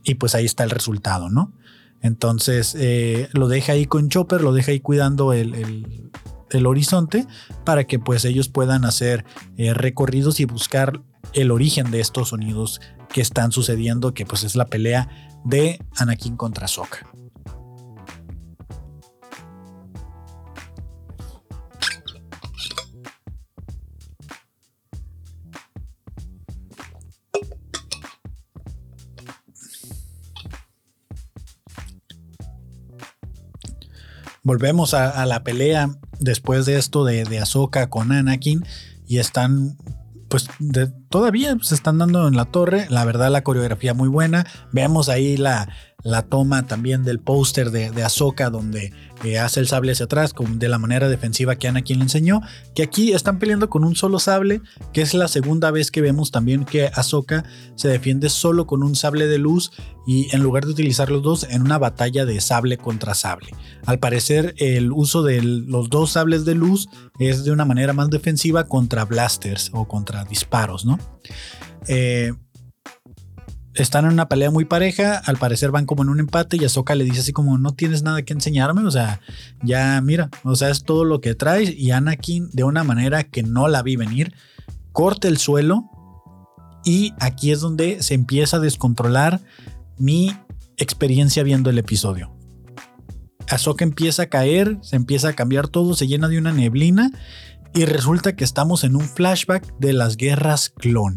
y 0.04 0.14
pues 0.14 0.34
ahí 0.34 0.44
está 0.44 0.64
el 0.64 0.70
resultado, 0.70 1.28
¿no? 1.28 1.52
Entonces 2.00 2.76
eh, 2.78 3.28
lo 3.32 3.48
deja 3.48 3.72
ahí 3.72 3.86
con 3.86 4.08
Chopper, 4.08 4.40
lo 4.40 4.52
deja 4.52 4.70
ahí 4.70 4.80
cuidando 4.80 5.32
el, 5.32 6.10
el, 6.50 6.66
horizonte 6.66 7.26
para 7.64 7.84
que 7.84 7.98
pues 7.98 8.24
ellos 8.24 8.48
puedan 8.48 8.84
hacer 8.84 9.24
eh, 9.56 9.74
recorridos 9.74 10.38
y 10.38 10.44
buscar 10.44 11.02
el 11.32 11.50
origen 11.50 11.90
de 11.90 12.00
estos 12.00 12.28
sonidos 12.28 12.80
que 13.12 13.20
están 13.20 13.50
sucediendo, 13.52 14.14
que 14.14 14.24
pues 14.24 14.44
es 14.44 14.54
la 14.54 14.66
pelea 14.66 15.08
de 15.44 15.80
Anakin 15.96 16.36
contra 16.36 16.68
Sokka. 16.68 17.10
Volvemos 34.48 34.94
a, 34.94 35.24
la 35.26 35.44
pelea 35.44 35.90
después 36.18 36.66
de 36.66 36.78
esto 36.78 37.04
de, 37.04 37.24
de 37.24 37.38
Ahsoka 37.38 37.88
con 37.88 38.10
Anakin 38.10 38.64
y 39.06 39.18
están 39.18 39.76
pues 40.28 40.48
todavía 41.08 41.56
se 41.62 41.74
están 41.74 41.98
dando 41.98 42.28
en 42.28 42.36
la 42.36 42.44
torre. 42.46 42.86
La 42.90 43.04
verdad, 43.04 43.30
la 43.30 43.42
coreografía 43.42 43.94
muy 43.94 44.08
buena. 44.08 44.46
Vemos 44.72 45.08
ahí 45.08 45.36
la, 45.36 45.68
la 46.04 46.22
toma 46.22 46.66
también 46.66 47.02
del 47.02 47.18
póster 47.18 47.72
de, 47.72 47.90
de 47.90 48.04
Ahsoka, 48.04 48.50
donde 48.50 48.92
eh, 49.24 49.38
hace 49.40 49.58
el 49.58 49.66
sable 49.66 49.90
hacia 49.90 50.04
atrás 50.04 50.32
de 50.38 50.68
la 50.68 50.78
manera 50.78 51.08
defensiva 51.08 51.56
que 51.56 51.66
Anakin 51.66 51.98
le 51.98 52.04
enseñó. 52.04 52.40
Que 52.76 52.84
aquí 52.84 53.12
están 53.12 53.40
peleando 53.40 53.68
con 53.68 53.82
un 53.82 53.96
solo 53.96 54.20
sable, 54.20 54.60
que 54.92 55.02
es 55.02 55.12
la 55.14 55.26
segunda 55.26 55.72
vez 55.72 55.90
que 55.90 56.00
vemos 56.00 56.30
también 56.30 56.64
que 56.64 56.88
Ahsoka 56.94 57.44
se 57.74 57.88
defiende 57.88 58.28
solo 58.28 58.66
con 58.66 58.84
un 58.84 58.94
sable 58.94 59.26
de 59.26 59.38
luz 59.38 59.72
y 60.06 60.32
en 60.34 60.42
lugar 60.42 60.66
de 60.66 60.70
utilizar 60.70 61.10
los 61.10 61.22
dos 61.22 61.44
en 61.50 61.62
una 61.62 61.78
batalla 61.78 62.24
de 62.24 62.40
sable 62.40 62.78
contra 62.78 63.14
sable. 63.14 63.50
Al 63.84 63.98
parecer, 63.98 64.54
el 64.58 64.92
uso 64.92 65.24
de 65.24 65.42
los 65.42 65.90
dos 65.90 66.12
sables 66.12 66.44
de 66.44 66.54
luz 66.54 66.88
es 67.18 67.44
de 67.44 67.50
una 67.50 67.64
manera 67.64 67.92
más 67.92 68.08
defensiva 68.08 68.68
contra 68.68 69.04
blasters 69.04 69.70
o 69.74 69.88
contra 69.88 70.24
disparos, 70.24 70.84
¿no? 70.84 70.98
Eh, 71.88 72.32
están 73.82 74.04
en 74.04 74.12
una 74.12 74.28
pelea 74.28 74.50
muy 74.50 74.64
pareja, 74.64 75.18
al 75.18 75.36
parecer 75.36 75.70
van 75.70 75.86
como 75.86 76.02
en 76.02 76.08
un 76.08 76.20
empate 76.20 76.56
y 76.56 76.64
Ahsoka 76.64 76.94
le 76.94 77.04
dice 77.04 77.20
así 77.20 77.32
como 77.32 77.58
no 77.58 77.72
tienes 77.72 78.02
nada 78.02 78.22
que 78.22 78.32
enseñarme, 78.32 78.84
o 78.84 78.90
sea, 78.90 79.20
ya 79.62 80.00
mira, 80.00 80.30
o 80.42 80.56
sea, 80.56 80.70
es 80.70 80.84
todo 80.84 81.04
lo 81.04 81.20
que 81.20 81.34
traes 81.34 81.70
y 81.76 81.90
Anakin 81.90 82.50
de 82.52 82.64
una 82.64 82.84
manera 82.84 83.24
que 83.24 83.42
no 83.42 83.68
la 83.68 83.82
vi 83.82 83.96
venir, 83.96 84.34
corta 84.92 85.28
el 85.28 85.38
suelo 85.38 85.90
y 86.84 87.12
aquí 87.20 87.52
es 87.52 87.60
donde 87.60 88.02
se 88.02 88.14
empieza 88.14 88.56
a 88.56 88.60
descontrolar 88.60 89.40
mi 89.96 90.36
experiencia 90.76 91.42
viendo 91.42 91.70
el 91.70 91.78
episodio. 91.78 92.32
Ahsoka 93.48 93.84
empieza 93.84 94.24
a 94.24 94.26
caer, 94.26 94.78
se 94.82 94.96
empieza 94.96 95.28
a 95.28 95.32
cambiar 95.32 95.68
todo, 95.68 95.94
se 95.94 96.06
llena 96.06 96.28
de 96.28 96.38
una 96.38 96.52
neblina 96.52 97.10
y 97.74 97.84
resulta 97.84 98.34
que 98.36 98.44
estamos 98.44 98.84
en 98.84 98.96
un 98.96 99.08
flashback 99.08 99.78
de 99.78 99.92
las 99.92 100.16
guerras 100.16 100.70
clon. 100.70 101.16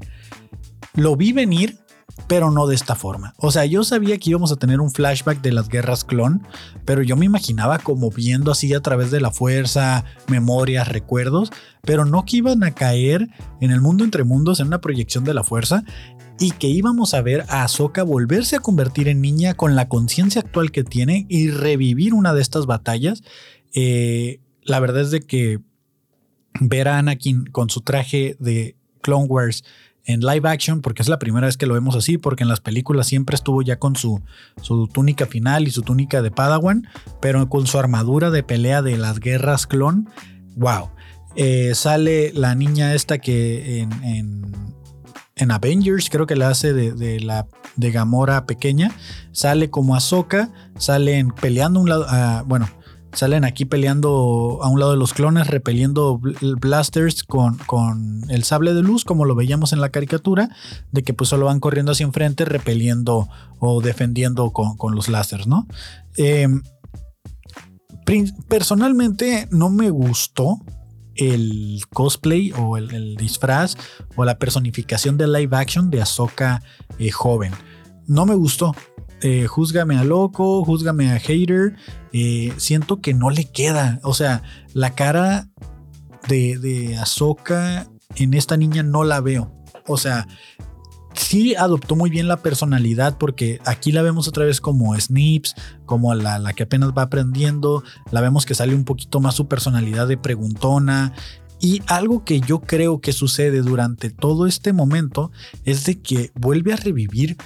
Lo 0.94 1.16
vi 1.16 1.32
venir 1.32 1.81
pero 2.28 2.52
no 2.52 2.68
de 2.68 2.76
esta 2.76 2.96
forma. 2.96 3.34
O 3.38 3.52
sea, 3.52 3.66
yo 3.66 3.84
sabía 3.84 4.18
que 4.18 4.30
íbamos 4.30 4.52
a 4.52 4.56
tener 4.56 4.80
un 4.80 4.92
flashback 4.92 5.42
de 5.42 5.52
las 5.52 5.70
guerras 5.70 6.04
clon, 6.04 6.48
pero 6.86 7.02
yo 7.02 7.16
me 7.16 7.26
imaginaba 7.26 7.80
como 7.80 8.10
viendo 8.10 8.52
así 8.52 8.74
a 8.74 8.82
través 8.82 9.12
de 9.12 9.22
la 9.22 9.32
fuerza, 9.32 10.06
memorias, 10.28 10.88
recuerdos, 10.88 11.52
pero 11.82 12.06
no 12.06 12.26
que 12.26 12.38
iban 12.38 12.64
a 12.64 12.72
caer 12.72 13.28
en 13.60 13.72
el 13.72 13.82
mundo 13.82 14.04
entre 14.04 14.24
mundos 14.24 14.60
en 14.60 14.68
una 14.68 14.82
proyección 14.82 15.24
de 15.24 15.34
la 15.34 15.44
fuerza 15.44 15.84
y 16.40 16.52
que 16.52 16.68
íbamos 16.68 17.14
a 17.14 17.22
ver 17.22 17.46
a 17.50 17.64
Ahsoka 17.64 18.04
volverse 18.04 18.56
a 18.56 18.60
convertir 18.60 19.08
en 19.08 19.22
niña 19.22 19.54
con 19.54 19.76
la 19.76 19.88
conciencia 19.88 20.42
actual 20.42 20.72
que 20.72 20.84
tiene 20.84 21.26
y 21.30 21.52
revivir 21.52 22.14
una 22.14 22.34
de 22.34 22.42
estas 22.42 22.66
batallas. 22.66 23.24
Eh, 23.74 24.40
la 24.64 24.80
verdad 24.80 25.02
es 25.02 25.12
de 25.12 25.22
que 25.22 25.60
ver 26.60 26.88
a 26.88 26.98
Anakin 26.98 27.46
con 27.46 27.70
su 27.70 27.82
traje 27.82 28.36
de 28.40 28.76
Clone 29.02 29.28
Wars 29.28 29.64
en 30.06 30.22
live 30.22 30.50
action, 30.50 30.82
porque 30.82 31.02
es 31.02 31.10
la 31.10 31.20
primera 31.20 31.48
vez 31.48 31.58
que 31.58 31.66
lo 31.66 31.74
vemos 31.74 31.96
así, 31.96 32.18
porque 32.18 32.44
en 32.44 32.50
las 32.50 32.60
películas 32.60 33.08
siempre 33.08 33.36
estuvo 33.36 33.62
ya 33.62 33.78
con 33.78 33.96
su, 33.96 34.22
su 34.62 34.88
túnica 34.88 35.26
final 35.26 35.68
y 35.68 35.72
su 35.72 35.82
túnica 35.82 36.22
de 36.22 36.32
Padawan, 36.32 36.88
pero 37.22 37.48
con 37.50 37.68
su 37.68 37.78
armadura 37.78 38.32
de 38.32 38.44
pelea 38.44 38.82
de 38.82 38.98
las 38.98 39.20
guerras 39.20 39.68
clon, 39.68 40.10
wow. 40.56 40.90
Eh, 41.36 41.74
sale 41.76 42.34
la 42.34 42.56
niña 42.56 42.94
esta 42.94 43.18
que 43.20 43.82
en, 43.82 44.52
en, 45.36 45.52
Avengers, 45.52 46.10
creo 46.10 46.28
que 46.28 46.36
la 46.36 46.50
hace 46.50 46.74
de, 46.74 47.20
la 47.20 47.48
de 47.76 47.92
Gamora 47.92 48.46
pequeña, 48.46 48.92
sale 49.32 49.70
como 49.70 49.96
Ahsoka, 49.96 50.52
salen 50.78 51.32
peleando 51.32 51.80
un 51.80 51.90
lado, 51.90 52.06
ah, 52.10 52.44
bueno, 52.46 52.70
Salen 53.14 53.44
aquí 53.44 53.66
peleando 53.66 54.60
a 54.62 54.70
un 54.70 54.80
lado 54.80 54.92
de 54.92 54.98
los 54.98 55.14
clones, 55.14 55.48
repeliendo 55.48 56.20
blasters 56.60 57.24
con, 57.24 57.58
con, 57.58 58.24
el 58.30 58.44
sable 58.44 58.74
de 58.74 58.82
luz, 58.82 59.04
como 59.04 59.26
lo 59.26 59.36
veíamos 59.36 59.74
en 59.74 59.82
la 59.82 59.90
caricatura, 59.90 60.50
de 60.92 61.04
que 61.04 61.14
pues 61.14 61.30
solo 61.30 61.48
van 61.48 61.60
corriendo 61.60 61.92
hacia 61.92 62.06
enfrente, 62.06 62.46
repeliendo 62.46 63.28
o 63.60 63.82
defendiendo 63.82 64.52
con, 64.52 64.96
los 64.96 65.10
láseres, 65.10 65.48
¿no? 65.48 65.68
Em, 66.18 66.62
personalmente 68.48 69.48
no 69.52 69.70
me 69.70 69.90
gustó 69.90 70.58
el 71.16 71.82
cosplay 71.94 72.52
o 72.58 72.78
el, 72.78 73.16
disfraz 73.16 73.78
o 74.16 74.26
la 74.26 74.38
personificación 74.38 75.18
de 75.18 75.28
live 75.28 75.56
action 75.56 75.90
de 75.90 76.02
Ahsoka 76.02 76.64
eh, 76.98 77.12
joven. 77.12 77.54
No 78.08 78.26
me 78.26 78.36
gustó. 78.36 78.74
Eh, 79.22 79.46
júzgame 79.48 79.98
a 79.98 80.04
loco, 80.04 80.66
júzgame 80.66 81.12
a 81.12 81.20
hater, 81.20 81.76
eh, 82.12 82.54
siento 82.58 83.02
que 83.02 83.14
no 83.14 83.30
le 83.30 83.46
queda. 83.46 84.00
O 84.04 84.14
sea, 84.14 84.42
la 84.74 84.96
cara 84.96 85.48
de, 86.28 86.58
de 86.58 86.98
Ahsoka 86.98 87.88
en 88.16 88.34
esta 88.34 88.58
niña 88.58 88.84
no 88.84 89.04
la 89.04 89.22
veo. 89.22 89.52
O 89.88 89.98
sea, 89.98 90.28
sí 91.14 91.56
adoptó 91.56 91.96
muy 91.96 92.10
bien 92.10 92.28
la 92.28 92.38
personalidad 92.38 93.18
porque 93.18 93.60
aquí 93.66 93.92
la 93.92 94.02
vemos 94.02 94.28
otra 94.28 94.46
vez 94.46 94.62
como 94.62 95.00
Snips, 95.00 95.56
como 95.86 96.14
la, 96.16 96.40
la, 96.40 96.54
que 96.54 96.64
apenas 96.64 96.92
va 96.98 97.04
aprendiendo, 97.04 97.84
la 98.12 98.22
vemos 98.22 98.46
que 98.46 98.56
sale 98.56 98.76
un 98.76 98.86
poquito 98.86 99.20
más 99.20 99.36
su 99.36 99.48
personalidad 99.48 100.08
de 100.08 100.18
preguntona. 100.18 101.14
Y 101.60 101.84
algo 101.86 102.26
que 102.26 102.42
yo 102.42 102.62
creo 102.62 103.02
que 103.02 103.14
sucede 103.14 103.62
durante 103.62 104.10
todo 104.10 104.48
este 104.48 104.74
momento 104.74 105.32
es 105.64 105.86
de 105.86 106.02
que 106.02 106.32
vuelve 106.34 106.74
a 106.74 106.78
revivir 106.78 107.38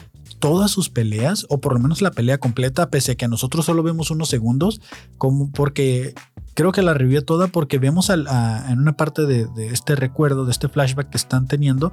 todas 0.46 0.70
sus 0.70 0.92
peleas, 0.92 1.48
o 1.50 1.58
por 1.58 1.74
lo 1.74 1.80
menos 1.80 2.04
la 2.04 2.12
pelea 2.12 2.38
completa, 2.38 2.92
pese 2.92 3.14
a 3.14 3.16
que 3.16 3.28
nosotros 3.28 3.66
solo 3.66 3.82
vemos 3.82 4.12
unos 4.12 4.30
segundos, 4.30 4.80
como 5.18 5.50
porque 5.50 6.14
creo 6.54 6.72
que 6.72 6.84
la 6.84 6.94
revivió 6.94 7.26
toda 7.26 7.48
porque 7.48 7.80
vemos 7.80 8.12
en 8.12 8.28
una 8.78 8.96
parte 8.96 9.26
de, 9.26 9.48
este 9.74 9.96
recuerdo, 9.96 10.46
de 10.46 10.52
este 10.52 10.70
flashback 10.70 11.10
que 11.10 11.18
están 11.18 11.48
teniendo, 11.48 11.92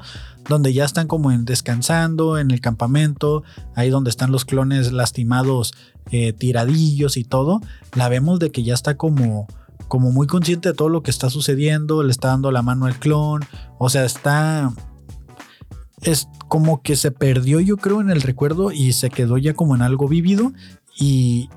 donde 0.51 0.75
ya 0.75 0.85
están 0.85 1.09
como 1.09 1.33
en 1.33 1.47
descansando 1.47 2.37
en 2.37 2.51
el 2.51 2.61
campamento, 2.61 3.43
ahí 3.75 3.89
donde 3.89 4.11
están 4.11 4.31
los 4.31 4.45
clones 4.45 4.93
lastimados, 4.93 5.73
eh, 6.11 6.35
tiradillos 6.35 7.17
y 7.17 7.25
todo, 7.25 7.63
la 7.95 8.11
vemos 8.11 8.39
de 8.39 8.51
que 8.51 8.65
ya 8.65 8.75
está 8.75 8.99
como 8.99 9.47
como 9.89 10.13
muy 10.13 10.27
consciente 10.27 10.71
de 10.71 10.75
todo 10.75 10.91
lo 10.91 11.03
que 11.03 11.11
está 11.11 11.31
sucediendo, 11.31 12.03
le 12.03 12.11
está 12.11 12.29
dando 12.29 12.51
la 12.51 12.61
mano 12.61 12.85
al 12.85 12.99
clon, 12.99 13.41
o 13.79 13.89
sea, 13.89 14.05
está 14.05 14.75
es 16.03 16.29
como 16.49 16.83
que 16.83 16.97
se 16.97 17.11
perdió 17.11 17.61
yo 17.61 17.77
creo 17.77 18.01
en 18.01 18.11
el 18.11 18.23
recuerdo 18.23 18.73
y 18.73 18.93
se 18.93 19.11
quedó 19.11 19.39
ya 19.39 19.55
como 19.55 19.75
en 19.75 19.83
algo 19.83 20.09
vívido 20.09 20.53
y, 20.99 21.49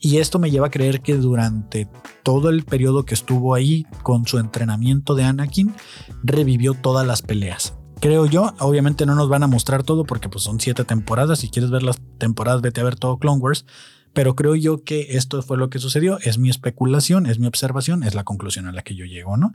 y 0.00 0.18
esto 0.18 0.38
me 0.38 0.50
lleva 0.50 0.68
a 0.68 0.70
creer 0.70 1.00
que 1.00 1.14
durante 1.14 1.88
todo 2.22 2.50
el 2.50 2.64
periodo 2.64 3.04
que 3.04 3.14
estuvo 3.14 3.54
ahí 3.54 3.86
con 4.02 4.26
su 4.26 4.38
entrenamiento 4.38 5.14
de 5.14 5.24
Anakin 5.24 5.74
revivió 6.22 6.74
todas 6.74 7.06
las 7.06 7.22
peleas. 7.22 7.74
Creo 8.00 8.26
yo, 8.26 8.52
obviamente 8.60 9.06
no 9.06 9.14
nos 9.14 9.28
van 9.28 9.42
a 9.42 9.46
mostrar 9.46 9.82
todo 9.82 10.04
porque 10.04 10.28
pues 10.28 10.44
son 10.44 10.60
siete 10.60 10.84
temporadas, 10.84 11.38
si 11.38 11.48
quieres 11.48 11.70
ver 11.70 11.82
las 11.82 12.00
temporadas 12.18 12.60
vete 12.60 12.80
a 12.80 12.84
ver 12.84 12.96
todo 12.96 13.18
Clone 13.18 13.40
Wars, 13.40 13.64
pero 14.12 14.36
creo 14.36 14.54
yo 14.54 14.84
que 14.84 15.16
esto 15.16 15.42
fue 15.42 15.56
lo 15.56 15.70
que 15.70 15.78
sucedió, 15.78 16.18
es 16.20 16.38
mi 16.38 16.50
especulación, 16.50 17.26
es 17.26 17.38
mi 17.38 17.46
observación, 17.46 18.02
es 18.02 18.14
la 18.14 18.24
conclusión 18.24 18.66
a 18.66 18.72
la 18.72 18.82
que 18.82 18.94
yo 18.94 19.06
llego, 19.06 19.36
¿no? 19.36 19.54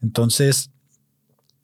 Entonces, 0.00 0.70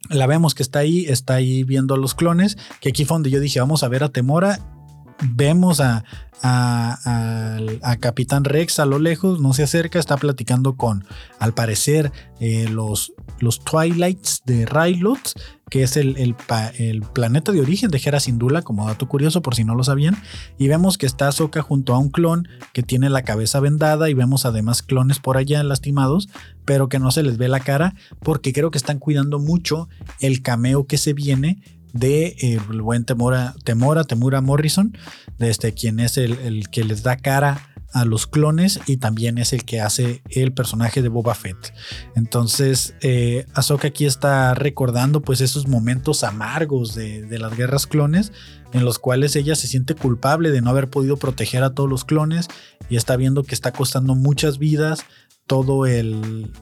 la 0.09 0.27
vemos 0.27 0.55
que 0.55 0.63
está 0.63 0.81
ahí, 0.81 1.07
está 1.07 1.35
ahí 1.35 1.65
viendo 1.65 1.95
a 1.95 1.99
los 1.99 2.15
clones, 2.15 2.57
que 2.81 2.91
aquí 2.91 3.05
fue 3.05 3.17
donde 3.17 3.31
yo 3.31 3.41
dije, 3.41 3.61
vamos 3.61 3.83
a 3.83 3.89
ver 3.89 4.05
a 4.05 4.09
Temora, 4.09 4.78
vemos 5.23 5.81
a, 5.81 6.05
a, 6.43 7.97
Capitán 8.01 8.45
Rex 8.45 8.79
a 8.79 8.87
lo 8.87 8.99
lejos, 8.99 9.41
no 9.41 9.53
se 9.53 9.65
acerca, 9.65 9.99
está 9.99 10.17
platicando 10.17 10.77
con, 10.77 11.05
al 11.39 11.55
parecer, 11.55 12.13
eh, 12.41 12.69
los, 12.71 13.13
los 13.41 13.61
Twilights 13.65 14.43
de 14.45 14.67
Rylot, 14.67 15.33
que 15.69 15.83
es 15.83 15.97
el, 15.97 16.17
el, 16.17 17.03
planeta 17.13 17.53
de 17.53 17.61
origen 17.61 17.91
de 17.91 18.01
Hera 18.03 18.21
Syndulla, 18.21 18.63
como 18.63 18.87
dato 18.87 19.07
curioso 19.07 19.43
por 19.43 19.55
si 19.55 19.65
no 19.65 19.75
lo 19.75 19.85
sabían. 19.85 20.17
Y 20.57 20.69
vemos 20.69 20.97
que 20.97 21.07
está 21.07 21.31
Soka 21.33 21.61
junto 21.61 21.95
a 21.95 21.99
un 21.99 22.09
clon 22.09 22.49
que 22.73 22.83
tiene 22.83 23.11
la 23.11 23.23
cabeza 23.23 23.61
vendada 23.61 24.09
y 24.09 24.15
vemos 24.15 24.47
además 24.47 24.83
clones 24.83 25.19
por 25.19 25.37
allá 25.37 25.63
lastimados, 25.63 26.29
pero 26.65 26.89
que 26.89 26.99
no 26.99 27.11
se 27.11 27.23
les 27.23 27.37
ve 27.37 27.49
la 27.49 27.61
cara 27.61 27.95
porque 28.21 28.53
creo 28.53 28.71
que 28.71 28.79
están 28.79 28.99
cuidando 28.99 29.39
mucho 29.39 29.89
el 30.21 30.43
cameo 30.43 30.87
que 30.87 30.97
se 30.97 31.13
viene 31.13 31.61
de 31.93 32.37
eh, 32.41 32.59
el 32.71 32.83
buen 32.83 33.05
Temora, 33.05 33.55
Temora, 33.65 34.05
Temura 34.05 34.41
Morrison, 34.41 34.97
de 35.39 35.51
este, 35.51 35.73
quien 35.75 36.01
es 36.01 36.17
el, 36.19 36.69
que 36.71 36.85
les 36.85 37.03
da 37.03 37.17
cara 37.17 37.71
a 37.93 38.05
los 38.05 38.27
clones 38.27 38.81
y 38.87 38.99
también 38.99 39.39
es 39.39 39.55
el 39.55 39.65
que 39.65 39.81
hace 39.81 40.23
el 40.29 40.53
personaje 40.53 41.01
de 41.01 41.09
Boba 41.09 41.35
Fett. 41.35 41.73
Entonces, 42.15 42.95
eh, 43.01 43.47
aquí 43.83 44.05
está 44.05 44.55
recordando 44.55 45.23
pues 45.23 45.41
esos 45.41 45.67
momentos 45.67 46.23
amargos 46.23 46.95
de, 46.95 47.23
de, 47.23 47.39
las 47.39 47.57
guerras 47.57 47.87
clones 47.87 48.33
en 48.73 48.85
los 48.85 48.99
cuales 48.99 49.37
ella 49.37 49.57
se 49.57 49.67
siente 49.67 49.95
culpable 49.95 50.51
de 50.51 50.61
no 50.61 50.71
haber 50.71 50.91
podido 50.91 51.17
proteger 51.17 51.63
a 51.63 51.71
todos 51.71 51.89
los 51.89 52.05
clones 52.05 52.49
y 52.91 52.97
está 52.97 53.17
viendo 53.17 53.43
que 53.43 53.55
está 53.55 53.73
costando 53.73 54.15
muchas 54.15 54.59
vidas 54.59 55.07
todo 55.47 55.87
el 55.87 56.53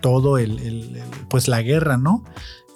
todo 0.00 0.38
el, 0.38 0.58
el 0.60 1.02
pues 1.28 1.48
la 1.48 1.62
guerra, 1.62 1.96
¿no? 1.96 2.24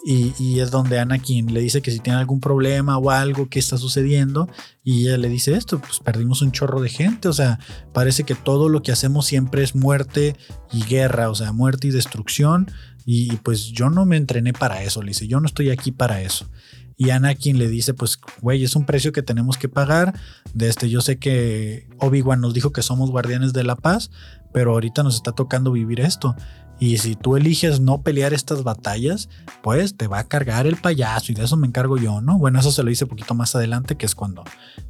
Y, 0.04 0.58
es 0.58 0.72
donde 0.72 0.98
Anakin 0.98 1.54
le 1.54 1.60
dice 1.60 1.80
que 1.80 1.92
si 1.92 2.00
tiene 2.00 2.18
algún 2.18 2.40
problema 2.40 2.98
o 2.98 3.10
algo 3.10 3.48
que 3.48 3.60
está 3.60 3.78
sucediendo. 3.78 4.48
Y 4.82 5.06
ella 5.06 5.16
le 5.16 5.28
dice 5.28 5.54
esto, 5.54 5.78
pues 5.78 6.00
perdimos 6.00 6.42
un 6.42 6.50
chorro 6.50 6.80
de 6.80 6.88
gente. 6.88 7.28
O 7.28 7.32
sea, 7.32 7.60
parece 7.92 8.24
que 8.24 8.34
todo 8.34 8.68
lo 8.68 8.82
que 8.82 8.90
hacemos 8.90 9.26
siempre 9.26 9.62
es 9.62 9.76
muerte 9.76 10.36
y 10.72 10.82
guerra, 10.84 11.30
o 11.30 11.34
sea, 11.34 11.52
muerte 11.52 11.86
y 11.88 11.90
destrucción. 11.90 12.68
Y, 13.04 13.36
pues 13.36 13.66
yo 13.66 13.90
no 13.90 14.04
me 14.04 14.16
entrené 14.16 14.52
para 14.52 14.82
eso, 14.82 15.02
le 15.02 15.08
dice, 15.08 15.26
yo 15.28 15.40
no 15.40 15.46
estoy 15.46 15.70
aquí 15.70 15.92
para 15.92 16.20
eso. 16.22 16.48
Y 16.96 17.10
Anakin 17.10 17.58
le 17.58 17.68
dice, 17.68 17.94
pues, 17.94 18.20
güey, 18.40 18.62
es 18.62 18.76
un 18.76 18.86
precio 18.86 19.12
que 19.12 19.22
tenemos 19.22 19.56
que 19.56 19.68
pagar. 19.68 20.14
De 20.54 20.68
este, 20.68 20.88
yo 20.88 21.00
sé 21.00 21.18
que 21.18 21.88
Obi-Wan 21.98 22.40
nos 22.40 22.54
dijo 22.54 22.72
que 22.72 22.82
somos 22.82 23.10
guardianes 23.10 23.52
de 23.52 23.64
la 23.64 23.76
paz, 23.76 24.10
pero 24.52 24.72
ahorita 24.72 25.02
nos 25.02 25.16
está 25.16 25.32
tocando 25.32 25.72
vivir 25.72 26.00
esto. 26.00 26.36
Y 26.78 26.98
si 26.98 27.14
tú 27.14 27.36
eliges 27.36 27.80
no 27.80 28.02
pelear 28.02 28.34
estas 28.34 28.64
batallas, 28.64 29.28
pues 29.62 29.96
te 29.96 30.08
va 30.08 30.18
a 30.18 30.28
cargar 30.28 30.66
el 30.66 30.76
payaso 30.76 31.30
y 31.30 31.34
de 31.34 31.44
eso 31.44 31.56
me 31.56 31.66
encargo 31.66 31.96
yo, 31.96 32.20
¿no? 32.20 32.38
Bueno, 32.38 32.58
eso 32.58 32.72
se 32.72 32.82
lo 32.82 32.90
hice 32.90 33.06
poquito 33.06 33.34
más 33.34 33.54
adelante, 33.54 33.96
que 33.96 34.06
es 34.06 34.14
cuando 34.14 34.42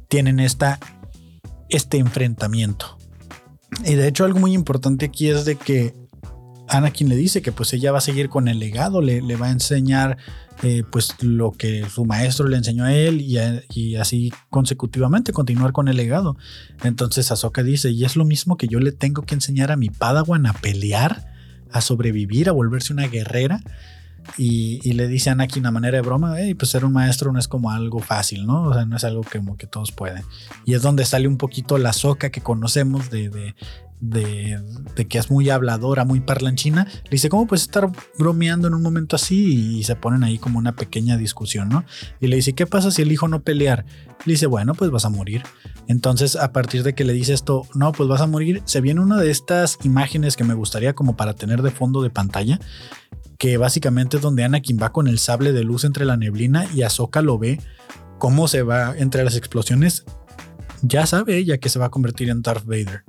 tienen 0.07 0.39
esta, 0.39 0.79
este 1.69 1.97
enfrentamiento. 1.97 2.97
Y 3.85 3.95
de 3.95 4.07
hecho 4.07 4.25
algo 4.25 4.39
muy 4.39 4.53
importante 4.53 5.05
aquí 5.05 5.29
es 5.29 5.45
de 5.45 5.55
que 5.55 5.93
Anakin 6.67 7.09
le 7.09 7.15
dice 7.15 7.41
que 7.41 7.51
pues 7.51 7.73
ella 7.73 7.91
va 7.91 7.99
a 7.99 8.01
seguir 8.01 8.29
con 8.29 8.47
el 8.47 8.59
legado, 8.59 9.01
le, 9.01 9.21
va 9.35 9.47
a 9.47 9.51
enseñar 9.51 10.17
eh, 10.63 10.83
pues 10.89 11.15
lo 11.21 11.51
que 11.51 11.85
su 11.89 12.05
maestro 12.05 12.47
le 12.47 12.57
enseñó 12.57 12.85
a 12.85 12.93
él 12.93 13.21
y, 13.21 13.37
y, 13.73 13.95
así 13.95 14.31
consecutivamente 14.49 15.33
continuar 15.33 15.73
con 15.73 15.87
el 15.87 15.97
legado. 15.97 16.37
Entonces 16.83 17.31
Ahsoka 17.31 17.63
dice, 17.63 17.91
y 17.91 18.05
es 18.05 18.15
lo 18.15 18.25
mismo 18.25 18.57
que 18.57 18.67
yo 18.67 18.79
le 18.79 18.91
tengo 18.91 19.23
que 19.23 19.35
enseñar 19.35 19.71
a 19.71 19.77
mi 19.77 19.89
Padawan 19.89 20.45
a 20.45 20.53
pelear 20.53 21.32
a 21.73 21.81
sobrevivir, 21.81 22.49
a 22.49 22.51
volverse 22.51 22.93
una 22.93 23.07
guerrera. 23.07 23.59
Y, 24.37 24.93
le 24.93 25.09
dice 25.09 25.29
a 25.29 25.33
Anakin 25.33 25.65
a 25.65 25.71
manera 25.71 25.97
de 25.97 26.01
broma, 26.01 26.35
pues 26.57 26.71
ser 26.71 26.85
un 26.85 26.93
maestro 26.93 27.33
no 27.33 27.39
es 27.39 27.49
como 27.49 27.71
algo 27.71 27.99
fácil, 27.99 28.45
¿no? 28.45 28.63
O 28.63 28.73
sea, 28.73 28.85
no 28.85 28.95
es 28.95 29.03
algo 29.03 29.21
que, 29.21 29.39
como 29.39 29.57
que 29.57 29.67
todos 29.67 29.91
pueden. 29.91 30.23
Y 30.65 30.75
es 30.75 30.81
donde 30.81 31.03
sale 31.03 31.27
un 31.27 31.37
poquito 31.37 31.77
la 31.77 31.91
soca 31.91 32.29
que 32.29 32.39
conocemos 32.39 33.09
de, 33.09 33.53
de, 34.03 34.59
que 35.07 35.17
es 35.17 35.31
muy 35.31 35.49
habladora, 35.49 36.03
muy 36.03 36.19
parlanchina, 36.19 36.85
le 37.05 37.09
dice, 37.11 37.29
¿cómo 37.29 37.47
puedes 37.47 37.63
estar 37.63 37.89
bromeando 38.19 38.67
en 38.67 38.73
un 38.73 38.81
momento 38.81 39.15
así? 39.15 39.77
Y 39.77 39.83
se 39.83 39.95
ponen 39.95 40.23
ahí 40.23 40.37
como 40.37 40.59
una 40.59 40.75
pequeña 40.75 41.15
discusión, 41.15 41.69
¿no? 41.69 41.85
Y 42.19 42.27
le 42.27 42.35
dice, 42.35 42.53
¿qué 42.53 42.67
pasa 42.67 42.91
si 42.91 43.01
elijo 43.01 43.29
no 43.29 43.43
pelear? 43.43 43.85
Le 44.25 44.33
dice, 44.33 44.45
bueno, 44.45 44.73
pues 44.73 44.91
vas 44.91 45.05
a 45.05 45.09
morir. 45.09 45.43
Entonces, 45.87 46.35
a 46.35 46.51
partir 46.51 46.83
de 46.83 46.93
que 46.93 47.05
le 47.05 47.13
dice 47.13 47.33
esto, 47.33 47.65
no, 47.75 47.93
pues 47.93 48.09
vas 48.09 48.21
a 48.21 48.27
morir, 48.27 48.61
se 48.65 48.81
viene 48.81 48.99
una 48.99 49.17
de 49.17 49.31
estas 49.31 49.79
imágenes 49.83 50.35
que 50.35 50.43
me 50.43 50.53
gustaría 50.53 50.93
como 50.93 51.15
para 51.15 51.33
tener 51.33 51.61
de 51.61 51.71
fondo 51.71 52.01
de 52.01 52.09
pantalla, 52.09 52.59
que 53.37 53.57
básicamente 53.57 54.17
es 54.17 54.23
donde 54.23 54.43
Anakin 54.43 54.77
va 54.81 54.91
con 54.91 55.07
el 55.07 55.17
sable 55.17 55.53
de 55.53 55.63
luz 55.63 55.85
entre 55.85 56.05
la 56.05 56.17
neblina 56.17 56.67
y 56.73 56.81
Ahsoka 56.81 57.21
lo 57.21 57.37
ve 57.37 57.59
cómo 58.19 58.47
se 58.47 58.63
va 58.63 58.95
entre 58.97 59.23
las 59.23 59.35
explosiones. 59.35 60.03
Ya 60.81 61.05
sabe 61.05 61.37
ella 61.37 61.57
que 61.57 61.69
se 61.69 61.79
va 61.79 61.85
a 61.85 61.89
convertir 61.89 62.29
en 62.29 62.41
Darth 62.41 62.65
Vader. 62.65 63.03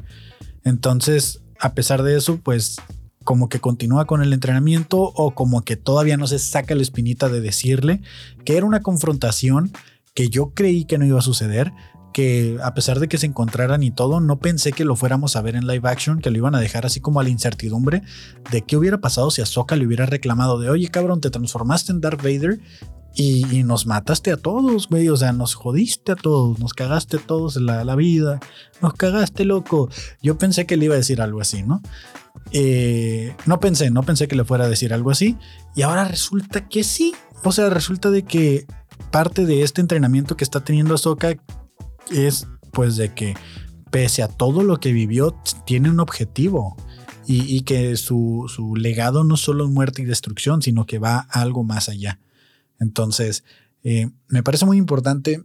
Entonces, 0.65 1.43
a 1.61 1.75
pesar 1.75 2.03
de 2.03 2.17
eso, 2.17 2.41
pues 2.43 2.77
como 3.23 3.49
que 3.49 3.61
continúa 3.61 4.07
con 4.07 4.23
el 4.23 4.33
entrenamiento 4.33 4.99
o 5.01 5.35
como 5.35 5.63
que 5.63 5.77
todavía 5.77 6.17
no 6.17 6.27
se 6.27 6.39
saca 6.39 6.75
la 6.75 6.83
espinita 6.83 7.29
de 7.29 7.41
decirle 7.41 8.03
que 8.45 8.57
era 8.57 8.67
una 8.67 8.81
confrontación 8.81 9.73
que 10.15 10.29
yo 10.29 10.53
creí 10.55 10.85
que 10.85 10.99
no 10.99 11.07
iba 11.07 11.19
a 11.19 11.23
suceder, 11.23 11.73
que 12.13 12.59
a 12.63 12.75
pesar 12.75 13.01
de 13.01 13.09
que 13.09 13.19
se 13.19 13.27
encontraran 13.27 13.83
y 13.83 13.91
todo, 13.91 14.21
no 14.21 14.39
pensé 14.39 14.73
que 14.73 14.85
lo 14.85 14.95
fuéramos 14.95 15.35
a 15.35 15.43
ver 15.43 15.57
en 15.57 15.67
live 15.67 15.89
action, 15.89 16.21
que 16.21 16.31
lo 16.31 16.39
iban 16.39 16.55
a 16.55 16.61
dejar 16.61 16.87
así 16.87 17.01
como 17.01 17.19
a 17.19 17.25
la 17.25 17.31
incertidumbre 17.31 18.03
de 18.53 18.63
qué 18.63 18.77
hubiera 18.77 19.01
pasado 19.01 19.33
si 19.33 19.43
Ahsoka 19.43 19.75
le 19.75 19.87
hubiera 19.87 20.07
reclamado 20.07 20.61
de, 20.61 20.71
oye 20.71 20.89
cabrón, 20.89 21.21
te 21.21 21.31
transformaste 21.31 21.91
en 21.91 22.01
Darth 22.01 22.23
Vader 22.23 22.61
y, 23.17 23.63
nos 23.63 23.87
mataste 23.87 24.33
a 24.33 24.37
todos, 24.37 24.89
güey. 24.89 25.09
O 25.09 25.17
sea, 25.17 25.33
nos 25.33 25.55
jodiste 25.55 26.13
a 26.13 26.17
todos, 26.17 26.59
nos 26.59 26.75
cagaste 26.75 27.19
a 27.19 27.21
todos 27.21 27.57
la, 27.57 27.85
la 27.85 27.95
vida, 27.95 28.41
nos 28.83 28.95
cagaste, 28.95 29.45
loco. 29.45 29.89
Yo 30.23 30.37
pensé 30.37 30.67
que 30.67 30.77
le 30.77 30.87
iba 30.87 30.95
a 30.95 30.99
decir 30.99 31.21
algo 31.21 31.41
así, 31.41 31.63
¿no? 31.63 31.81
Eh, 32.51 33.37
no 33.47 33.61
pensé, 33.61 33.91
no 33.91 34.03
pensé 34.03 34.27
que 34.27 34.37
le 34.37 34.45
fuera 34.45 34.65
a 34.65 34.69
decir 34.69 34.93
algo 34.93 35.11
así. 35.11 35.37
Y 35.77 35.83
ahora 35.83 36.07
resulta 36.07 36.69
que 36.69 36.83
sí. 36.83 37.15
O 37.45 37.53
sea, 37.53 37.71
resulta 37.71 38.11
de 38.11 38.25
que 38.25 38.67
parte 39.11 39.47
de 39.47 39.63
este 39.63 39.81
entrenamiento 39.81 40.37
que 40.37 40.45
está 40.45 40.65
teniendo 40.65 40.95
Ahsoka 40.95 41.37
es 42.11 42.49
pues 42.73 42.97
de 42.97 43.15
que 43.15 43.35
pese 43.91 44.25
a 44.25 44.29
todo 44.29 44.65
lo 44.65 44.81
que 44.81 44.93
vivió, 44.93 45.37
tiene 45.67 45.89
un 45.89 46.01
objetivo. 46.01 46.77
Y, 47.27 47.57
y 47.57 47.63
que 47.63 47.97
su, 47.97 48.53
su 48.55 48.77
legado 48.77 49.25
no 49.25 49.39
solo 49.39 49.65
es 49.65 49.71
muerte 49.71 50.03
y 50.03 50.05
destrucción, 50.05 50.61
sino 50.61 50.85
que 50.85 50.99
va 50.99 51.21
algo 51.31 51.65
más 51.65 51.89
allá. 51.89 52.19
Entonces, 52.81 53.45
eh, 53.83 54.09
me 54.29 54.43
parece 54.43 54.67
muy 54.67 54.79
importante 54.79 55.43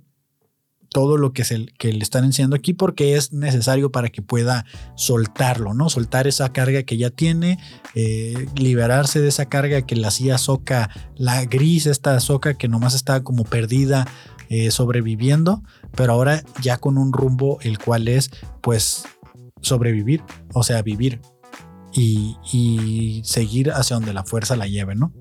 todo 0.89 1.18
lo 1.18 1.34
que, 1.34 1.44
se, 1.44 1.60
le 1.60 2.00
están 2.00 2.26
enseñando 2.26 2.56
aquí 2.56 2.74
porque 2.74 3.15
es 3.15 3.32
necesario 3.32 3.92
para 3.92 4.10
que 4.10 4.22
pueda 4.22 4.65
soltarlo, 4.96 5.74
¿no? 5.74 5.89
Soltar 5.89 6.28
esa 6.28 6.52
carga 6.52 6.84
que 6.84 6.98
ya 6.98 7.12
tiene, 7.12 7.60
eh, 7.96 8.48
liberarse 8.56 9.22
de 9.22 9.28
esa 9.28 9.46
carga 9.46 9.84
que 9.84 9.96
la 9.96 10.08
hacía 10.08 10.38
Soca, 10.38 10.89
la 11.15 11.46
gris, 11.46 11.86
esta 11.86 12.20
Soca 12.20 12.56
que 12.56 12.68
nomás 12.68 12.96
estaba 12.96 13.24
como 13.24 13.44
perdida, 13.44 14.08
eh, 14.50 14.72
sobreviviendo, 14.72 15.62
pero 15.96 16.13
ahora 16.13 16.44
ya 16.60 16.78
con 16.78 16.98
un 16.98 17.13
rumbo 17.13 17.60
el 17.62 17.78
cual 17.78 18.08
es 18.08 18.32
pues 18.62 19.04
sobrevivir, 19.62 20.24
o 20.54 20.63
sea, 20.63 20.82
vivir 20.82 21.22
y 21.94 23.22
seguir 23.26 23.72
hacia 23.72 23.96
donde 23.96 24.13
la 24.13 24.24
fuerza 24.24 24.56
la 24.56 24.68
lleve, 24.68 24.96
¿no? 24.96 25.13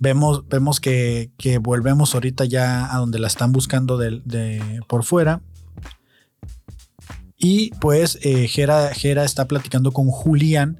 Vemos, 0.00 0.48
vemos 0.48 0.80
que, 0.80 1.30
volvemos 1.60 2.14
ahorita 2.14 2.46
ya 2.46 2.92
a 2.92 2.98
donde 2.98 3.18
la 3.18 3.26
están 3.26 3.52
buscando 3.52 3.98
de, 3.98 4.80
por 4.88 5.04
fuera. 5.04 5.42
Y 7.36 7.70
pues 7.80 8.18
eh, 8.22 8.48
Jera, 8.48 9.24
está 9.24 9.46
platicando 9.46 9.92
con 9.92 10.06
Julián 10.06 10.78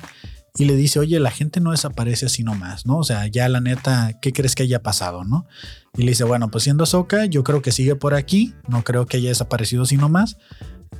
y 0.56 0.64
le 0.64 0.74
dice, 0.74 0.98
oye, 0.98 1.20
la 1.20 1.30
gente 1.30 1.60
no 1.60 1.70
desaparece 1.70 2.26
así 2.26 2.42
nomás, 2.42 2.86
¿no? 2.86 2.98
O 2.98 3.04
sea, 3.04 3.26
ya 3.26 3.48
la 3.48 3.60
neta, 3.60 4.18
¿qué 4.20 4.32
crees 4.32 4.54
que 4.54 4.62
haya 4.62 4.82
pasado, 4.82 5.24
no? 5.24 5.46
Y 5.96 6.02
le 6.02 6.12
dice, 6.12 6.24
bueno, 6.24 6.50
pues 6.50 6.64
siendo 6.64 6.86
Soca, 6.86 7.26
yo 7.26 7.44
creo 7.44 7.62
que 7.62 7.72
sigue 7.72 7.96
por 7.96 8.14
aquí, 8.14 8.54
no 8.68 8.84
creo 8.84 9.06
que 9.06 9.18
haya 9.18 9.28
desaparecido 9.28 9.82
así 9.82 9.96
nomás. 9.96 10.38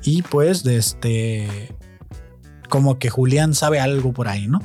Y 0.03 0.21
pues, 0.21 0.65
este, 0.65 1.75
como 2.69 2.97
que 2.99 3.09
Julián 3.09 3.53
sabe 3.53 3.79
algo 3.79 4.13
por 4.13 4.27
ahí, 4.27 4.47
¿no? 4.47 4.61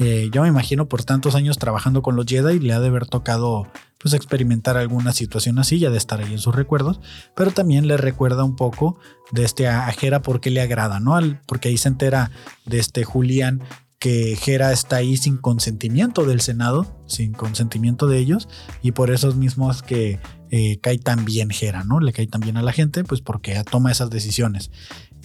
Eh, 0.00 0.30
yo 0.32 0.42
me 0.42 0.48
imagino 0.48 0.88
por 0.88 1.04
tantos 1.04 1.34
años 1.34 1.58
trabajando 1.58 2.00
con 2.00 2.16
los 2.16 2.24
Jedi 2.26 2.58
le 2.58 2.72
ha 2.72 2.80
de 2.80 2.88
haber 2.88 3.06
tocado 3.06 3.68
pues 3.98 4.14
experimentar 4.14 4.78
alguna 4.78 5.12
situación 5.12 5.58
así, 5.58 5.78
ya 5.78 5.90
de 5.90 5.98
estar 5.98 6.20
ahí 6.20 6.32
en 6.32 6.38
sus 6.38 6.54
recuerdos, 6.54 7.00
pero 7.36 7.50
también 7.50 7.86
le 7.86 7.98
recuerda 7.98 8.42
un 8.42 8.56
poco 8.56 8.98
de 9.30 9.44
este 9.44 9.68
a 9.68 9.92
porque 10.22 10.50
le 10.50 10.62
agrada, 10.62 11.00
¿no? 11.00 11.18
porque 11.46 11.68
ahí 11.68 11.76
se 11.76 11.88
entera 11.88 12.30
de 12.64 12.78
este 12.78 13.04
Julián 13.04 13.62
que 13.98 14.34
Jera 14.40 14.72
está 14.72 14.96
ahí 14.96 15.18
sin 15.18 15.36
consentimiento 15.36 16.24
del 16.24 16.40
Senado, 16.40 16.86
sin 17.06 17.34
consentimiento 17.34 18.06
de 18.06 18.16
ellos, 18.16 18.48
y 18.80 18.92
por 18.92 19.10
esos 19.10 19.36
mismos 19.36 19.82
que 19.82 20.18
eh, 20.50 20.78
cae 20.80 20.96
tan 20.96 21.26
bien 21.26 21.50
Jera, 21.50 21.84
¿no? 21.84 22.00
Le 22.00 22.14
cae 22.14 22.26
tan 22.26 22.40
bien 22.40 22.56
a 22.56 22.62
la 22.62 22.72
gente, 22.72 23.04
pues 23.04 23.20
porque 23.20 23.62
toma 23.70 23.92
esas 23.92 24.08
decisiones. 24.08 24.70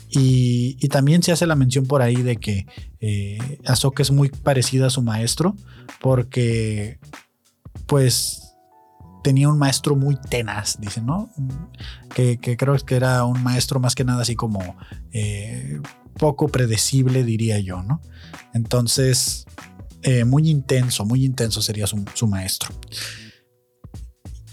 Y, 0.09 0.87
también 0.89 1.23
se 1.23 1.31
hace 1.31 1.45
la 1.45 1.55
mención 1.55 1.85
por 1.85 2.01
ahí 2.01 2.15
de 2.15 2.37
que 2.37 2.65
eh, 3.01 3.59
es 3.97 4.11
muy 4.11 4.29
parecida 4.29 4.87
a 4.87 4.89
su 4.89 5.01
maestro, 5.01 5.55
porque 5.99 6.99
pues 7.85 8.53
tenía 9.23 9.49
un 9.49 9.57
maestro 9.57 9.95
muy 9.95 10.15
tenaz, 10.29 10.79
dicen, 10.79 11.05
¿no? 11.05 11.29
Que, 12.13 12.37
creo 12.57 12.77
que 12.77 12.95
era 12.95 13.25
un 13.25 13.43
maestro 13.43 13.79
más 13.79 13.95
que 13.95 14.05
nada 14.05 14.21
así 14.21 14.35
como 14.35 14.77
eh, 15.11 15.81
poco 16.17 16.47
predecible, 16.47 17.23
diría 17.23 17.59
yo, 17.59 17.83
¿no? 17.83 18.01
Entonces, 18.53 19.45
eh, 20.03 20.23
muy 20.23 20.49
intenso, 20.49 21.05
muy 21.05 21.25
intenso 21.25 21.61
sería 21.61 21.87
su 21.87 22.27
maestro. 22.27 22.69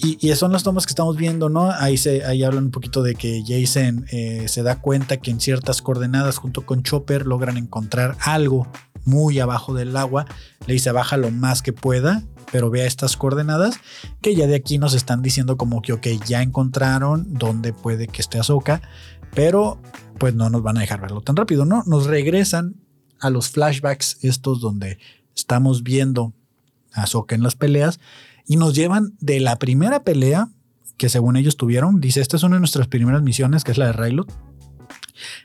Y, 0.05 0.35
son 0.35 0.51
las 0.51 0.65
tomas 0.65 0.85
que 0.85 0.91
estamos 0.91 1.17
viendo, 1.17 1.49
¿no? 1.49 1.71
Ahí, 1.71 1.97
se, 1.97 2.25
ahí 2.25 2.43
hablan 2.43 2.65
un 2.65 2.71
poquito 2.73 3.05
de 3.05 3.15
que 3.15 3.45
Jason 3.47 4.05
eh, 4.11 4.49
se 4.49 4.65
da 4.65 4.81
cuenta 4.81 5.19
que 5.19 5.31
en 5.31 5.41
ciertas 5.41 5.81
coordenadas 5.81 6.39
junto 6.39 6.67
con 6.67 6.83
Chopper 6.83 7.25
logran 7.25 7.57
encontrar 7.57 8.17
algo 8.21 8.67
muy 9.05 9.39
abajo 9.39 9.75
del 9.75 9.97
agua. 9.97 10.27
Le 10.67 10.75
dice 10.75 10.91
baja 10.91 11.17
lo 11.17 11.31
más 11.31 11.63
que 11.63 11.73
pueda, 11.73 12.25
pero 12.51 12.69
vea 12.69 12.85
estas 12.85 13.17
coordenadas 13.17 13.77
que 14.21 14.35
ya 14.35 14.49
de 14.49 14.57
aquí 14.57 14.79
nos 14.79 14.95
están 14.95 15.23
diciendo 15.23 15.57
como 15.57 15.83
que, 15.83 15.93
ok, 15.93 16.07
ya 16.27 16.43
encontraron 16.43 17.27
dónde 17.35 17.73
puede 17.73 18.09
que 18.09 18.23
esté 18.23 18.41
Ahsoka, 18.41 18.83
pero 19.35 19.81
pues 20.19 20.35
no 20.35 20.51
nos 20.51 20.65
van 20.65 20.79
a 20.79 20.81
dejar 20.81 21.01
verlo 21.01 21.21
tan 21.21 21.37
rápido, 21.37 21.65
¿no? 21.65 21.85
Nos 21.87 22.07
regresan 22.07 22.75
a 23.21 23.31
los 23.31 23.51
flashbacks 23.51 24.19
estos 24.23 24.61
donde 24.61 24.99
estamos 25.37 25.85
viendo 25.85 26.33
a 26.93 27.05
Ahsoka 27.05 27.37
en 27.37 27.45
las 27.45 27.55
peleas 27.55 28.01
y 28.47 28.57
nos 28.57 28.75
llevan 28.75 29.15
de 29.21 29.41
la 29.41 29.59
primera 29.59 30.03
pelea 30.03 30.49
que 30.97 31.09
según 31.09 31.37
ellos 31.37 31.57
tuvieron. 31.57 32.01
Dice, 32.01 32.21
esta 32.21 32.37
es 32.37 32.43
una 32.43 32.57
de 32.57 32.61
nuestras 32.61 32.87
primeras 32.87 33.23
misiones, 33.23 33.65
que 33.65 33.73
es 33.73 33.79
la 33.79 33.87
de 33.87 33.93
Railot. 33.93 34.33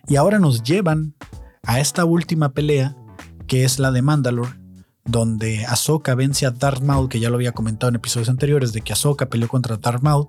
Y 0.08 0.16
ahora 0.16 0.40
nos 0.40 0.64
llevan 0.64 1.16
a 1.64 1.80
esta 1.80 2.06
última 2.06 2.54
pelea, 2.54 2.96
que 3.48 3.64
es 3.64 3.80
la 3.80 3.92
de 3.92 4.02
Mandalore, 4.02 4.52
donde 5.06 5.66
Ahsoka 5.66 6.16
vence 6.16 6.46
a 6.46 6.52
Darth 6.52 6.82
Maul, 6.82 7.10
que 7.10 7.20
ya 7.20 7.30
lo 7.30 7.36
había 7.36 7.54
comentado 7.54 7.90
en 7.90 7.96
episodios 7.96 8.30
anteriores, 8.30 8.74
de 8.74 8.82
que 8.82 8.94
Ahsoka 8.94 9.30
peleó 9.30 9.48
contra 9.48 9.78
Darth 9.78 10.02
Maul, 10.02 10.28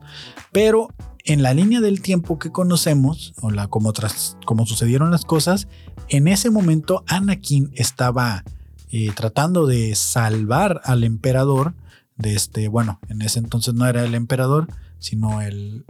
pero 0.53 0.89
en 1.25 1.43
la 1.43 1.53
línea 1.53 1.81
del 1.81 2.01
tiempo 2.01 2.39
que 2.39 2.51
conocemos, 2.51 3.35
o 3.43 3.51
la, 3.51 3.69
como, 3.69 3.93
tras, 3.93 4.37
como 4.47 4.67
sucedieron 4.67 5.11
las 5.11 5.25
cosas, 5.25 5.69
en 6.09 6.27
ese 6.29 6.51
momento 6.51 7.05
Anakin 7.07 7.71
estaba 7.75 8.45
eh, 8.91 9.11
tratando 9.15 9.67
de 9.67 9.95
salvar 9.95 10.81
al 10.85 11.05
emperador 11.05 11.75
de 12.19 12.35
este, 12.35 12.69
bueno, 12.69 13.01
en 13.09 13.23
ese 13.23 13.39
entonces 13.39 13.75
no 13.75 13.87
era 13.87 14.05
el 14.05 14.15
emperador, 14.15 14.69
sino 14.99 15.41
el, 15.41 15.87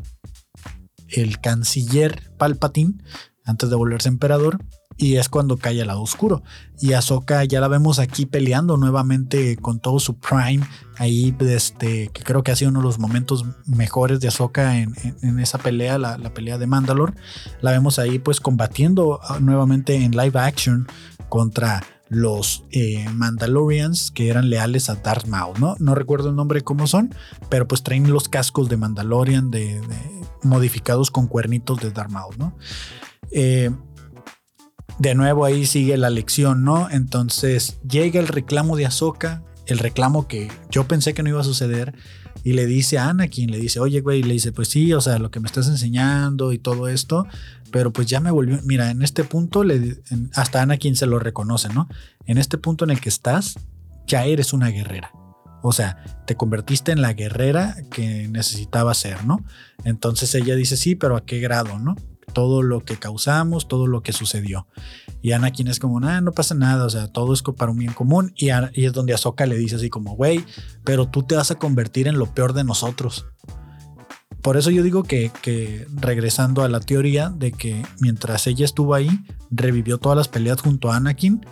el 1.08 1.40
canciller 1.40 2.30
Palpatine, 2.36 2.94
antes 3.44 3.70
de 3.70 3.76
volverse 3.76 4.08
emperador, 4.08 4.58
y 4.98 5.16
es 5.16 5.28
cuando 5.28 5.56
cae 5.56 5.80
al 5.80 5.86
lado 5.86 6.02
oscuro. 6.02 6.42
Y 6.80 6.92
Ahsoka 6.92 7.44
ya 7.44 7.60
la 7.60 7.68
vemos 7.68 7.98
aquí 7.98 8.26
peleando 8.26 8.76
nuevamente 8.76 9.56
con 9.56 9.78
todo 9.78 10.00
su 10.00 10.18
prime, 10.18 10.66
ahí 10.96 11.34
este, 11.40 12.08
que 12.08 12.22
creo 12.24 12.42
que 12.42 12.50
ha 12.50 12.56
sido 12.56 12.70
uno 12.70 12.80
de 12.80 12.86
los 12.86 12.98
momentos 12.98 13.44
mejores 13.64 14.20
de 14.20 14.28
Ahsoka 14.28 14.78
en, 14.78 15.38
esa 15.38 15.58
pelea, 15.58 15.98
la, 15.98 16.18
la, 16.18 16.34
pelea 16.34 16.58
de 16.58 16.66
Mandalore. 16.66 17.14
La 17.60 17.70
vemos 17.70 17.98
ahí 17.98 18.18
pues 18.18 18.40
combatiendo 18.40 19.20
ah, 19.22 19.38
nuevamente 19.40 19.94
en 19.94 20.10
live 20.10 20.38
action 20.38 20.88
contra 21.28 21.82
los 22.08 22.64
eh, 22.70 23.06
Mandalorians 23.12 24.10
que 24.10 24.28
eran 24.28 24.50
leales 24.50 24.88
a 24.88 24.96
Darth 24.96 25.26
Maul, 25.26 25.58
¿no? 25.60 25.76
No 25.78 25.94
recuerdo 25.94 26.30
el 26.30 26.36
nombre 26.36 26.62
cómo 26.62 26.86
son, 26.86 27.14
pero 27.48 27.68
pues 27.68 27.82
traen 27.82 28.10
los 28.10 28.28
cascos 28.28 28.68
de 28.68 28.76
Mandalorian 28.76 29.50
de, 29.50 29.80
modificados 30.42 31.10
con 31.10 31.26
cuernitos 31.26 31.80
de 31.80 31.90
Darth 31.90 32.10
Maul, 32.10 32.34
¿no? 32.38 32.56
Eh, 33.30 33.70
de 34.98 35.14
nuevo 35.14 35.44
ahí 35.44 35.66
sigue 35.66 35.96
la 35.96 36.10
lección, 36.10 36.64
¿no? 36.64 36.90
Entonces 36.90 37.78
llega 37.88 38.18
el 38.20 38.28
reclamo 38.28 38.76
de 38.76 38.86
Ahsoka, 38.86 39.42
el 39.66 39.78
reclamo 39.78 40.26
que 40.26 40.50
yo 40.70 40.88
pensé 40.88 41.14
que 41.14 41.22
no 41.22 41.28
iba 41.28 41.40
a 41.40 41.44
suceder, 41.44 41.94
y 42.44 42.52
le 42.52 42.66
dice 42.66 42.98
a 42.98 43.08
Anakin, 43.08 43.50
le 43.50 43.58
dice, 43.58 43.80
oye, 43.80 44.00
güey, 44.00 44.22
le 44.22 44.32
dice, 44.34 44.52
pues 44.52 44.68
sí, 44.68 44.92
o 44.92 45.00
sea, 45.00 45.18
lo 45.18 45.30
que 45.30 45.40
me 45.40 45.46
estás 45.46 45.68
enseñando 45.68 46.52
y 46.52 46.58
todo 46.58 46.88
esto, 46.88 47.26
pero 47.70 47.92
pues 47.92 48.06
ya 48.06 48.20
me 48.20 48.30
volvió, 48.30 48.60
mira, 48.64 48.90
en 48.90 49.02
este 49.02 49.24
punto, 49.24 49.64
le, 49.64 50.00
hasta 50.34 50.62
Anakin 50.62 50.96
se 50.96 51.06
lo 51.06 51.18
reconoce, 51.18 51.68
¿no? 51.68 51.88
En 52.26 52.38
este 52.38 52.58
punto 52.58 52.84
en 52.84 52.90
el 52.90 53.00
que 53.00 53.08
estás, 53.08 53.58
ya 54.06 54.24
eres 54.24 54.52
una 54.52 54.68
guerrera. 54.68 55.12
O 55.62 55.72
sea, 55.72 56.02
te 56.26 56.36
convertiste 56.36 56.92
en 56.92 57.02
la 57.02 57.12
guerrera 57.12 57.76
que 57.90 58.28
necesitaba 58.28 58.94
ser, 58.94 59.24
¿no? 59.24 59.44
Entonces 59.84 60.34
ella 60.34 60.54
dice, 60.54 60.76
sí, 60.76 60.94
pero 60.94 61.16
¿a 61.16 61.24
qué 61.24 61.40
grado, 61.40 61.78
no? 61.78 61.96
Todo 62.32 62.62
lo 62.62 62.84
que 62.84 62.96
causamos, 62.96 63.68
todo 63.68 63.86
lo 63.86 64.02
que 64.02 64.12
sucedió. 64.12 64.66
Y 65.20 65.32
Anakin 65.32 65.68
es 65.68 65.80
como, 65.80 65.98
nada, 65.98 66.20
no 66.20 66.32
pasa 66.32 66.54
nada, 66.54 66.84
o 66.84 66.90
sea, 66.90 67.08
todo 67.08 67.32
es 67.32 67.42
para 67.42 67.72
un 67.72 67.78
bien 67.78 67.92
común. 67.92 68.32
Y, 68.36 68.50
es 68.50 68.92
donde 68.92 69.14
Ahsoka 69.14 69.46
le 69.46 69.56
dice 69.56 69.76
así 69.76 69.90
como, 69.90 70.14
güey, 70.14 70.44
pero 70.84 71.08
tú 71.08 71.24
te 71.24 71.34
vas 71.34 71.50
a 71.50 71.56
convertir 71.56 72.06
en 72.06 72.18
lo 72.18 72.26
peor 72.26 72.52
de 72.52 72.64
nosotros. 72.64 73.26
Por 74.42 74.56
eso 74.56 74.70
yo 74.70 74.82
digo 74.82 75.02
que, 75.02 75.86
regresando 75.94 76.62
a 76.62 76.68
la 76.68 76.80
teoría 76.80 77.30
de 77.30 77.52
que 77.52 77.82
mientras 78.00 78.46
ella 78.46 78.64
estuvo 78.64 78.94
ahí, 78.94 79.10
revivió 79.50 79.98
todas 79.98 80.16
las 80.16 80.28
peleas 80.28 80.60
junto 80.60 80.90
a 80.90 80.96
Anakin 80.96 81.44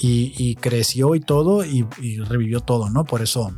y, 0.00 0.56
creció 0.56 1.14
y 1.14 1.20
todo 1.20 1.64
y, 1.64 1.86
revivió 2.24 2.60
todo, 2.60 2.90
¿no? 2.90 3.04
Por 3.04 3.22
eso, 3.22 3.52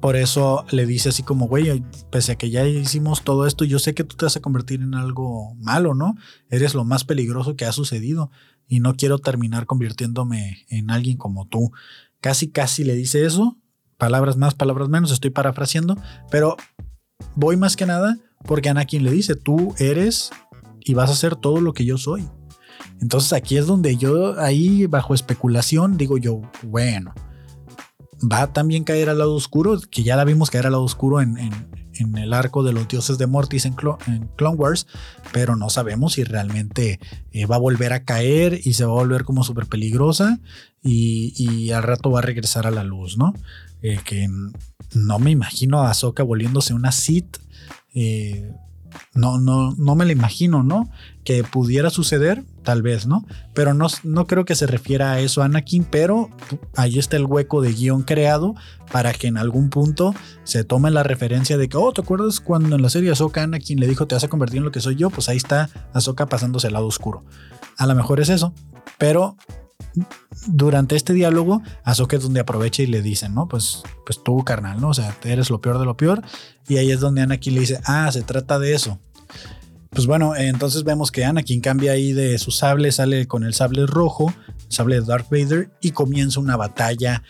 por 0.00 0.16
eso 0.16 0.64
le 0.70 0.86
dice 0.86 1.10
así 1.10 1.22
como, 1.22 1.48
güey, 1.48 1.84
pese 2.10 2.32
a 2.32 2.36
que 2.36 2.50
ya 2.50 2.66
hicimos 2.66 3.22
todo 3.22 3.46
esto, 3.46 3.64
yo 3.64 3.78
sé 3.78 3.94
que 3.94 4.04
tú 4.04 4.16
te 4.16 4.24
vas 4.24 4.36
a 4.36 4.40
convertir 4.40 4.80
en 4.80 4.94
algo 4.94 5.54
malo, 5.56 5.94
¿no? 5.94 6.16
Eres 6.50 6.74
lo 6.74 6.84
más 6.84 7.04
peligroso 7.04 7.56
que 7.56 7.66
ha 7.66 7.72
sucedido 7.72 8.30
y 8.66 8.80
no 8.80 8.94
quiero 8.96 9.18
terminar 9.18 9.66
convirtiéndome 9.66 10.64
en 10.68 10.90
alguien 10.90 11.18
como 11.18 11.46
tú. 11.46 11.72
Casi, 12.20 12.48
casi 12.48 12.84
le 12.84 12.94
dice 12.94 13.24
eso. 13.24 13.58
Palabras 13.98 14.36
más, 14.36 14.54
palabras 14.54 14.88
menos, 14.88 15.10
estoy 15.10 15.30
parafraseando, 15.30 15.96
pero 16.30 16.56
voy 17.34 17.56
más 17.56 17.76
que 17.76 17.86
nada 17.86 18.18
porque 18.44 18.68
Anakin 18.68 19.04
le 19.04 19.10
dice, 19.10 19.34
tú 19.34 19.74
eres 19.78 20.30
y 20.80 20.94
vas 20.94 21.10
a 21.10 21.16
ser 21.16 21.36
todo 21.36 21.60
lo 21.60 21.72
que 21.72 21.84
yo 21.84 21.98
soy. 21.98 22.28
Entonces 23.00 23.32
aquí 23.32 23.56
es 23.56 23.66
donde 23.66 23.96
yo, 23.96 24.38
ahí 24.40 24.86
bajo 24.86 25.14
especulación, 25.14 25.96
digo 25.96 26.16
yo, 26.18 26.42
bueno, 26.62 27.12
va 28.20 28.52
también 28.52 28.84
caer 28.84 29.10
al 29.10 29.18
lado 29.18 29.34
oscuro, 29.34 29.78
que 29.90 30.02
ya 30.02 30.16
la 30.16 30.24
vimos 30.24 30.50
caer 30.50 30.66
al 30.66 30.72
lado 30.72 30.84
oscuro 30.84 31.20
en, 31.20 31.36
el 31.98 32.32
arco 32.34 32.62
de 32.62 32.74
los 32.74 32.88
dioses 32.88 33.16
de 33.16 33.26
Mortis 33.26 33.64
en, 33.64 33.74
Clone 33.74 34.56
Wars, 34.56 34.86
pero 35.32 35.56
no 35.56 35.70
sabemos 35.70 36.14
si 36.14 36.24
realmente 36.24 37.00
eh, 37.32 37.46
va 37.46 37.56
a 37.56 37.60
volver 37.60 37.92
a 37.94 38.04
caer 38.04 38.60
y 38.62 38.74
se 38.74 38.84
va 38.84 38.92
a 38.92 39.02
volver 39.02 39.24
como 39.24 39.44
súper 39.44 39.66
peligrosa 39.66 40.38
y, 40.82 41.70
al 41.72 41.82
rato 41.82 42.10
va 42.10 42.20
a 42.20 42.22
regresar 42.22 42.66
a 42.66 42.70
la 42.70 42.84
luz, 42.84 43.18
¿no? 43.18 43.34
Eh, 43.82 43.98
que 44.04 44.28
no 44.96 45.18
me 45.18 45.30
imagino 45.30 45.82
a 45.82 45.90
Ahsoka 45.90 46.22
volviéndose 46.22 46.74
una 46.74 46.90
Sith. 46.90 47.36
Eh, 47.94 48.52
no, 49.14 49.38
no, 49.38 49.74
no 49.76 49.94
me 49.94 50.06
lo 50.06 50.12
imagino, 50.12 50.62
¿no? 50.62 50.88
Que 51.22 51.44
pudiera 51.44 51.90
suceder, 51.90 52.44
tal 52.62 52.80
vez, 52.80 53.06
¿no? 53.06 53.26
Pero 53.52 53.74
no, 53.74 53.88
no 54.04 54.26
creo 54.26 54.46
que 54.46 54.54
se 54.54 54.66
refiera 54.66 55.12
a 55.12 55.20
eso 55.20 55.42
Anakin, 55.42 55.84
pero 55.84 56.30
ahí 56.76 56.98
está 56.98 57.16
el 57.16 57.26
hueco 57.26 57.60
de 57.60 57.74
guion 57.74 58.04
creado 58.04 58.54
para 58.90 59.12
que 59.12 59.26
en 59.26 59.36
algún 59.36 59.68
punto 59.68 60.14
se 60.44 60.64
tome 60.64 60.90
la 60.90 61.02
referencia 61.02 61.58
de 61.58 61.68
que, 61.68 61.76
oh, 61.76 61.92
¿te 61.92 62.00
acuerdas 62.00 62.40
cuando 62.40 62.74
en 62.74 62.80
la 62.80 62.88
serie 62.88 63.10
Ahsoka 63.10 63.42
Anakin 63.42 63.78
le 63.78 63.86
dijo 63.86 64.06
te 64.06 64.14
vas 64.14 64.24
a 64.24 64.28
convertir 64.28 64.58
en 64.58 64.64
lo 64.64 64.72
que 64.72 64.80
soy 64.80 64.96
yo? 64.96 65.10
Pues 65.10 65.28
ahí 65.28 65.36
está 65.36 65.68
Ahsoka 65.92 66.26
pasándose 66.26 66.68
el 66.68 66.72
lado 66.72 66.86
oscuro. 66.86 67.24
A 67.76 67.86
lo 67.86 67.94
mejor 67.94 68.20
es 68.20 68.30
eso, 68.30 68.54
pero 68.96 69.36
durante 70.46 70.96
este 70.96 71.12
diálogo, 71.12 71.62
Ahsoka 71.84 72.16
es 72.16 72.22
donde 72.22 72.40
aprovecha 72.40 72.82
y 72.82 72.86
le 72.86 73.02
dicen, 73.02 73.34
¿no? 73.34 73.48
Pues, 73.48 73.82
pues 74.04 74.22
tú, 74.22 74.44
carnal, 74.44 74.80
¿no? 74.80 74.88
O 74.88 74.94
sea, 74.94 75.16
eres 75.24 75.50
lo 75.50 75.60
peor 75.60 75.78
de 75.78 75.84
lo 75.84 75.96
peor. 75.96 76.22
Y 76.68 76.76
ahí 76.76 76.90
es 76.90 77.00
donde 77.00 77.22
Anakin 77.22 77.54
le 77.54 77.60
dice, 77.60 77.80
ah, 77.84 78.10
se 78.12 78.22
trata 78.22 78.58
de 78.58 78.74
eso. 78.74 78.98
Pues 79.90 80.06
bueno, 80.06 80.36
entonces 80.36 80.84
vemos 80.84 81.10
que 81.10 81.24
Anakin 81.24 81.60
cambia 81.60 81.92
ahí 81.92 82.12
de 82.12 82.38
su 82.38 82.50
sable, 82.50 82.92
sale 82.92 83.26
con 83.26 83.44
el 83.44 83.54
sable 83.54 83.86
rojo, 83.86 84.32
sable 84.68 85.00
de 85.00 85.06
Darth 85.06 85.30
Vader, 85.30 85.70
y 85.80 85.92
comienza 85.92 86.40
una 86.40 86.56
batalla. 86.56 87.22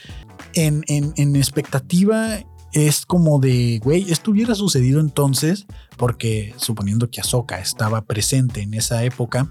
En, 0.54 0.82
en, 0.88 1.12
en 1.16 1.36
expectativa 1.36 2.40
es 2.72 3.06
como 3.06 3.38
de, 3.38 3.80
güey, 3.82 4.10
esto 4.10 4.32
hubiera 4.32 4.54
sucedido 4.54 5.00
entonces, 5.00 5.66
porque 5.96 6.54
suponiendo 6.58 7.08
que 7.10 7.20
Ahsoka 7.20 7.58
estaba 7.58 8.02
presente 8.02 8.60
en 8.62 8.74
esa 8.74 9.02
época, 9.04 9.48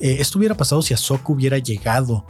eh, 0.00 0.16
esto 0.20 0.38
hubiera 0.38 0.56
pasado 0.56 0.82
si 0.82 0.94
Ahsoka 0.94 1.32
hubiera 1.32 1.58
llegado 1.58 2.26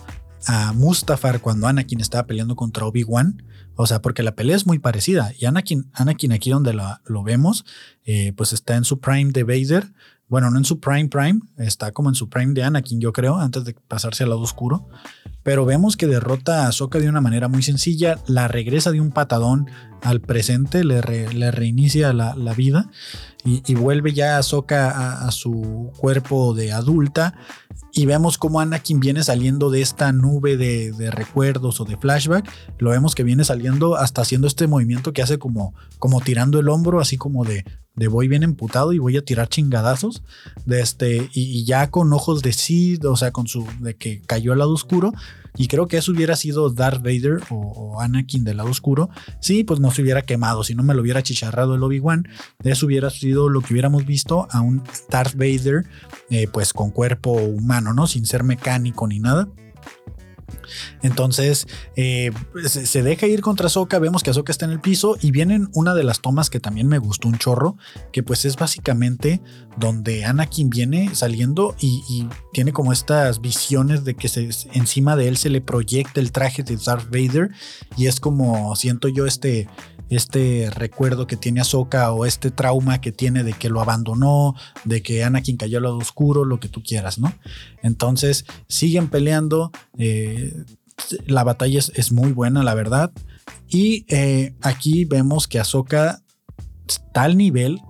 a 0.47 0.73
Mustafar 0.73 1.41
cuando 1.41 1.67
Anakin 1.67 2.01
estaba 2.01 2.27
peleando 2.27 2.57
contra 2.57 2.87
Obi-Wan. 2.87 3.43
O 3.77 3.87
sea, 3.87 4.03
porque 4.03 4.23
la 4.23 4.35
pelea 4.35 4.57
es 4.57 4.67
muy 4.67 4.79
parecida. 4.79 5.33
Y 5.39 5.47
Anakin, 5.47 5.91
Anakin 5.93 6.33
aquí 6.33 6.51
donde 6.51 6.73
lo, 6.73 7.23
vemos, 7.23 7.65
eh, 8.05 8.33
pues 8.37 8.53
está 8.53 8.77
en 8.77 8.85
su 8.85 9.01
prime 9.01 9.33
de 9.33 9.45
Vader. 9.45 9.93
Bueno, 10.31 10.49
no 10.49 10.59
en 10.59 10.65
su 10.65 10.79
prime 10.79 11.09
prime, 11.09 11.41
está 11.59 11.91
como 11.91 12.09
en 12.09 12.15
su 12.15 12.29
prime 12.29 12.55
de 12.55 12.63
Anakin, 12.63 13.01
yo 13.01 13.13
creo, 13.13 13.39
antes 13.39 13.65
de 13.65 13.75
pasarse 13.75 14.23
al 14.23 14.31
lado 14.31 14.43
oscuro. 14.43 14.89
Pero 15.43 15.67
vemos 15.67 15.97
que 15.97 16.07
derrota 16.07 16.65
a 16.65 16.69
Ahsoka 16.69 17.01
de 17.01 17.09
una 17.09 17.21
manera 17.21 17.49
muy 17.49 17.65
sencilla, 17.65 18.17
la 18.29 18.47
regresa 18.47 18.93
de 18.93 19.01
un 19.01 19.11
patadón 19.11 19.67
al 20.03 20.21
presente, 20.21 20.85
le, 20.85 21.01
reinicia 21.01 22.13
la, 22.13 22.55
vida 22.55 22.91
y, 23.45 23.75
vuelve 23.75 24.13
ya 24.13 24.39
Ahsoka 24.39 25.27
a, 25.27 25.31
su 25.33 25.91
cuerpo 25.99 26.55
de 26.55 26.73
adulta 26.73 27.35
y 27.93 28.07
vemos 28.07 28.39
cómo 28.39 28.61
Anakin 28.61 29.01
viene 29.01 29.25
saliendo 29.25 29.69
de 29.71 29.83
esta 29.83 30.13
nube 30.13 30.57
de, 30.57 31.11
recuerdos 31.11 31.81
o 31.81 31.85
de 31.85 31.97
flashback. 31.97 32.49
Lo 32.79 32.91
vemos 32.91 33.17
que 33.17 33.25
viene 33.25 33.43
saliendo 33.43 33.97
hasta 33.97 34.23
haciendo 34.23 34.47
este 34.47 34.69
movimiento 34.69 35.13
que 35.13 35.23
hace 35.23 35.39
como, 35.39 35.75
como 35.99 36.21
tirando 36.21 36.61
el 36.61 36.69
hombro, 36.69 37.01
así 37.01 37.17
como 37.17 37.45
de, 37.45 37.65
de 38.01 38.09
voy 38.09 38.29
bien 38.29 38.43
emputado 38.43 38.95
y 38.95 38.99
voy 38.99 39.19
a 39.19 39.23
tirar 39.23 39.51
chingadazos. 39.51 40.23
De 40.65 40.81
este, 40.81 41.29
y, 41.35 41.65
ya 41.65 41.91
con 41.91 42.11
ojos 42.15 42.41
de 42.41 42.55
sí, 42.55 42.99
o 43.05 43.15
sea, 43.15 43.31
con 43.31 43.47
su 43.47 43.67
de 43.81 43.95
que 43.95 44.23
cayó 44.27 44.53
al 44.53 44.59
lado 44.61 44.73
oscuro. 44.73 45.13
Y 45.59 45.67
creo 45.67 45.87
que 45.87 45.99
eso 45.99 46.13
hubiera 46.13 46.35
sido 46.35 46.71
Darth 46.71 47.03
Vader 47.03 47.43
o, 47.51 48.01
Anakin 48.01 48.43
del 48.43 48.57
lado 48.57 48.71
oscuro. 48.71 49.11
Sí, 49.41 49.65
pues 49.65 49.81
no 49.81 49.91
se 49.91 50.01
hubiera 50.01 50.23
quemado, 50.23 50.65
si 50.65 50.75
no 50.75 50.83
me 50.83 50.95
lo 50.95 51.03
hubiera 51.03 51.23
chicharrado 51.23 51.75
el 51.75 51.83
Obi-Wan. 51.83 52.27
Eso 52.65 52.87
hubiera 52.87 53.11
sido 53.11 53.51
lo 53.51 53.61
que 53.61 53.75
hubiéramos 53.75 54.07
visto 54.07 54.49
a 54.51 54.63
un 54.63 54.83
Darth 55.11 55.35
Vader, 55.35 55.85
eh, 56.31 56.49
pues 56.51 56.73
con 56.73 56.93
cuerpo 56.93 57.33
humano, 57.33 57.93
¿no? 57.93 58.07
Sin 58.07 58.25
ser 58.25 58.45
mecánico 58.45 59.07
ni 59.09 59.21
nada. 59.21 59.47
Entonces 61.03 61.67
eh, 61.97 62.31
se, 62.67 63.03
deja 63.03 63.27
ir 63.27 63.41
contra 63.41 63.69
Soka, 63.69 63.99
vemos 63.99 64.23
que 64.23 64.31
Ahsoka 64.31 64.53
está 64.53 64.67
en 64.67 64.73
el 64.73 64.81
piso 64.81 65.17
y 65.21 65.31
vienen 65.31 65.69
una 65.75 65.95
de 65.95 66.05
las 66.05 66.21
tomas 66.21 66.51
que 66.51 66.61
también 66.61 66.89
me 66.89 66.99
gustó 66.99 67.29
un 67.29 67.39
chorro, 67.39 67.77
que 68.13 68.23
pues 68.23 68.45
es 68.45 68.57
básicamente 68.57 69.41
donde 69.77 70.25
Anakin 70.25 70.71
viene 70.71 71.15
saliendo 71.15 71.75
y, 71.81 72.27
tiene 72.53 72.73
como 72.73 72.93
estas 72.93 73.41
visiones 73.41 74.05
de 74.05 74.15
que 74.15 74.29
encima 74.75 75.17
de 75.17 75.29
él 75.29 75.37
se 75.37 75.51
le 75.51 75.61
proyecta 75.61 76.21
el 76.21 76.33
traje 76.33 76.63
de 76.63 76.77
Darth 76.77 77.09
Vader 77.11 77.51
y 77.97 78.07
es 78.07 78.19
como 78.21 78.75
siento 78.77 79.09
yo 79.09 79.27
este 79.27 79.69
este 80.11 80.71
recuerdo 80.71 81.27
que 81.27 81.37
tiene 81.37 81.61
Ahsoka 81.61 82.13
o 82.13 82.27
este 82.27 82.51
trauma 82.51 83.01
que 83.01 83.13
tiene 83.13 83.45
de 83.45 83.53
que 83.53 83.71
lo 83.71 83.81
abandonó, 83.81 84.55
de 84.85 85.03
que 85.03 85.25
Anakin 85.25 85.57
cayó 85.57 85.79
al 85.79 85.85
lado 85.85 85.99
oscuro, 85.99 86.45
lo 86.45 86.61
que 86.61 86.69
tú 86.69 86.83
quieras, 86.83 87.19
¿no? 87.19 87.33
Entonces 87.83 88.45
siguen 88.69 89.09
peleando. 89.09 89.71
Eh, 89.97 90.55
La 91.27 91.45
batalla 91.45 91.79
es, 91.79 92.13
muy 92.13 92.33
buena, 92.33 92.63
la 92.63 92.75
verdad. 92.75 93.11
Y 93.69 94.05
eh, 94.09 94.55
aquí 94.61 95.07
vemos 95.07 95.49
que 95.49 95.59
Ahsoka 95.59 96.21
está 96.87 97.23
al 97.23 97.37
nivel 97.39 97.81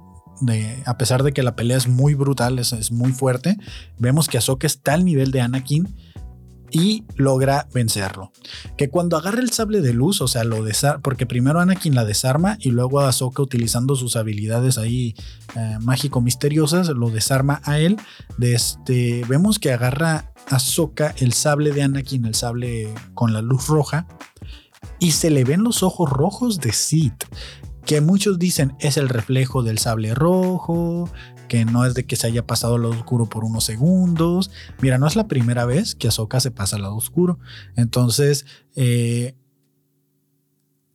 de, 0.40 0.82
a 0.86 0.96
pesar 0.96 1.22
de 1.22 1.32
que 1.32 1.42
la 1.42 1.56
pelea 1.56 1.76
es 1.76 1.88
muy 1.88 2.14
brutal, 2.14 2.58
es, 2.58 2.72
es 2.72 2.92
muy 2.92 3.12
fuerte, 3.12 3.56
vemos 3.98 4.28
que 4.28 4.38
Ahsoka 4.38 4.66
está 4.66 4.94
al 4.94 5.04
nivel 5.04 5.32
de 5.32 5.40
Anakin 5.40 5.88
y 6.70 7.04
logra 7.16 7.68
vencerlo. 7.72 8.32
Que 8.76 8.88
cuando 8.88 9.16
agarra 9.16 9.40
el 9.40 9.50
sable 9.50 9.80
de 9.80 9.92
luz, 9.92 10.20
o 10.20 10.28
sea, 10.28 10.44
lo 10.44 10.62
desarma, 10.64 11.00
porque 11.02 11.26
primero 11.26 11.60
Anakin 11.60 11.94
la 11.94 12.04
desarma 12.04 12.56
y 12.60 12.70
luego 12.70 13.00
Ahsoka 13.00 13.42
utilizando 13.42 13.96
sus 13.96 14.16
habilidades 14.16 14.78
ahí 14.78 15.14
eh, 15.56 15.78
mágico-misteriosas, 15.80 16.88
lo 16.88 17.10
desarma 17.10 17.60
a 17.64 17.78
él. 17.78 17.96
Este, 18.40 19.24
vemos 19.28 19.58
que 19.58 19.72
agarra 19.72 20.32
Ahsoka 20.48 21.14
el 21.18 21.32
sable 21.32 21.72
de 21.72 21.82
Anakin, 21.82 22.24
el 22.24 22.34
sable 22.34 22.92
con 23.14 23.32
la 23.32 23.42
luz 23.42 23.66
roja, 23.66 24.06
y 24.98 25.12
se 25.12 25.30
le 25.30 25.44
ven 25.44 25.62
los 25.62 25.82
ojos 25.82 26.10
rojos 26.10 26.60
de 26.60 26.72
Sith 26.72 27.24
que 27.86 28.00
muchos 28.00 28.38
dicen 28.38 28.76
es 28.78 28.96
el 28.96 29.08
reflejo 29.08 29.62
del 29.62 29.78
sable 29.78 30.14
rojo, 30.14 31.08
que 31.50 31.64
no 31.64 31.84
es 31.84 31.94
de 31.94 32.06
que 32.06 32.14
se 32.14 32.28
haya 32.28 32.46
pasado 32.46 32.76
al 32.76 32.82
lado 32.82 32.94
oscuro 32.94 33.28
por 33.28 33.44
unos 33.44 33.64
segundos. 33.64 34.52
Mira, 34.80 34.98
no 34.98 35.08
es 35.08 35.16
la 35.16 35.26
primera 35.26 35.64
vez 35.64 35.96
que 35.96 36.06
Ahsoka 36.06 36.38
se 36.38 36.52
pasa 36.52 36.76
al 36.76 36.82
lado 36.82 36.94
oscuro. 36.94 37.40
Entonces, 37.74 38.46
eh, 38.76 39.34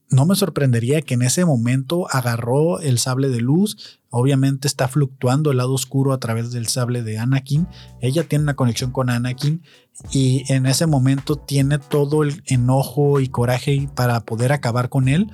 no 0.10 0.26
me 0.26 0.36
sorprendería 0.36 1.02
que 1.02 1.16
en 1.16 1.24
ese 1.24 1.44
momento 1.44 2.08
agarró 2.10 2.80
el 2.80 3.00
sable 3.00 3.28
de 3.28 3.42
luz. 3.42 4.00
Obviamente 4.10 4.70
está 4.70 4.88
fluctuando 4.88 5.52
el 5.52 5.58
lado 5.58 5.74
oscuro 5.74 6.14
a 6.14 6.22
través 6.22 6.54
del 6.54 6.68
sable 6.68 7.04
de 7.04 7.18
Anakin. 7.18 7.68
Ella 8.00 8.24
tiene 8.24 8.44
una 8.44 8.56
conexión 8.56 8.92
con 8.92 9.10
Anakin 9.10 9.62
y 10.10 10.50
en 10.54 10.68
ese 10.68 10.88
momento 10.88 11.36
tiene 11.36 11.80
todo 11.80 12.24
el 12.24 12.44
enojo 12.46 13.20
y 13.20 13.28
coraje 13.28 13.90
para 13.94 14.22
poder 14.22 14.54
acabar 14.54 14.88
con 14.88 15.10
él. 15.10 15.30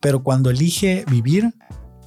Pero 0.00 0.24
cuando 0.24 0.50
elige 0.50 1.04
vivir, 1.08 1.54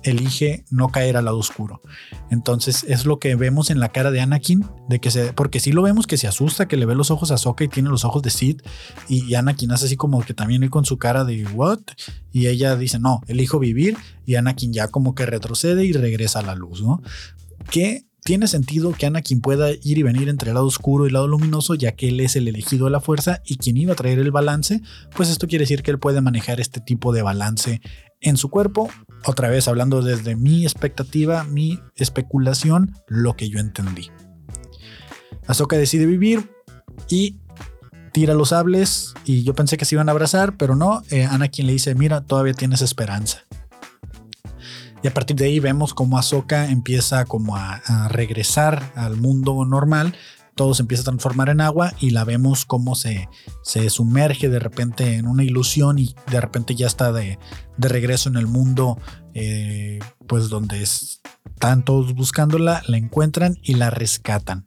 elige 0.03 0.65
no 0.69 0.89
caer 0.89 1.17
al 1.17 1.25
lado 1.25 1.37
oscuro. 1.37 1.81
Entonces 2.29 2.85
es 2.87 3.05
lo 3.05 3.19
que 3.19 3.35
vemos 3.35 3.69
en 3.69 3.79
la 3.79 3.89
cara 3.89 4.11
de 4.11 4.21
Anakin, 4.21 4.65
de 4.89 4.99
que 4.99 5.11
se, 5.11 5.33
porque 5.33 5.59
sí 5.59 5.71
lo 5.71 5.81
vemos 5.81 6.07
que 6.07 6.17
se 6.17 6.27
asusta, 6.27 6.67
que 6.67 6.77
le 6.77 6.85
ve 6.85 6.95
los 6.95 7.11
ojos 7.11 7.31
a 7.31 7.37
Sokka 7.37 7.63
y 7.63 7.67
tiene 7.67 7.89
los 7.89 8.05
ojos 8.05 8.21
de 8.21 8.29
Sid, 8.29 8.61
y, 9.07 9.35
Anakin 9.35 9.71
hace 9.71 9.85
así 9.85 9.97
como 9.97 10.21
que 10.21 10.33
también 10.33 10.67
con 10.69 10.85
su 10.85 10.97
cara 10.97 11.23
de 11.23 11.45
what, 11.47 11.79
y 12.31 12.47
ella 12.47 12.75
dice 12.75 12.99
no, 12.99 13.21
elijo 13.27 13.59
vivir, 13.59 13.97
y 14.25 14.35
Anakin 14.35 14.73
ya 14.73 14.87
como 14.87 15.15
que 15.15 15.25
retrocede 15.25 15.85
y 15.85 15.93
regresa 15.93 16.39
a 16.39 16.43
la 16.43 16.55
luz, 16.55 16.81
¿no? 16.81 17.01
Que 17.69 18.07
tiene 18.23 18.47
sentido 18.47 18.91
que 18.91 19.05
Anakin 19.05 19.39
pueda 19.39 19.71
ir 19.71 19.97
y 19.97 20.03
venir 20.03 20.27
entre 20.27 20.49
el 20.49 20.55
lado 20.55 20.65
oscuro 20.65 21.05
y 21.05 21.07
el 21.07 21.13
lado 21.13 21.29
luminoso, 21.29 21.75
ya 21.75 21.93
que 21.93 22.09
él 22.09 22.19
es 22.19 22.35
el 22.35 22.49
elegido 22.49 22.85
de 22.85 22.91
la 22.91 22.99
fuerza 22.99 23.41
y 23.45 23.55
quien 23.55 23.77
iba 23.77 23.93
a 23.93 23.95
traer 23.95 24.19
el 24.19 24.31
balance, 24.31 24.81
pues 25.15 25.29
esto 25.29 25.47
quiere 25.47 25.63
decir 25.63 25.81
que 25.81 25.91
él 25.91 25.99
puede 25.99 26.19
manejar 26.19 26.59
este 26.59 26.81
tipo 26.81 27.13
de 27.13 27.21
balance 27.21 27.79
en 28.19 28.35
su 28.35 28.49
cuerpo 28.49 28.89
otra 29.27 29.49
vez 29.49 29.67
hablando 29.67 30.01
desde 30.01 30.35
mi 30.35 30.63
expectativa, 30.63 31.43
mi 31.43 31.79
especulación, 31.95 32.95
lo 33.07 33.35
que 33.35 33.49
yo 33.49 33.59
entendí. 33.59 34.09
Ahsoka 35.47 35.77
decide 35.77 36.05
vivir 36.05 36.49
y 37.09 37.37
tira 38.13 38.33
los 38.33 38.49
sables 38.49 39.13
y 39.25 39.43
yo 39.43 39.53
pensé 39.53 39.77
que 39.77 39.85
se 39.85 39.95
iban 39.95 40.09
a 40.09 40.13
abrazar, 40.13 40.55
pero 40.57 40.75
no, 40.75 41.03
eh, 41.09 41.25
Anakin 41.25 41.67
le 41.67 41.73
dice, 41.73 41.93
mira, 41.93 42.21
todavía 42.21 42.53
tienes 42.53 42.81
esperanza. 42.81 43.43
Y 45.03 45.07
a 45.07 45.13
partir 45.13 45.35
de 45.35 45.45
ahí 45.45 45.59
vemos 45.59 45.93
cómo 45.93 46.17
Ahsoka 46.17 46.69
empieza 46.69 47.25
como 47.25 47.55
a, 47.55 47.75
a 47.85 48.07
regresar 48.07 48.91
al 48.95 49.17
mundo 49.17 49.63
normal 49.65 50.15
todo 50.57 50.73
se 50.73 50.81
empieza 50.81 51.03
a 51.03 51.05
transformar 51.05 51.47
en 51.47 51.61
agua 51.61 51.93
y 52.01 52.09
la 52.09 52.25
vemos 52.25 52.65
como 52.65 52.95
se, 52.95 53.29
se 53.61 53.89
sumerge 53.89 54.49
de 54.49 54.59
repente 54.59 55.15
en 55.15 55.27
una 55.27 55.45
ilusión 55.45 55.99
y 55.99 56.15
de 56.29 56.41
repente 56.41 56.75
ya 56.75 56.87
está 56.87 57.13
de, 57.13 57.39
regreso 57.77 58.27
en 58.27 58.35
el 58.35 58.47
mundo, 58.47 58.99
eh, 59.33 59.99
pues 60.27 60.49
donde 60.49 60.81
están 60.81 61.85
todos 61.85 62.13
buscándola, 62.13 62.81
la 62.87 62.97
encuentran 62.97 63.57
y 63.61 63.75
la 63.75 63.91
rescatan. 63.91 64.65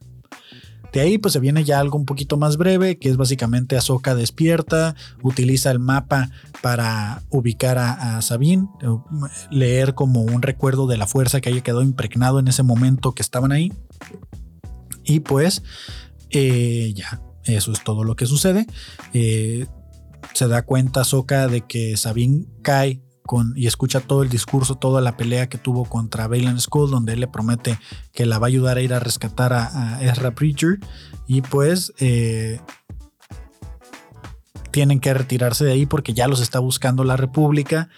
De 0.92 1.00
ahí 1.00 1.18
pues 1.18 1.34
se 1.34 1.40
viene 1.40 1.64
ya 1.64 1.78
algo 1.78 1.98
un 1.98 2.04
poquito 2.04 2.36
más 2.36 2.56
breve, 2.56 2.98
que 2.98 3.08
es 3.08 3.16
básicamente 3.16 3.76
Ahsoka 3.76 4.14
despierta, 4.14 4.94
utiliza 5.22 5.70
el 5.70 5.78
mapa 5.78 6.30
para 6.62 7.22
ubicar 7.30 7.78
a, 7.78 8.16
a, 8.16 8.22
Sabine, 8.22 8.68
eh, 8.80 8.88
leer 9.50 9.94
como 9.94 10.22
un 10.22 10.42
recuerdo 10.42 10.86
de 10.86 10.96
la 10.96 11.06
fuerza 11.06 11.40
que 11.40 11.48
haya 11.48 11.62
quedado 11.62 11.82
impregnado 11.82 12.38
en 12.38 12.48
ese 12.48 12.62
momento 12.62 13.12
que 13.12 13.22
estaban 13.22 13.52
ahí. 13.52 13.72
Y 15.04 15.20
pues 15.20 15.62
eh, 16.30 16.92
ya, 16.94 17.20
eso 17.44 17.72
es 17.72 17.82
todo 17.82 18.04
lo 18.04 18.16
que 18.16 18.26
sucede. 18.26 18.66
Eh, 19.12 19.66
se 20.34 20.48
da 20.48 20.62
cuenta 20.62 21.04
Soka 21.04 21.48
de 21.48 21.62
que 21.62 21.96
Sabine 21.96 22.46
cae 22.62 23.02
con, 23.22 23.52
y 23.56 23.66
escucha 23.66 24.00
todo 24.00 24.22
el 24.22 24.28
discurso, 24.28 24.76
toda 24.76 25.00
la 25.00 25.16
pelea 25.16 25.48
que 25.48 25.58
tuvo 25.58 25.84
contra 25.84 26.26
Bailan 26.26 26.60
Skull, 26.60 26.90
donde 26.90 27.12
él 27.12 27.20
le 27.20 27.28
promete 27.28 27.78
que 28.12 28.26
la 28.26 28.38
va 28.38 28.46
a 28.46 28.48
ayudar 28.48 28.76
a 28.76 28.82
ir 28.82 28.92
a 28.92 28.98
rescatar 28.98 29.52
a, 29.52 30.02
Ezra 30.02 30.34
Preacher. 30.34 30.78
Y 31.26 31.42
pues 31.42 31.92
eh, 32.00 32.60
tienen 34.70 35.00
que 35.00 35.14
retirarse 35.14 35.64
de 35.64 35.72
ahí 35.72 35.86
porque 35.86 36.14
ya 36.14 36.28
los 36.28 36.40
está 36.40 36.58
buscando 36.58 37.04
la 37.04 37.16
República 37.16 37.88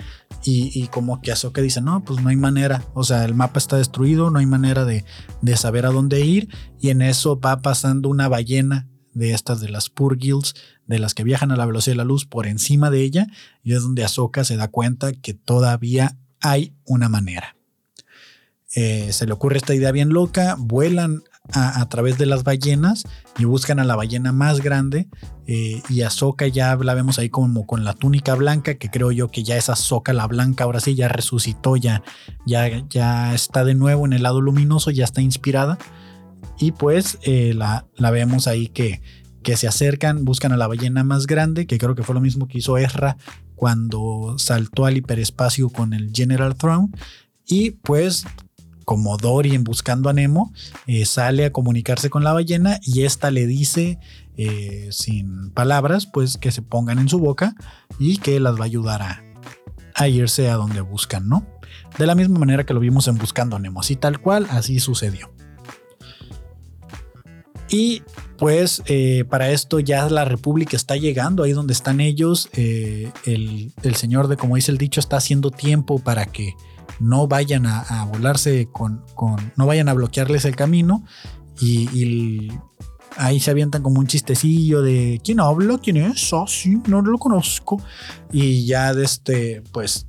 y, 0.45 0.89
como 0.89 1.21
que 1.21 1.33
Ahsoka 1.33 1.61
dice, 1.61 1.81
no, 1.81 2.05
pues 2.05 2.21
no 2.23 2.29
hay 2.29 2.37
manera, 2.37 2.85
o 2.95 3.05
sea, 3.05 3.25
el 3.25 3.35
mapa 3.35 3.59
está 3.59 3.77
destruido, 3.77 4.31
no 4.31 4.39
hay 4.39 4.47
manera 4.47 4.85
de, 4.85 5.05
saber 5.57 5.87
a 5.87 5.91
dónde 5.91 6.25
ir 6.25 6.49
y 6.81 6.91
en 6.91 7.03
eso 7.03 7.39
va 7.39 7.63
pasando 7.63 8.09
una 8.09 8.29
ballena 8.29 8.89
de 9.15 9.33
estas 9.33 9.61
de 9.61 9.69
las 9.69 9.91
Purgils, 9.91 10.55
de 10.87 10.99
las 10.99 11.15
que 11.15 11.25
viajan 11.25 11.53
a 11.53 11.57
la 11.57 11.67
velocidad 11.67 11.93
de 11.93 11.99
la 11.99 12.05
luz 12.05 12.27
por 12.27 12.47
encima 12.47 12.91
de 12.91 13.03
ella 13.03 13.27
y 13.63 13.75
es 13.75 13.83
donde 13.83 14.05
Ahsoka 14.05 14.45
se 14.45 14.57
da 14.57 14.69
cuenta 14.69 15.13
que 15.13 15.35
todavía 15.35 16.19
hay 16.41 16.75
una 16.85 17.09
manera. 17.09 17.57
Eh, 18.75 19.13
se 19.13 19.27
le 19.27 19.33
ocurre 19.33 19.59
esta 19.59 19.75
idea 19.75 19.93
bien 19.93 20.09
loca, 20.09 20.57
vuelan 20.59 21.23
a, 21.51 21.89
través 21.89 22.19
de 22.19 22.27
las 22.27 22.45
ballenas 22.45 23.05
y 23.39 23.45
buscan 23.45 23.79
a 23.79 23.85
la 23.85 23.97
ballena 23.97 24.33
más 24.33 24.61
grande. 24.61 25.09
Eh, 25.47 25.83
y 25.89 26.03
Ahsoka 26.03 26.47
ya 26.47 26.77
la 26.77 26.95
vemos 26.95 27.19
ahí 27.19 27.29
como 27.29 27.67
con 27.67 27.85
la 27.85 27.95
túnica 27.95 28.35
blanca, 28.35 28.75
que 28.77 28.91
creo 28.91 29.11
yo 29.13 29.29
que 29.29 29.43
ya 29.43 29.57
es 29.57 29.69
Ahsoka 29.69 30.13
la 30.13 30.27
blanca, 30.27 30.65
ahora 30.65 30.81
sí 30.81 30.95
ya 30.95 31.09
resucitó, 31.09 31.77
ya, 31.77 32.03
ya, 32.47 32.87
ya 32.89 33.35
está 33.35 33.65
de 33.65 33.75
nuevo 33.75 34.07
en 34.07 34.13
el 34.13 34.23
lado 34.23 34.41
luminoso, 34.41 34.91
ya 34.91 35.05
está 35.05 35.21
inspirada. 35.21 35.79
Y 36.59 36.73
pues 36.73 37.19
eh, 37.23 37.55
la, 37.55 37.87
la, 37.97 38.11
vemos 38.11 38.47
ahí 38.47 38.69
que, 38.69 39.03
que 39.43 39.57
se 39.57 39.67
acercan, 39.67 40.25
buscan 40.25 40.53
a 40.53 40.57
la 40.57 40.69
ballena 40.69 41.03
más 41.03 41.27
grande, 41.27 41.67
que 41.67 41.79
creo 41.79 41.95
que 41.95 42.05
fue 42.05 42.15
lo 42.15 42.21
mismo 42.21 42.47
que 42.47 42.59
hizo 42.59 42.79
Ezra 42.79 43.17
cuando 43.57 44.37
saltó 44.39 44.87
al 44.87 44.97
hiperespacio 44.97 45.71
con 45.71 45.93
el 45.93 46.13
General 46.13 46.55
Throne. 46.55 46.89
Y 47.47 47.73
pues 47.73 48.25
como 48.85 49.17
Dory 49.17 49.55
en 49.55 49.65
Buscando 49.65 50.09
a 50.09 50.13
Nemo, 50.13 50.53
eh, 50.87 51.05
sale 51.07 51.45
a 51.45 51.53
comunicarse 51.53 52.11
con 52.11 52.25
la 52.25 52.33
ballena 52.33 52.79
y 52.83 53.03
esta 53.03 53.31
le 53.31 53.47
dice, 53.47 53.99
eh, 54.37 54.89
sin 54.91 55.51
palabras, 55.51 56.07
pues 56.07 56.39
que 56.39 56.53
se 56.53 56.63
pongan 56.63 56.99
en 56.99 57.09
su 57.09 57.19
boca 57.19 57.55
y 57.99 58.19
que 58.19 58.41
las 58.41 58.57
va 58.57 58.63
a 58.63 58.65
ayudar 58.65 59.03
a, 59.03 60.09
irse 60.09 60.51
a 60.51 60.55
donde 60.55 60.81
buscan, 60.81 61.29
¿no? 61.29 61.47
De 61.97 62.07
la 62.07 62.15
misma 62.15 62.39
manera 62.39 62.65
que 62.65 62.75
lo 62.75 62.81
vimos 62.81 63.07
en 63.09 63.19
Buscando 63.19 63.57
a 63.57 63.59
Nemo, 63.59 63.81
así 63.81 63.97
tal 63.97 64.21
cual, 64.21 64.47
así 64.51 64.81
sucedió. 64.81 65.31
Y 67.69 68.03
pues 68.37 68.83
eh, 68.87 69.25
para 69.31 69.51
esto 69.51 69.79
ya 69.79 70.09
la 70.11 70.25
República 70.25 70.77
está 70.77 70.97
llegando 70.97 71.45
ahí 71.45 71.53
donde 71.53 71.73
están 71.73 72.01
ellos. 72.01 72.51
el, 72.55 73.73
el, 73.83 73.95
señor 73.95 74.29
de, 74.29 74.37
como 74.37 74.57
dice 74.57 74.73
el 74.73 74.79
dicho, 74.79 75.01
está 75.01 75.17
haciendo 75.17 75.51
tiempo 75.51 75.99
para 75.99 76.27
que 76.27 76.55
no 77.03 77.27
vayan 77.27 77.67
a, 77.67 78.05
volarse 78.05 78.69
con, 78.71 79.05
no 79.57 79.67
vayan 79.67 79.89
a 79.89 79.95
bloquearles 79.95 80.45
el 80.45 80.57
camino 80.57 81.05
y, 81.61 82.49
ahí 83.19 83.41
se 83.41 83.51
avientan 83.51 83.83
como 83.83 84.01
un 84.01 84.07
chistecillo 84.07 84.81
de 84.81 85.21
quién 85.23 85.39
habla, 85.39 85.79
quién 85.83 85.99
es, 85.99 86.33
ah, 86.33 86.47
no 86.87 87.03
lo 87.03 87.19
conozco 87.19 87.83
y 88.33 88.65
ya 88.65 88.95
de 88.95 89.05
este, 89.05 89.63
pues 89.73 90.07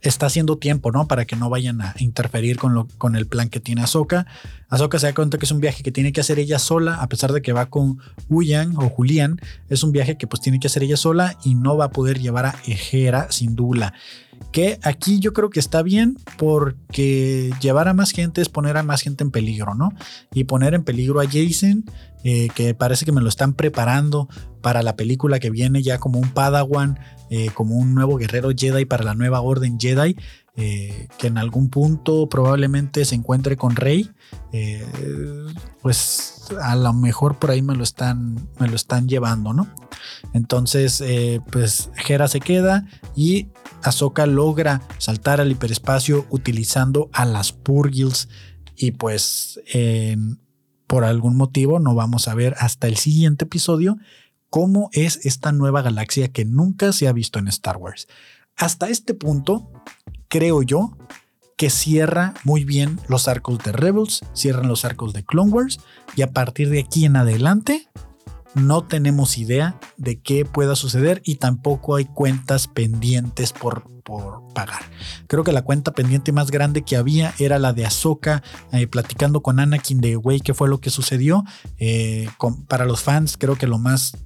está 0.00 0.26
haciendo 0.26 0.56
tiempo, 0.56 0.90
¿no? 0.90 1.06
Para 1.06 1.24
que 1.26 1.36
no 1.36 1.50
vayan 1.50 1.80
a 1.80 1.94
interferir 1.98 2.56
con, 2.56 2.74
lo, 2.74 2.88
con 2.98 3.16
el 3.16 3.26
plan 3.26 3.48
que 3.50 3.60
tiene 3.60 3.82
Ahsoka. 3.82 4.26
Ahsoka 4.68 4.98
se 4.98 5.06
da 5.06 5.14
cuenta 5.14 5.38
que 5.38 5.44
es 5.44 5.52
un 5.52 5.60
viaje 5.60 5.82
que 5.82 5.92
tiene 5.92 6.12
que 6.12 6.20
hacer 6.20 6.38
ella 6.38 6.58
sola, 6.58 6.96
a 6.96 7.08
pesar 7.08 7.32
de 7.32 7.42
que 7.42 7.52
va 7.52 7.66
con 7.66 7.98
Huyan 8.28 8.76
o 8.76 8.88
Julián, 8.88 9.40
es 9.68 9.82
un 9.82 9.92
viaje 9.92 10.16
que 10.16 10.26
pues 10.26 10.40
tiene 10.40 10.58
que 10.58 10.68
hacer 10.68 10.82
ella 10.82 10.96
sola 10.96 11.36
y 11.44 11.54
no 11.54 11.76
va 11.76 11.86
a 11.86 11.90
poder 11.90 12.18
llevar 12.18 12.46
a 12.46 12.56
Ejera 12.66 13.30
sin 13.30 13.54
Dula. 13.54 13.94
Que 14.52 14.78
aquí 14.82 15.20
yo 15.20 15.32
creo 15.32 15.50
que 15.50 15.60
está 15.60 15.82
bien 15.82 16.16
porque 16.36 17.50
llevar 17.60 17.88
a 17.88 17.94
más 17.94 18.12
gente 18.12 18.40
es 18.40 18.48
poner 18.48 18.76
a 18.76 18.82
más 18.82 19.02
gente 19.02 19.24
en 19.24 19.30
peligro, 19.30 19.74
¿no? 19.74 19.92
Y 20.32 20.44
poner 20.44 20.74
en 20.74 20.84
peligro 20.84 21.20
a 21.20 21.26
Jason, 21.26 21.84
eh, 22.24 22.48
que 22.54 22.74
parece 22.74 23.04
que 23.04 23.12
me 23.12 23.20
lo 23.20 23.28
están 23.28 23.54
preparando 23.54 24.28
para 24.60 24.82
la 24.82 24.96
película 24.96 25.38
que 25.38 25.50
viene 25.50 25.82
ya 25.82 25.98
como 25.98 26.18
un 26.18 26.30
Padawan, 26.30 26.98
eh, 27.30 27.50
como 27.54 27.76
un 27.76 27.94
nuevo 27.94 28.16
guerrero 28.16 28.50
Jedi 28.56 28.84
para 28.84 29.04
la 29.04 29.14
nueva 29.14 29.40
orden 29.40 29.78
Jedi. 29.78 30.16
Eh, 30.60 31.06
que 31.18 31.28
en 31.28 31.38
algún 31.38 31.70
punto 31.70 32.28
probablemente 32.28 33.04
se 33.04 33.14
encuentre 33.14 33.56
con 33.56 33.76
Rey, 33.76 34.10
eh, 34.50 34.84
pues 35.82 36.46
a 36.60 36.74
lo 36.74 36.92
mejor 36.92 37.38
por 37.38 37.52
ahí 37.52 37.62
me 37.62 37.76
lo 37.76 37.84
están, 37.84 38.48
me 38.58 38.66
lo 38.66 38.74
están 38.74 39.08
llevando, 39.08 39.52
¿no? 39.52 39.68
Entonces, 40.32 41.00
eh, 41.00 41.40
pues 41.52 41.90
Hera 42.08 42.26
se 42.26 42.40
queda 42.40 42.88
y 43.14 43.46
Ahsoka 43.84 44.26
logra 44.26 44.82
saltar 44.98 45.40
al 45.40 45.52
hiperespacio 45.52 46.26
utilizando 46.28 47.08
a 47.12 47.24
las 47.24 47.52
Purgils 47.52 48.28
y 48.74 48.90
pues 48.90 49.60
por 50.88 51.04
algún 51.04 51.36
motivo 51.36 51.78
no 51.78 51.94
vamos 51.94 52.26
a 52.26 52.34
ver 52.34 52.56
hasta 52.58 52.88
el 52.88 52.96
siguiente 52.96 53.44
episodio 53.44 53.96
cómo 54.50 54.90
es 54.92 55.24
esta 55.24 55.52
nueva 55.52 55.82
galaxia 55.82 56.32
que 56.32 56.44
nunca 56.44 56.92
se 56.92 57.06
ha 57.06 57.12
visto 57.12 57.38
en 57.38 57.46
Star 57.46 57.76
Wars. 57.76 58.08
Hasta 58.56 58.88
este 58.88 59.14
punto, 59.14 59.70
creo 60.28 60.62
yo 60.62 60.96
que 61.56 61.70
cierra 61.70 62.34
muy 62.44 62.64
bien 62.64 63.00
los 63.08 63.26
arcos 63.26 63.58
de 63.58 63.72
Rebels, 63.72 64.24
cierran 64.32 64.68
los 64.68 64.84
arcos 64.84 65.12
de 65.12 65.24
Clone 65.24 65.50
Wars 65.50 65.80
y 66.14 66.22
a 66.22 66.30
partir 66.30 66.70
de 66.70 66.80
aquí 66.80 67.04
en 67.04 67.16
adelante 67.16 67.88
no 68.54 68.84
tenemos 68.84 69.38
idea 69.38 69.78
de 69.96 70.20
qué 70.20 70.44
pueda 70.44 70.76
suceder 70.76 71.20
y 71.24 71.36
tampoco 71.36 71.96
hay 71.96 72.06
cuentas 72.06 72.68
pendientes 72.68 73.52
por, 73.52 73.84
por 74.02 74.42
pagar. 74.54 74.82
Creo 75.26 75.44
que 75.44 75.52
la 75.52 75.62
cuenta 75.62 75.92
pendiente 75.92 76.32
más 76.32 76.50
grande 76.50 76.82
que 76.82 76.96
había 76.96 77.34
era 77.38 77.58
la 77.58 77.72
de 77.72 77.86
Ahsoka 77.86 78.42
eh, 78.72 78.86
platicando 78.86 79.42
con 79.42 79.60
Anakin 79.60 80.00
de, 80.00 80.16
güey, 80.16 80.40
qué 80.40 80.54
fue 80.54 80.68
lo 80.68 80.80
que 80.80 80.90
sucedió. 80.90 81.44
Eh, 81.78 82.28
para 82.68 82.84
los 82.84 83.02
fans 83.02 83.36
creo 83.36 83.56
que 83.56 83.66
lo 83.66 83.78
más 83.78 84.16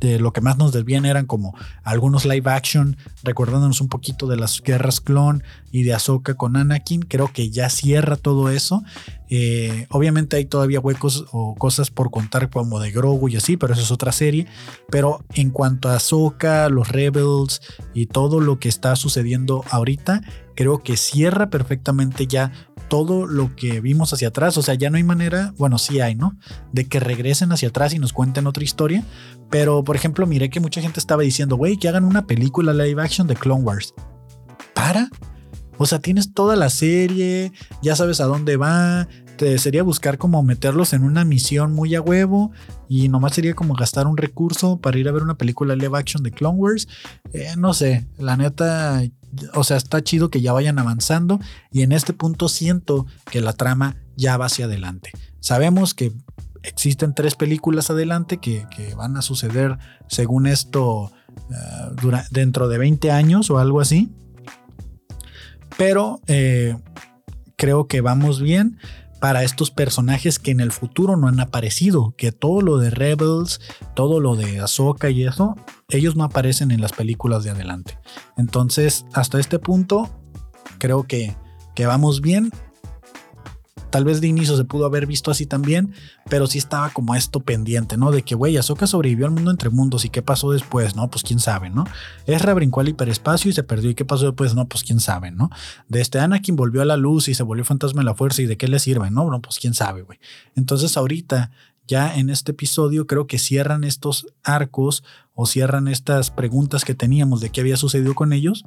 lo 0.00 0.32
que 0.32 0.40
más 0.40 0.58
nos 0.58 0.72
desvían 0.72 1.04
eran 1.04 1.26
como 1.26 1.54
algunos 1.82 2.24
live 2.24 2.50
action, 2.50 2.96
recordándonos 3.22 3.80
un 3.80 3.88
poquito 3.88 4.26
de 4.26 4.36
las 4.36 4.62
guerras 4.62 5.00
clon 5.00 5.42
y 5.70 5.82
de 5.82 5.94
Ahsoka 5.94 6.34
con 6.34 6.56
Anakin. 6.56 7.02
Creo 7.02 7.32
que 7.32 7.50
ya 7.50 7.68
cierra 7.70 8.16
todo 8.16 8.50
eso. 8.50 8.82
Eh, 9.28 9.86
obviamente 9.90 10.36
hay 10.36 10.44
todavía 10.44 10.80
huecos 10.80 11.26
o 11.32 11.54
cosas 11.56 11.90
por 11.90 12.10
contar 12.10 12.48
como 12.50 12.80
de 12.80 12.92
Grogu 12.92 13.28
y 13.28 13.36
así, 13.36 13.56
pero 13.56 13.72
eso 13.74 13.82
es 13.82 13.90
otra 13.90 14.12
serie. 14.12 14.46
Pero 14.90 15.24
en 15.34 15.50
cuanto 15.50 15.88
a 15.88 15.96
Ahsoka, 15.96 16.68
los 16.68 16.88
Rebels 16.88 17.60
y 17.94 18.06
todo 18.06 18.40
lo 18.40 18.58
que 18.58 18.68
está 18.68 18.96
sucediendo 18.96 19.64
ahorita, 19.70 20.22
creo 20.54 20.82
que 20.82 20.96
cierra 20.96 21.50
perfectamente 21.50 22.26
ya 22.26 22.52
todo 22.88 23.26
lo 23.26 23.54
que 23.56 23.80
vimos 23.80 24.12
hacia 24.12 24.28
atrás. 24.28 24.56
O 24.56 24.62
sea, 24.62 24.74
ya 24.74 24.90
no 24.90 24.96
hay 24.96 25.04
manera, 25.04 25.54
bueno, 25.58 25.78
sí 25.78 26.00
hay, 26.00 26.14
¿no? 26.14 26.36
De 26.72 26.86
que 26.86 27.00
regresen 27.00 27.52
hacia 27.52 27.68
atrás 27.68 27.94
y 27.94 27.98
nos 27.98 28.12
cuenten 28.12 28.46
otra 28.46 28.64
historia. 28.64 29.04
Pero, 29.50 29.84
por 29.84 29.96
ejemplo, 29.96 30.26
miré 30.26 30.50
que 30.50 30.60
mucha 30.60 30.80
gente 30.80 31.00
estaba 31.00 31.22
diciendo, 31.22 31.56
güey, 31.56 31.76
que 31.76 31.88
hagan 31.88 32.04
una 32.04 32.26
película 32.26 32.72
live 32.72 33.02
action 33.02 33.26
de 33.26 33.36
Clone 33.36 33.62
Wars. 33.62 33.94
¿Para? 34.74 35.08
O 35.78 35.86
sea, 35.86 35.98
tienes 35.98 36.32
toda 36.32 36.56
la 36.56 36.70
serie, 36.70 37.52
ya 37.82 37.96
sabes 37.96 38.20
a 38.20 38.24
dónde 38.24 38.56
va. 38.56 39.08
Te 39.36 39.58
sería 39.58 39.82
buscar 39.82 40.16
como 40.16 40.42
meterlos 40.42 40.92
en 40.92 41.04
una 41.04 41.24
misión 41.24 41.74
muy 41.74 41.94
a 41.94 42.00
huevo 42.00 42.52
y 42.88 43.08
nomás 43.08 43.34
sería 43.34 43.54
como 43.54 43.74
gastar 43.74 44.06
un 44.06 44.16
recurso 44.16 44.80
para 44.80 44.98
ir 44.98 45.08
a 45.08 45.12
ver 45.12 45.22
una 45.22 45.36
película 45.36 45.76
live 45.76 45.98
action 45.98 46.22
de 46.22 46.30
Clone 46.30 46.58
Wars. 46.58 46.88
Eh, 47.32 47.54
no 47.58 47.74
sé, 47.74 48.06
la 48.18 48.36
neta, 48.36 49.02
o 49.54 49.64
sea, 49.64 49.76
está 49.76 50.02
chido 50.02 50.30
que 50.30 50.40
ya 50.40 50.52
vayan 50.52 50.78
avanzando 50.78 51.38
y 51.70 51.82
en 51.82 51.92
este 51.92 52.12
punto 52.12 52.48
siento 52.48 53.06
que 53.30 53.40
la 53.40 53.52
trama 53.52 53.96
ya 54.16 54.36
va 54.38 54.46
hacia 54.46 54.64
adelante. 54.64 55.12
Sabemos 55.40 55.92
que 55.92 56.12
existen 56.62 57.14
tres 57.14 57.34
películas 57.34 57.90
adelante 57.90 58.38
que, 58.38 58.66
van 58.96 59.16
a 59.16 59.22
suceder 59.22 59.78
según 60.08 60.46
esto 60.46 61.12
eh, 61.50 62.22
dentro 62.30 62.68
de 62.68 62.78
20 62.78 63.10
años 63.10 63.50
o 63.50 63.58
algo 63.58 63.80
así. 63.80 64.10
Pero 65.76 66.20
eh, 66.26 66.76
creo 67.56 67.86
que 67.86 68.00
vamos 68.00 68.40
bien 68.40 68.78
para 69.20 69.42
estos 69.44 69.70
personajes 69.70 70.38
que 70.38 70.50
en 70.50 70.60
el 70.60 70.72
futuro 70.72 71.16
no 71.16 71.28
han 71.28 71.40
aparecido, 71.40 72.14
que 72.16 72.32
todo 72.32 72.60
lo 72.60 72.78
de 72.78 72.90
Rebels, 72.90 73.60
todo 73.94 74.20
lo 74.20 74.36
de 74.36 74.60
Ahsoka 74.60 75.10
y 75.10 75.24
eso, 75.24 75.56
ellos 75.88 76.16
no 76.16 76.24
aparecen 76.24 76.70
en 76.70 76.80
las 76.80 76.92
películas 76.92 77.44
de 77.44 77.50
adelante. 77.50 77.98
Entonces, 78.36 79.06
hasta 79.12 79.40
este 79.40 79.58
punto, 79.58 80.10
creo 80.78 81.04
que, 81.04 81.36
que 81.74 81.86
vamos 81.86 82.20
bien. 82.20 82.50
Tal 83.90 84.04
vez 84.04 84.20
de 84.20 84.26
inicio 84.26 84.56
se 84.56 84.64
pudo 84.64 84.86
haber 84.86 85.06
visto 85.06 85.30
así 85.30 85.46
también, 85.46 85.92
pero 86.28 86.46
sí 86.46 86.58
estaba 86.58 86.90
como 86.90 87.14
esto 87.14 87.40
pendiente, 87.40 87.96
¿no? 87.96 88.10
De 88.10 88.22
que, 88.22 88.34
güey, 88.34 88.56
Ahsoka 88.56 88.86
sobrevivió 88.86 89.26
al 89.26 89.32
mundo 89.32 89.50
entre 89.50 89.70
mundos 89.70 90.04
y 90.04 90.10
qué 90.10 90.22
pasó 90.22 90.50
después, 90.50 90.96
¿no? 90.96 91.08
Pues 91.08 91.22
quién 91.22 91.38
sabe, 91.38 91.70
¿no? 91.70 91.84
Ezra 92.26 92.54
brincó 92.54 92.80
al 92.80 92.88
hiperespacio 92.88 93.50
y 93.50 93.54
se 93.54 93.62
perdió 93.62 93.90
y 93.90 93.94
qué 93.94 94.04
pasó 94.04 94.26
después, 94.26 94.54
no, 94.54 94.66
pues 94.66 94.82
quién 94.82 95.00
sabe, 95.00 95.30
¿no? 95.30 95.50
De 95.88 96.00
este 96.00 96.18
Anakin 96.18 96.56
volvió 96.56 96.82
a 96.82 96.84
la 96.84 96.96
luz 96.96 97.28
y 97.28 97.34
se 97.34 97.42
volvió 97.42 97.64
fantasma 97.64 98.00
de 98.00 98.06
la 98.06 98.14
fuerza 98.14 98.42
y 98.42 98.46
de 98.46 98.56
qué 98.56 98.68
le 98.68 98.78
sirve, 98.78 99.10
¿no? 99.10 99.30
No, 99.30 99.40
pues 99.40 99.58
quién 99.58 99.74
sabe, 99.74 100.02
güey. 100.02 100.18
Entonces 100.56 100.96
ahorita, 100.96 101.50
ya 101.86 102.16
en 102.16 102.30
este 102.30 102.52
episodio, 102.52 103.06
creo 103.06 103.26
que 103.26 103.38
cierran 103.38 103.84
estos 103.84 104.26
arcos 104.42 105.04
o 105.34 105.46
cierran 105.46 105.86
estas 105.88 106.30
preguntas 106.30 106.84
que 106.84 106.94
teníamos 106.94 107.40
de 107.40 107.50
qué 107.50 107.60
había 107.60 107.76
sucedido 107.76 108.14
con 108.14 108.32
ellos 108.32 108.64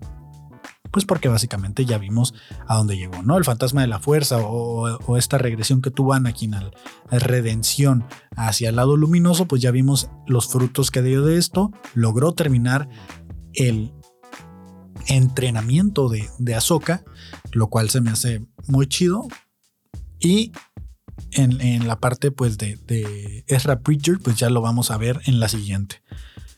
pues 0.91 1.05
porque 1.05 1.29
básicamente 1.29 1.85
ya 1.85 1.97
vimos 1.97 2.33
a 2.67 2.75
dónde 2.77 2.97
llegó, 2.97 3.21
¿no? 3.21 3.37
El 3.37 3.43
fantasma 3.43 3.81
de 3.81 3.87
la 3.87 3.99
fuerza 3.99 4.37
o, 4.39 5.17
esta 5.17 5.37
regresión 5.37 5.81
que 5.81 5.91
tuvo 5.91 6.13
Anakin 6.13 6.55
al, 6.55 6.71
la 7.11 7.19
redención 7.19 8.05
hacia 8.35 8.69
el 8.69 8.75
lado 8.75 8.97
luminoso, 8.97 9.47
pues 9.47 9.61
ya 9.61 9.71
vimos 9.71 10.09
los 10.27 10.47
frutos 10.47 10.89
que 10.89 11.01
dio 11.01 11.23
de 11.23 11.37
esto. 11.37 11.71
Logró 11.93 12.33
terminar 12.33 12.89
el 13.53 13.93
entrenamiento 15.07 16.09
de, 16.09 16.27
de 16.39 16.55
Ahsoka, 16.55 17.03
lo 17.51 17.67
cual 17.67 17.89
se 17.89 18.01
me 18.01 18.11
hace 18.11 18.47
muy 18.67 18.87
chido. 18.87 19.27
Y 20.19 20.51
en, 21.31 21.87
la 21.87 21.99
parte 21.99 22.31
pues 22.31 22.57
de, 22.57 22.77
de 22.87 23.43
Ezra 23.47 23.81
Preacher, 23.81 24.19
pues 24.19 24.37
ya 24.37 24.49
lo 24.49 24.61
vamos 24.61 24.89
a 24.91 24.97
ver 24.97 25.21
en 25.25 25.39
la 25.39 25.49
siguiente. 25.49 26.01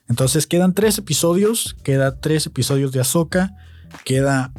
Entonces 0.07 0.47
quedan 0.47 0.73
tres 0.73 0.97
episodios, 0.97 1.75
queda 1.83 2.19
tres 2.19 2.45
episodios 2.45 2.91
de 2.91 3.01
Ahsoka 3.01 3.55
Queda 4.05 4.53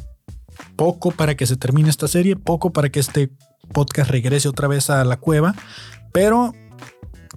poco 0.76 1.10
para 1.10 1.36
que 1.36 1.46
se 1.46 1.56
termine 1.56 1.90
esta 1.90 2.08
serie, 2.08 2.36
poco 2.36 2.72
para 2.72 2.90
que 2.90 3.00
este 3.00 3.30
podcast 3.72 4.10
regrese 4.10 4.48
otra 4.48 4.68
vez 4.68 4.90
a 4.90 5.04
la 5.04 5.18
cueva, 5.18 5.54
pero 6.12 6.52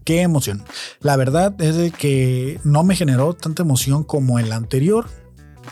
qué 0.03 0.21
emoción. 0.21 0.63
La 0.99 1.15
verdad 1.15 1.55
es 1.61 1.75
de 1.75 1.91
que 1.91 2.59
no 2.63 2.83
me 2.83 2.95
generó 2.95 3.33
tanta 3.33 3.63
emoción 3.63 4.03
como 4.03 4.39
el 4.39 4.51
anterior, 4.51 5.07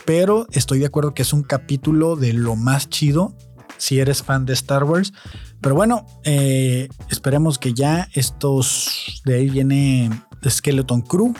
pero 0.04 0.46
estoy 0.52 0.80
de 0.80 0.86
acuerdo 0.86 1.14
que 1.14 1.22
es 1.22 1.32
un 1.32 1.42
capítulo 1.42 2.16
de 2.16 2.32
lo 2.32 2.56
más 2.56 2.88
chido 2.88 3.36
si 3.76 4.00
eres 4.00 4.22
fan 4.22 4.46
de 4.46 4.52
Star 4.52 4.84
Wars. 4.84 5.12
Pero 5.60 5.74
bueno, 5.74 6.06
eh, 6.24 6.88
esperemos 7.10 7.58
que 7.58 7.72
ya 7.72 8.08
estos 8.14 9.22
de 9.24 9.36
ahí 9.36 9.50
viene 9.50 10.10
Skeleton 10.46 11.02
Crew, 11.02 11.34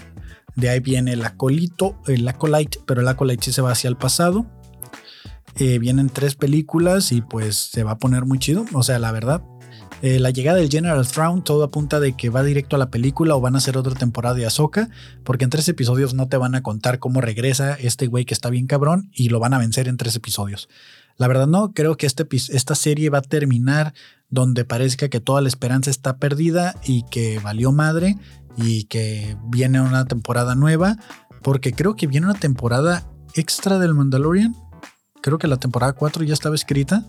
de 0.56 0.68
ahí 0.68 0.80
viene 0.80 1.12
el 1.12 1.24
Acolito, 1.24 1.96
el 2.06 2.26
Acolyte, 2.28 2.78
pero 2.86 3.00
el 3.00 3.08
Acolyte 3.08 3.44
sí 3.44 3.52
se 3.52 3.62
va 3.62 3.72
hacia 3.72 3.88
el 3.88 3.96
pasado. 3.96 4.46
Eh, 5.56 5.78
vienen 5.78 6.08
tres 6.08 6.34
películas 6.34 7.12
y 7.12 7.20
pues 7.20 7.56
se 7.56 7.84
va 7.84 7.92
a 7.92 7.98
poner 7.98 8.24
muy 8.24 8.38
chido. 8.38 8.64
O 8.72 8.82
sea, 8.82 8.98
la 8.98 9.12
verdad, 9.12 9.42
eh, 10.02 10.18
la 10.18 10.30
llegada 10.30 10.58
del 10.58 10.68
General 10.68 11.06
Thrawn 11.06 11.44
todo 11.44 11.64
apunta 11.64 12.00
de 12.00 12.14
que 12.14 12.28
va 12.28 12.42
directo 12.42 12.76
a 12.76 12.78
la 12.78 12.90
película 12.90 13.36
o 13.36 13.40
van 13.40 13.54
a 13.54 13.58
hacer 13.58 13.78
otra 13.78 13.94
temporada 13.94 14.34
de 14.34 14.46
Ahsoka, 14.46 14.90
porque 15.22 15.44
en 15.44 15.50
tres 15.50 15.68
episodios 15.68 16.12
no 16.12 16.28
te 16.28 16.36
van 16.36 16.54
a 16.54 16.62
contar 16.62 16.98
cómo 16.98 17.20
regresa 17.20 17.74
este 17.74 18.06
güey 18.06 18.24
que 18.24 18.34
está 18.34 18.50
bien 18.50 18.66
cabrón 18.66 19.10
y 19.12 19.28
lo 19.28 19.40
van 19.40 19.54
a 19.54 19.58
vencer 19.58 19.88
en 19.88 19.96
tres 19.96 20.16
episodios. 20.16 20.68
La 21.16 21.28
verdad 21.28 21.46
no, 21.46 21.72
creo 21.72 21.96
que 21.96 22.06
este, 22.06 22.26
esta 22.32 22.74
serie 22.74 23.08
va 23.08 23.18
a 23.18 23.22
terminar 23.22 23.94
donde 24.30 24.64
parezca 24.64 25.08
que 25.08 25.20
toda 25.20 25.40
la 25.40 25.48
esperanza 25.48 25.90
está 25.90 26.18
perdida 26.18 26.74
y 26.84 27.04
que 27.04 27.38
valió 27.38 27.70
madre 27.70 28.18
y 28.56 28.84
que 28.84 29.36
viene 29.46 29.80
una 29.80 30.06
temporada 30.06 30.56
nueva, 30.56 30.96
porque 31.42 31.72
creo 31.72 31.94
que 31.94 32.08
viene 32.08 32.26
una 32.26 32.38
temporada 32.38 33.08
extra 33.34 33.78
del 33.78 33.94
Mandalorian 33.94 34.54
Creo 35.24 35.38
que 35.38 35.48
la 35.48 35.56
temporada 35.56 35.94
4 35.94 36.22
ya 36.24 36.34
estaba 36.34 36.54
escrita, 36.54 37.02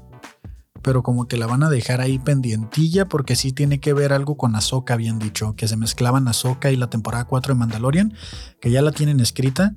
pero 0.81 1.03
como 1.03 1.27
que 1.27 1.35
la 1.35 1.47
van 1.47 1.63
a 1.63 1.69
dejar 1.69 1.99
ahí 1.99 2.17
pendientilla 2.17 3.09
porque 3.09 3.35
sí 3.35 3.51
tiene 3.51 3.81
que 3.81 3.91
ver 3.91 4.13
algo 4.13 4.37
con 4.37 4.55
Ahsoka, 4.55 4.95
bien 4.95 5.19
dicho, 5.19 5.53
que 5.57 5.67
se 5.67 5.75
mezclaban 5.75 6.29
Ahsoka 6.29 6.71
y 6.71 6.77
la 6.77 6.89
temporada 6.89 7.25
4 7.25 7.53
de 7.53 7.59
Mandalorian, 7.59 8.13
que 8.61 8.71
ya 8.71 8.81
la 8.81 8.93
tienen 8.93 9.19
escrita. 9.19 9.75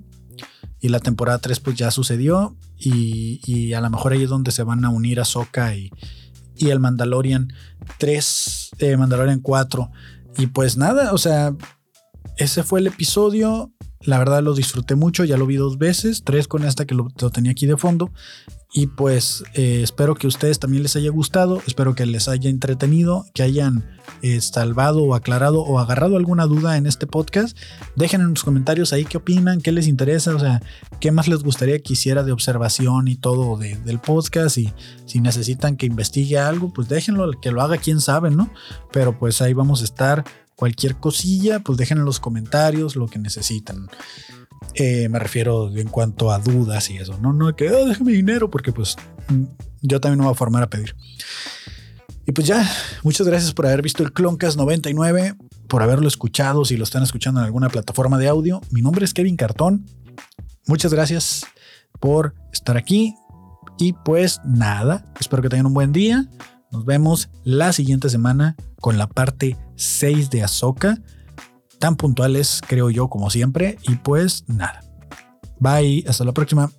Y 0.78 0.90
la 0.90 1.00
temporada 1.00 1.40
3 1.40 1.58
pues 1.58 1.74
ya 1.74 1.90
sucedió 1.90 2.56
y, 2.76 3.72
a 3.72 3.80
lo 3.80 3.90
mejor 3.90 4.12
ahí 4.12 4.22
es 4.22 4.28
donde 4.28 4.52
se 4.52 4.62
van 4.62 4.84
a 4.84 4.90
unir 4.90 5.18
Ahsoka 5.18 5.74
y, 5.74 5.90
y 6.54 6.68
el 6.68 6.78
Mandalorian 6.78 7.52
3, 7.98 8.70
eh, 8.78 8.96
Mandalorian 8.96 9.40
4. 9.40 9.90
Y 10.36 10.46
pues 10.46 10.76
nada, 10.76 11.12
o 11.12 11.18
sea, 11.18 11.56
ese 12.36 12.62
fue 12.62 12.78
el 12.78 12.86
episodio. 12.86 13.72
La 14.02 14.18
verdad 14.18 14.42
lo 14.42 14.54
disfruté 14.54 14.94
mucho, 14.94 15.24
ya 15.24 15.36
lo 15.36 15.46
vi 15.46 15.56
dos 15.56 15.76
veces, 15.76 16.22
tres 16.24 16.46
con 16.46 16.64
esta 16.64 16.86
que 16.86 16.94
lo, 16.94 17.08
tenía 17.32 17.52
aquí 17.52 17.66
de 17.66 17.76
fondo. 17.76 18.12
Y 18.72 18.86
pues 18.86 19.44
eh, 19.54 19.80
espero 19.82 20.14
que 20.14 20.26
a 20.26 20.28
ustedes 20.28 20.58
también 20.58 20.82
les 20.82 20.94
haya 20.94 21.10
gustado, 21.10 21.62
espero 21.66 21.94
que 21.94 22.04
les 22.04 22.28
haya 22.28 22.50
entretenido, 22.50 23.24
que 23.32 23.42
hayan 23.42 23.84
eh, 24.20 24.40
salvado 24.40 25.02
o 25.02 25.14
aclarado 25.14 25.62
o 25.62 25.78
agarrado 25.78 26.16
alguna 26.16 26.44
duda 26.44 26.76
en 26.76 26.86
este 26.86 27.06
podcast. 27.06 27.56
Dejen 27.96 28.20
en 28.20 28.30
los 28.30 28.44
comentarios 28.44 28.92
ahí 28.92 29.04
qué 29.04 29.16
opinan, 29.16 29.62
qué 29.62 29.72
les 29.72 29.88
interesa, 29.88 30.34
o 30.34 30.38
sea, 30.38 30.62
qué 31.00 31.10
más 31.12 31.28
les 31.28 31.42
gustaría 31.42 31.78
que 31.80 31.94
hiciera 31.94 32.22
de 32.22 32.32
observación 32.32 33.08
y 33.08 33.16
todo 33.16 33.56
del 33.56 33.98
podcast. 34.00 34.58
Y 34.58 34.72
si 35.06 35.20
necesitan 35.20 35.76
que 35.76 35.86
investigue 35.86 36.38
algo, 36.38 36.72
pues 36.72 36.88
déjenlo, 36.88 37.30
que 37.40 37.50
lo 37.50 37.62
haga 37.62 37.78
quien 37.78 38.00
sabe, 38.00 38.30
¿no? 38.30 38.50
Pero 38.92 39.18
pues 39.18 39.40
ahí 39.42 39.54
vamos 39.54 39.80
a 39.80 39.84
estar. 39.84 40.24
Cualquier 40.58 40.96
cosilla, 40.96 41.60
pues 41.60 41.78
dejen 41.78 41.98
en 41.98 42.04
los 42.04 42.18
comentarios 42.18 42.96
lo 42.96 43.06
que 43.06 43.20
necesitan. 43.20 43.88
Eh, 44.74 45.08
me 45.08 45.20
refiero 45.20 45.70
en 45.72 45.86
cuanto 45.86 46.32
a 46.32 46.40
dudas 46.40 46.90
y 46.90 46.96
eso. 46.96 47.16
No, 47.22 47.32
no, 47.32 47.54
que 47.54 47.70
oh, 47.70 47.86
déjame 47.86 48.10
dinero, 48.10 48.50
porque 48.50 48.72
pues 48.72 48.96
mm, 49.28 49.44
yo 49.82 50.00
también 50.00 50.18
me 50.18 50.24
voy 50.24 50.32
a 50.32 50.36
formar 50.36 50.64
a 50.64 50.68
pedir. 50.68 50.96
Y 52.26 52.32
pues 52.32 52.48
ya, 52.48 52.68
muchas 53.04 53.28
gracias 53.28 53.54
por 53.54 53.66
haber 53.66 53.82
visto 53.82 54.02
el 54.02 54.12
Cloncast 54.12 54.56
99, 54.56 55.36
por 55.68 55.80
haberlo 55.80 56.08
escuchado, 56.08 56.64
si 56.64 56.76
lo 56.76 56.82
están 56.82 57.04
escuchando 57.04 57.38
en 57.38 57.46
alguna 57.46 57.68
plataforma 57.68 58.18
de 58.18 58.26
audio. 58.26 58.60
Mi 58.72 58.82
nombre 58.82 59.04
es 59.04 59.14
Kevin 59.14 59.36
Cartón. 59.36 59.86
Muchas 60.66 60.92
gracias 60.92 61.46
por 62.00 62.34
estar 62.52 62.76
aquí. 62.76 63.14
Y 63.78 63.92
pues 63.92 64.40
nada, 64.44 65.04
espero 65.20 65.40
que 65.40 65.50
tengan 65.50 65.66
un 65.66 65.74
buen 65.74 65.92
día. 65.92 66.28
Nos 66.72 66.84
vemos 66.84 67.30
la 67.44 67.72
siguiente 67.72 68.10
semana 68.10 68.56
con 68.80 68.98
la 68.98 69.06
parte 69.06 69.56
6 69.78 70.28
de 70.30 70.42
Azoka. 70.42 70.98
Tan 71.78 71.96
puntuales, 71.96 72.60
creo 72.66 72.90
yo, 72.90 73.08
como 73.08 73.30
siempre. 73.30 73.78
Y 73.88 73.94
pues 73.96 74.44
nada. 74.46 74.82
Bye, 75.58 76.04
hasta 76.06 76.24
la 76.24 76.32
próxima. 76.32 76.70